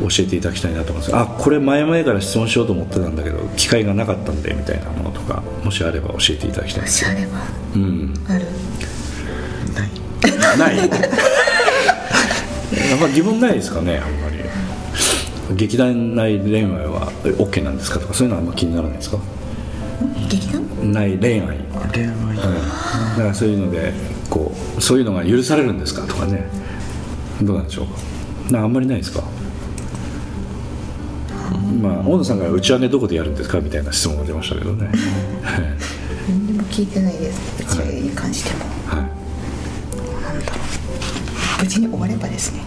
[0.03, 7.39] 教えていただきたいなと思いますあこれ前々から質問しようと思ってたんだけど機会がなかったんでみたいなものとかもしあれば教えていただきたいですしあれば
[7.75, 8.15] うん。
[8.29, 8.45] ある。
[10.59, 10.77] ない。
[10.77, 10.89] やっ
[13.01, 14.37] ぱ疑問ないですかねあんまり。
[15.57, 19.19] 劇団内恋愛は OK なんですかとかそういうのはあんま気にならないですか？
[20.29, 20.63] 劇団？
[20.93, 21.47] 内恋愛。
[21.93, 22.09] 恋愛。
[22.09, 22.41] うんだ
[23.19, 23.93] からそういうので
[24.31, 26.47] こうそういうのが許されるんですかとかね。
[27.43, 27.93] どうなんでしょうか。
[28.51, 29.23] なあんまりないですか？
[31.83, 34.91] まあ大野さんが打ち上げどこでやるんですかみたいな質問が出ましたけどね。
[36.29, 37.63] 何にも聞いてないです。
[37.63, 38.65] うちに関しても。
[38.87, 39.11] はい。
[41.63, 42.63] 無事に終わればですね。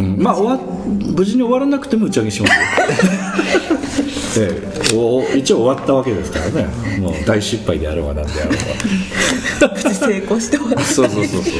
[0.00, 0.22] うん。
[0.22, 4.62] まあ終わ無事に終わらなくても打ち上げしますよ、 え
[4.92, 6.66] え、お一応終わったわけですからね。
[7.00, 8.54] もう大失敗であろうがなんであろう
[9.84, 11.52] 無事成功して終わが そうそうそうそう。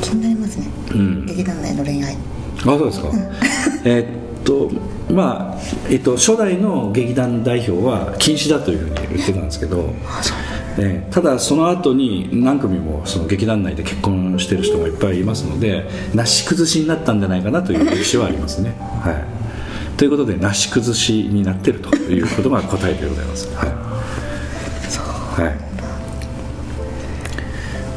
[0.00, 1.26] 気になりますね、ん。
[1.26, 2.16] 劇団内の恋愛
[2.64, 3.08] あそうですか。
[3.84, 4.70] えーっと
[5.12, 5.58] まあ、
[5.90, 9.90] えっと、初代の劇団代表は禁止だというふうに言ってたんですけど、
[10.78, 23.54] えーただその後に何組もその劇団内で結婚してる人がいっぱいいますのでなし崩しになったんじゃないかなという歴史はありますね、はい、ということでなし崩しになってるということが答えでございます。
[23.54, 23.68] はい、
[25.44, 25.50] は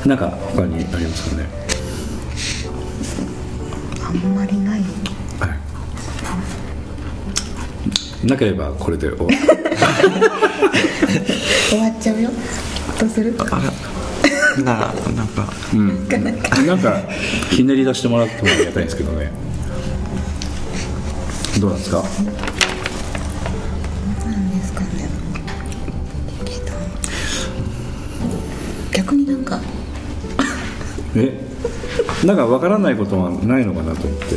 [0.05, 1.64] い、なんか他にありますかね？
[4.05, 4.81] あんまりない
[5.39, 5.47] は
[8.23, 8.27] い。
[8.27, 9.37] なければこれで終わる。
[11.69, 12.29] 終わっちゃうよ
[12.99, 13.35] どうする？
[13.39, 16.07] あらならなんかうん。
[16.65, 17.01] なんか
[17.51, 19.31] ひねり出してもらってもありがたいんですけどね。
[21.59, 21.97] どうなんですか？
[21.97, 22.03] な
[24.37, 24.87] んですかね
[26.45, 26.75] 劇団
[28.91, 29.59] 逆になんか
[31.15, 31.44] え、
[32.25, 34.35] なんかわからないことはないのかなと思って。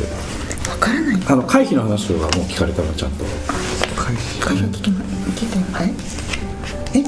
[0.69, 1.21] わからない？
[1.27, 3.25] あの回避の話とかもう聞かれたらちゃんと。
[4.39, 5.03] 会話聞きま
[5.35, 5.93] 聞いてはい
[6.95, 7.03] え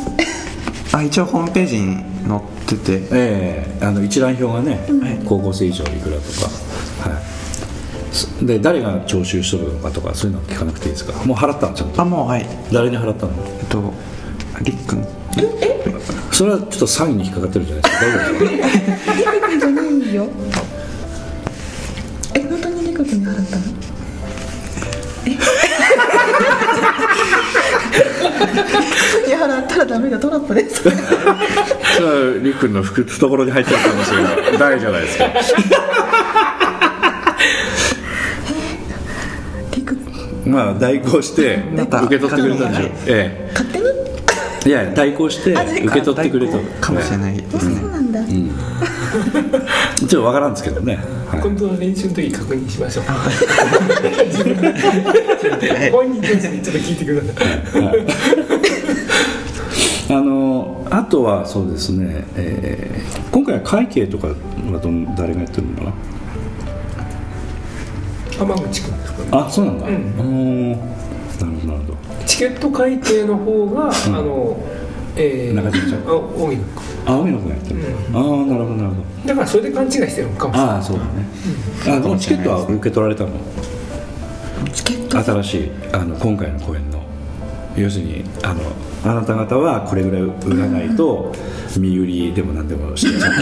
[0.93, 1.95] あ一応ホームページに
[2.27, 4.79] 載っててええあの一覧表がね、
[5.25, 7.09] 高校生以上いくらとか。
[7.09, 7.21] はい。
[8.13, 13.93] すで誰が徴収しとるのかとかそういうのは聞かなくていいですかもう払ったのちゃんとあもうはい誰に払ったのえっと
[14.63, 15.07] りっくん
[16.33, 20.27] それはちょっと詐欺に引っかかってるじゃないですか大丈夫ですかリク君じゃないよえ
[23.11, 23.63] 本当にリク君に払ったの
[25.25, 25.27] え
[29.27, 35.25] いや払ったらダメだトラップですそれはりっくんの懐に入ってる可能性が大じゃないですか
[40.45, 41.87] まあ代行して受け
[42.19, 43.80] 取ってくれたんでしょうえ勝手にえ
[44.65, 47.75] いや代行して受け取ってくれたかもしれないですね。
[47.79, 51.41] そうなんだ、ちょっとわからんですけどね、はい。
[51.41, 53.05] 今度の練習の時確認しましょう。
[55.91, 57.27] 本人たちにちょっと聞いてくださ
[60.11, 60.15] い。
[60.15, 64.33] あのあとはそうですね、えー今回は会計とかは
[64.81, 65.93] どん誰がやってるのかな？
[68.37, 69.29] 浜口君ですかね。
[69.31, 69.93] あそうなんだ、うん。
[69.93, 69.97] う
[70.73, 70.79] ん、
[71.45, 71.97] なるほどなるほど。
[72.25, 74.57] チケット会計の方が、あの
[75.15, 76.07] えー、中島ちゃん？
[76.07, 76.71] あ荻野君
[77.05, 77.79] あ荻野やってる、
[78.13, 79.27] ああなるほどなるほど。
[79.27, 80.75] だからそれで勘違いしてるのかもしれない。
[80.75, 81.11] ああそうだね、
[81.87, 83.31] あでもチケットは受け取られたの？
[84.73, 87.01] チケット新しいあの今回の公演の。
[87.77, 88.61] 要するにあの
[89.05, 91.33] あなた方はこれぐらい売らないと
[91.77, 93.33] 身売りでも何でもしてちゃん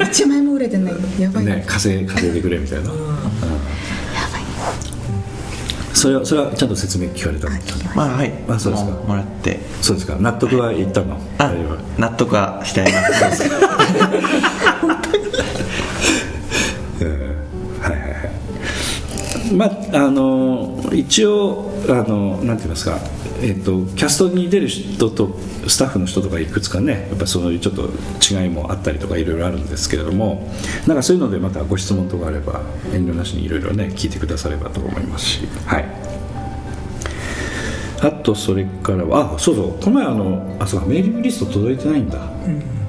[0.00, 0.94] 1枚も売れてない。
[1.20, 2.98] やばい、とね稼い稼いでくれみたいな、うん
[6.00, 7.56] それはそれはちゃんと説明聞かれたの？
[7.94, 8.32] まあはい。
[8.48, 8.90] あそうですか。
[8.92, 9.60] ももらって。
[9.82, 10.16] そうですか。
[10.16, 11.20] 納得はいったの？
[11.36, 13.00] あ大丈夫納得はしてありま
[13.32, 13.44] す。
[17.04, 17.10] うん
[17.82, 18.12] はいはいはい。
[19.54, 19.70] まあ
[20.06, 22.98] あの一応あのなんて言いますか？
[23.42, 25.36] えっとキャストに出る人と
[25.66, 27.88] スタッフの人とかいくつかねやっぱそういうちょっと
[28.20, 30.50] 違いもあったりとかいろいろあるんですけれども
[30.86, 32.60] なんかそういうのでまたご質問とかあれば
[32.92, 35.48] 遠慮なしにいろいろね聞いてくださればと思いますし。
[35.66, 35.84] はい。
[38.02, 39.78] あとそれからはあそうそう。
[39.78, 42.18] この前あのあそうかメーリングリスト届いてないんだ、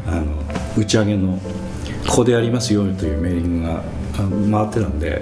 [0.07, 0.25] あの
[0.77, 1.37] 打ち上げの
[2.07, 3.83] ここでやりますよというメーリングが
[4.59, 5.21] あ回ってたんで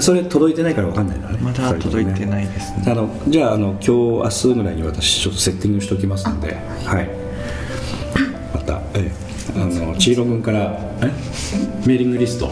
[0.00, 1.26] それ届いてないから分かんないね。
[1.42, 2.84] まだ届いてないですね。
[2.86, 6.56] あのじゃああの今日明日ぐらいに私ちょっとセッティングしておきますので。
[6.84, 7.10] はい。
[8.54, 9.12] またええ。
[9.54, 11.12] あのチーロ君からえ？
[11.86, 12.50] メーリングリスト。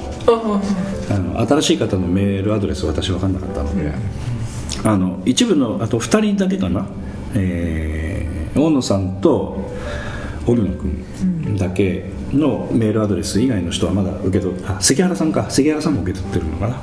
[1.08, 3.92] あの新しい方のメールアドレス私分かんなかったので、
[4.84, 6.86] あの一部のあと2人だけかな、
[7.34, 9.70] えー大野さんと
[10.44, 15.48] 荻野君だけのメールアドレス以外の人はまだ受け取っあ関原さんか。
[15.48, 16.82] 関原さんも受け取ってるのかな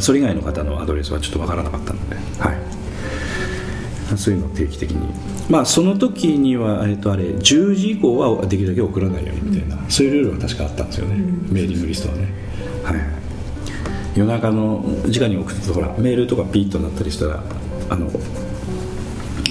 [0.00, 5.08] それ以外の方のアドレスはちょっと分からなかったので、はい、そういうのを定期的に。
[5.50, 11.16] まあその時には、えっとあれ10時以降はできるだけ送らないようにみたいな、そういうルールは確かあったんですよね、
[11.48, 12.32] メーリングリストはね。
[12.84, 12.96] はい。
[12.96, 13.22] はい
[14.14, 17.42] 夜中の時間に送ってとほらメールとかピーッとなったりしたら
[17.88, 18.10] あの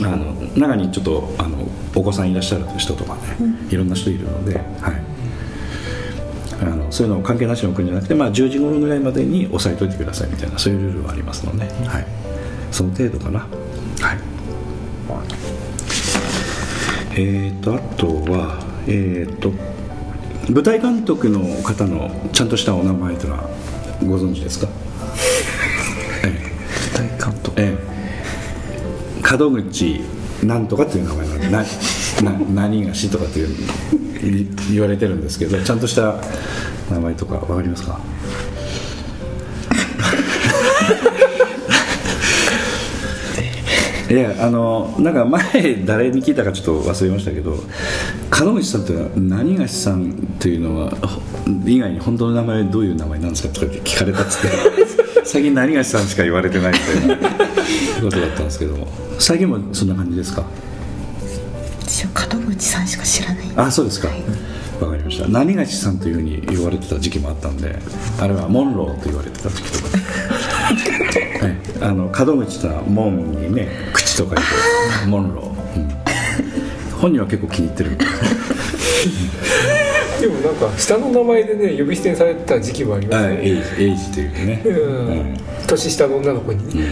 [0.03, 3.21] あの中にちょっとあのお子さんいらっしゃる人とかね、
[3.69, 4.61] いろんな人いるので、は
[4.91, 5.03] い、
[6.61, 12.05] あのそういうのを関係なしに送るんじゃなくて、まあ、10時頃ぐらいまでに押さえといてくださいみたいなそういうルールはありますので、はい、
[12.71, 13.39] その程度かな。
[13.39, 14.17] はい。
[17.13, 19.51] えー、とあとはえー、と
[20.51, 23.49] 舞台監督の方のちゃんとしたお名前というのは
[24.05, 24.67] ご存知ですか？
[26.23, 26.39] え
[26.95, 27.61] 大監督。
[27.61, 29.37] ええ。
[29.37, 30.01] 門口
[30.43, 31.63] なんとかっていう名前なんでな
[32.31, 33.47] な何がしとかっていう。
[33.47, 33.51] い
[34.71, 36.15] 言われてるんですけどちゃんとした
[36.91, 37.99] 名前とかわかりますか？
[44.09, 47.55] いやあのなんか前誰に聞いたかちょっと忘れましたけど
[48.43, 51.21] 門口さんというのは何がしさんというのはほ
[51.65, 54.47] 以外に本当の名前はどういう名前なんですかとかって聞かれたっつって
[55.23, 57.29] 最近何がしさんしか言われてないみたいな
[58.01, 58.75] ことだったんですけど。
[58.75, 58.87] も
[59.19, 60.43] 最近もそんな感じですか？
[62.51, 63.51] 私は門口さんしか知らない。
[63.55, 64.09] あそうですか。
[64.79, 65.27] わかりました。
[65.27, 67.75] 何がしさんというふうに言われてた時期もあったんで
[68.19, 69.97] あれはモンローと言われてた時期とか。
[71.45, 71.57] はい。
[71.81, 75.89] あの門口とは門にね口とか言ってモンロー、うん。
[76.99, 78.07] 本人は結構気に入ってるみたい。
[80.21, 83.37] でもなんか下の名前でね呼び捨てにされてた時期もありますはい。
[83.37, 84.75] エイねジエイジというね、うん。
[84.75, 85.37] うん
[85.67, 86.75] 年下の女の子に。
[86.75, 86.89] ね、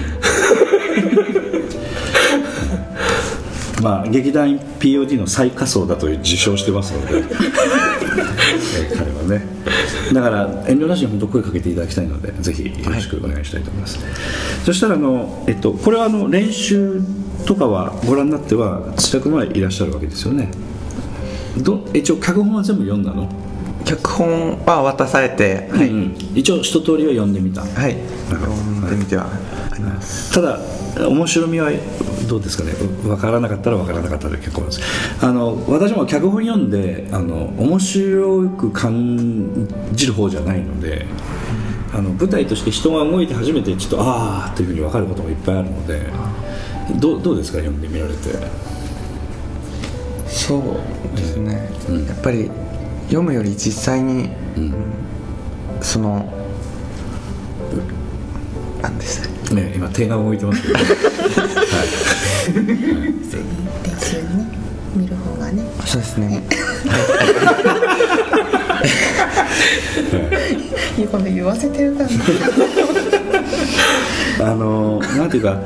[3.81, 7.17] まあ劇団 POD の最下層だという自称してますので。
[7.19, 9.59] えー彼はね。
[10.13, 13.99] だから遠慮なしに本当声かけていただきたいのでぜひよろしくお願いしたいと思います、
[14.65, 17.01] そしたらあの、えっと、これはあの練習
[17.45, 20.49] とかはご覧になっては自宅までいらっしゃるわけですよね。
[21.57, 23.29] ど一応脚本は全部読んだの、
[23.89, 27.61] 脚本は渡されてはい、うん一応一通りは読んでみた。
[27.61, 27.97] はい。
[28.29, 29.25] 読んでみては
[29.71, 30.31] あります。
[30.31, 30.59] ただ
[31.09, 31.71] 面白みは
[32.27, 32.73] どうですかね？
[32.73, 34.81] 分からなかったら分からなかったで結構です。
[35.21, 41.07] あの私も脚本読んであの面白く感じる方じゃないので
[41.91, 46.01] あの舞台として人が動いて初めてちょっとああというふうに分かることがいっぱいあるので
[46.99, 47.57] どうどうですか？
[47.57, 48.19] 読んでみられて。
[50.27, 51.69] そうですね、
[52.07, 52.49] やっぱり
[53.09, 54.29] 読むより実際に、
[55.81, 56.31] その
[58.83, 60.73] 何でしたっけね今手が動いてますけど。
[60.77, 60.85] はい。
[62.53, 64.47] 練習ね。
[64.95, 65.63] 見る方がね。
[65.85, 66.43] そうですね
[70.97, 72.15] 今度言わせてるからね
[74.41, 75.59] あのなんていうか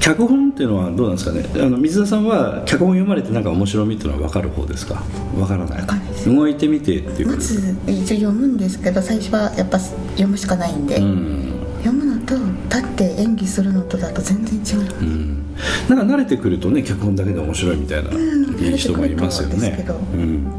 [0.00, 1.44] 脚本っていうのはどうなんですかね？
[1.62, 5.02] あの水田さんは脚本読まれてなんか面白みっていうのは分かる方ですか？
[5.34, 5.86] 分からない。
[6.26, 11.52] 動いてみてっていうこまず一応読むんですけど最初はやっぱ読むしかないんで、うん。
[11.84, 12.34] 読むのと
[12.74, 15.54] 立って演技するのとだと全然違う、うん。
[15.88, 18.14] なんか慣れてくるとね脚本だけで面白いみたいな、ん
[18.58, 19.86] いい人もいますよね。
[20.14, 20.52] うん、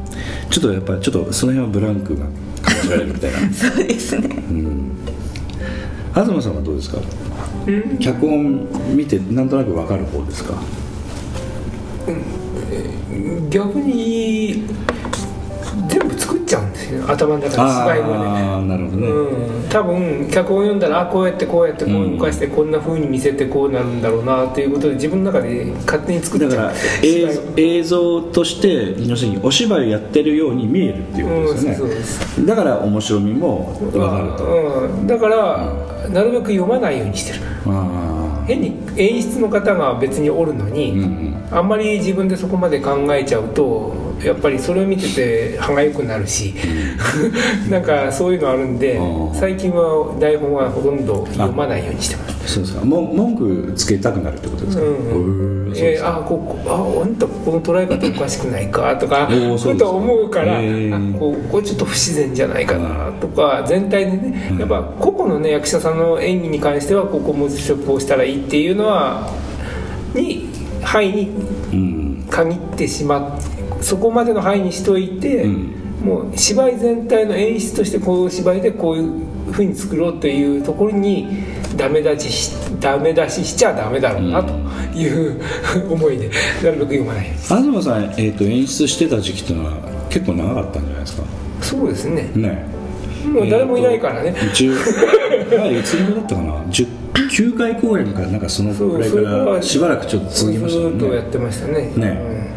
[0.50, 2.26] ちょっとやっぱりちょっとその辺はブランクが
[2.62, 3.40] 感じられるみたいな。
[3.52, 4.28] そうですね。
[4.50, 4.92] うん。
[6.14, 7.00] 東さんはどうですか？
[8.00, 10.54] 脚本見てなんとなく分かる方ですか？
[13.50, 14.64] 逆に
[15.88, 17.04] 全部作っちゃうんですよ。
[17.08, 26.52] 頭の中で芝居までああなるほどね、うん、多分脚本読んだらあこうやってこうやってこう動かしてこんな風に見せてこうなるんだろうなっていうことで自分の中で勝手に作っちゃう。
[26.52, 26.74] だから
[27.04, 35.74] 映像映像として要するにお芝居やってるように見えるっていうことですよね、うんそうですだから面白みも分かると、うん、だから
[36.10, 37.40] なるべく読まないようにしてる。
[37.68, 41.58] あ変に演出の方が別におるのに、あうんうん。
[41.58, 43.94] あんまり自分でそこまで考えちゃうと
[44.24, 46.56] やっぱりそれを見てて歯がゆくなるし
[47.70, 49.00] なんかそういうのあるんで
[49.34, 52.54] 最近は台本はほとんど読まないようにしてます。
[52.56, 52.86] そうですか。
[52.86, 56.08] も文句つけたくなるってことですか、うんうですか。
[56.08, 59.86] えーあここああんたこの捉え方おかしくないかとかおーそうですか。
[59.86, 61.16] こと思うから、へー。
[61.16, 69.30] あこうこれちょっと不自然じゃないかなとか全体でねやっぱ個々のね役者さんの演技に関してはここもうちょっとこうしたらいいっていうのは
[70.14, 70.50] に
[70.82, 71.30] 範囲に
[71.72, 72.08] うん。
[72.30, 75.74] 限ってしまってそこまでの範囲にしといて、うん。
[76.04, 81.44] もう芝居全体の演出としてこういう芝居でこういうふうに作ろうというところに
[81.76, 84.54] ダメ出ししダメ出ししちゃダメだろうなと
[84.96, 85.42] いう、
[85.92, 86.30] 思いで
[86.64, 87.26] なるべく読まない。
[87.34, 89.74] 東さん、えー、と演出してた時期っていうのは
[90.10, 91.24] 結構長かったんじゃないですか？
[91.62, 92.32] そうですね。
[92.36, 92.66] ね。
[93.26, 101.74] もう誰もいないからね、10あれいつ頃だったかな？10 9回公演かなんかそのそうくらいからしばらくちょっと続きましたよずーっとやっねてましたね。
[101.74, 101.92] ね。
[101.98, 102.57] なるほど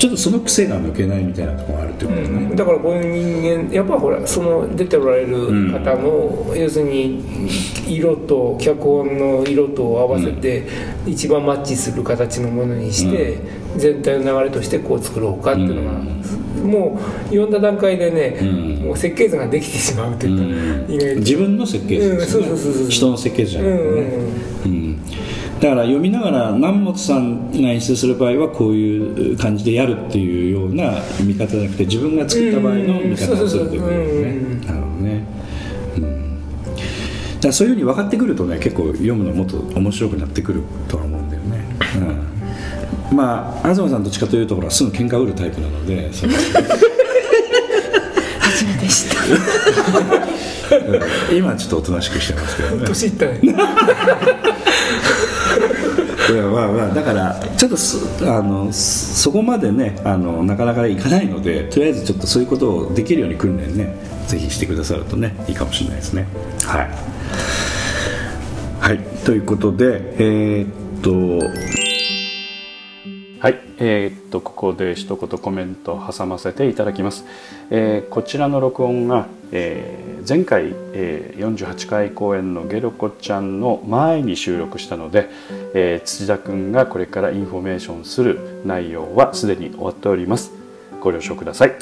[0.00, 2.56] ちょっとその癖が抜けないみたいなところがあるってことね、うん。
[2.56, 7.22] だからこういう人間やっぱほらその出ておられる方の、要するに
[7.86, 10.66] 色と脚本の色と合わせて
[11.06, 13.40] 一番マッチする形のものにして、
[13.76, 15.98] 全体の流れとしてこう作ろうかっていうのが、
[16.64, 18.86] もう読んだ段階でね、うん。
[18.86, 21.20] もう設計図ができてしまうというか、意外と。
[21.20, 23.90] 自分の設計図ですよね、うんそうそうそうそう人の設計図じゃなくてね、
[24.64, 24.72] うん。
[24.72, 25.00] うん
[25.60, 34.32] だから読みながら南本さんが演出する場合はこういう感じでやるっていうような見方じゃなくて自分が作った場合の見方をするということですね。
[34.66, 35.26] なるほどね、
[35.96, 36.40] うん、
[37.40, 41.62] だそういうふうに分かってくるとね結構読むのもっと面白くなってくるとは思うんだよね、
[43.10, 46.32] うん、まあ東さんどっちかというとほらすぐ喧嘩売るタイプなので初め
[48.78, 49.16] て知った。
[51.34, 52.86] 今はちょっとおとなしくしてますけどね。
[52.86, 53.40] 年いったね
[56.32, 57.76] いやまあまあだからちょっと
[58.36, 63.94] あのそこまでねあのなかなかいかないのでとりあえずちょっとそういうことをできるように訓練ね
[64.26, 66.26] ぜひしてくださるとねいいかもしれないですね。
[66.64, 66.90] はい。
[68.80, 68.98] はい。
[69.24, 71.79] ということでえーっと
[73.40, 77.24] はい、えーっとここで一言コメントを挟ませていただきます、
[77.70, 85.30] えーこちらの録音が、えー前回、えー48回公演のゲロコちゃんの前に収録したので、
[85.72, 90.52] えー土田くんがこれからインフォメーションする内容はすでに終わっております。
[91.00, 91.72] ご了承ください。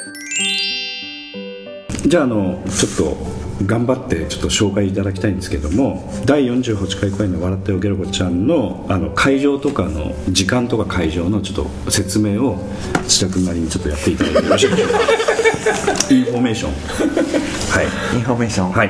[2.07, 12.57] じゃああのちょっと頑張ってちょっと紹介いただきたいんですけども第48回公演の「笑ってよゲロコちゃんの」あの会場とかの時間とか会場のちょっと説明を
[13.07, 14.89] 土田君なりにちょっとやっていただいてよろしいでしょう。
[14.89, 14.99] か
[16.09, 16.71] インフォメーション。
[16.71, 18.15] はい。
[18.15, 18.71] インフォメーション。
[18.71, 18.87] はい、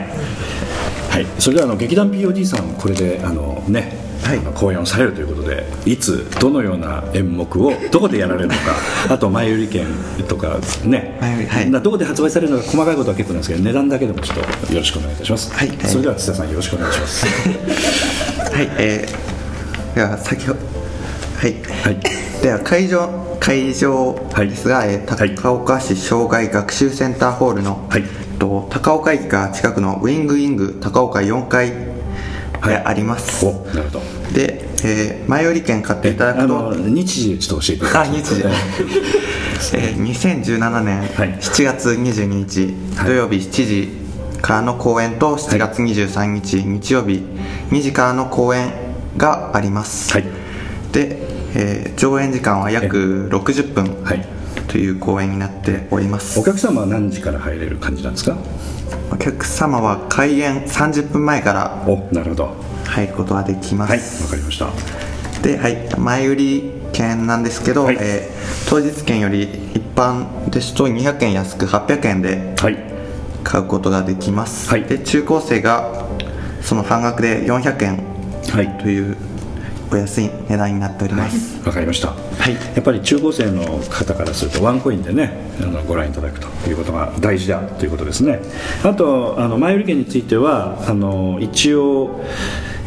[1.09, 4.39] はい、それではあの劇団 POD さんこれであのね、はい。
[4.53, 8.59] 公演をされるということでいつどのような演目をどこでやられるのか
[9.09, 9.87] あと前売り券
[10.27, 11.69] とかね、前売りはい。
[11.71, 14.37] などこで発売されるのか細かいことは結構なんですけど値段だけでもちょっ
[14.67, 15.71] とよろしくお願いいたします、はい。
[15.85, 17.25] それでは津田さんよろしくお願いします。
[17.25, 17.31] は
[18.61, 18.69] い。
[18.77, 20.59] えー、では先ほど
[21.37, 21.97] はい、はい。
[22.43, 25.35] では会場会場ですが、えーはい。
[25.35, 28.03] 高岡市障害学習センターホールの、はい。
[28.39, 31.88] と高岡駅が近くのウィングイング高岡4階
[32.61, 32.73] はい。
[32.73, 34.01] やあります、おなるほど。
[34.33, 36.47] で、えー前売り券買っていただあくと。
[36.47, 38.09] の日時ちょっと教えてください。
[38.09, 38.43] あ日時。
[39.77, 41.37] えー2017年はい。
[41.41, 43.07] 7月22日、はい。
[43.07, 43.89] 土曜日7時
[44.41, 47.23] からの公演と7月23日、日曜日
[47.71, 48.71] 2時からの公演
[49.17, 50.23] があります、はい。
[50.93, 51.17] で、
[51.55, 54.25] えー上演時間は約60分はい。
[54.67, 56.39] という公演になっております。
[56.39, 58.37] お客様は何時から入れる感じなんですか？
[59.11, 62.55] お客様は開演30分前からおなるほど。
[62.85, 64.69] 入ることができまはいわす、かりました。
[65.41, 67.97] で、はい、前売り券なんですけど、はい。
[67.99, 68.39] えー
[68.69, 69.43] 当日券より
[69.73, 72.77] 一般ですと200円安く800円ではい。
[73.43, 74.83] 買うことができます、はい。
[74.83, 76.05] で中高生が
[76.61, 78.03] その半額で400円
[78.51, 78.77] はい。
[78.77, 79.17] という
[79.91, 82.15] お安い値段になっております、わかりました、は
[82.49, 82.53] い。
[82.53, 88.39] やっぱり中高生の方からするとワンコインでねあのご覧いただくということが大事だということですね。
[88.83, 92.23] あとあの前売り券についてはあの一応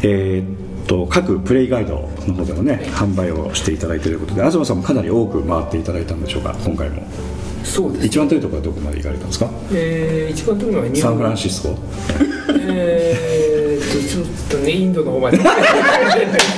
[0.01, 7.03] えーっと各プレイガイドの方でもね販売をしていただいているということで東さんもかなり多く回っていただいたんでしょうか今回も。
[7.63, 9.49] そうです一番遠いところはどこまで行かれたんですか？
[9.71, 11.75] えー、一番遠いのは日サン本フランシスコ。
[12.69, 13.72] えー
[14.07, 15.45] ちょっとねインドの方まで行っ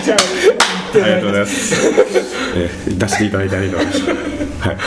[0.04, 0.56] ちゃう行
[0.90, 1.76] ってないざいます、
[2.56, 4.78] えー出していただいてありがとうございます、はい。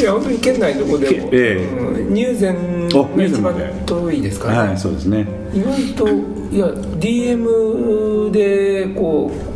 [0.00, 1.20] いや本当に県内どこで。
[1.20, 1.64] も、ええ。
[1.66, 3.54] うん入善おが一番
[3.86, 5.26] 遠いですからね、はい、そうですね。
[5.52, 9.49] 意外といや DM でこう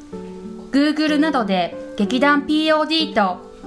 [0.70, 3.49] Google などで劇団 POD と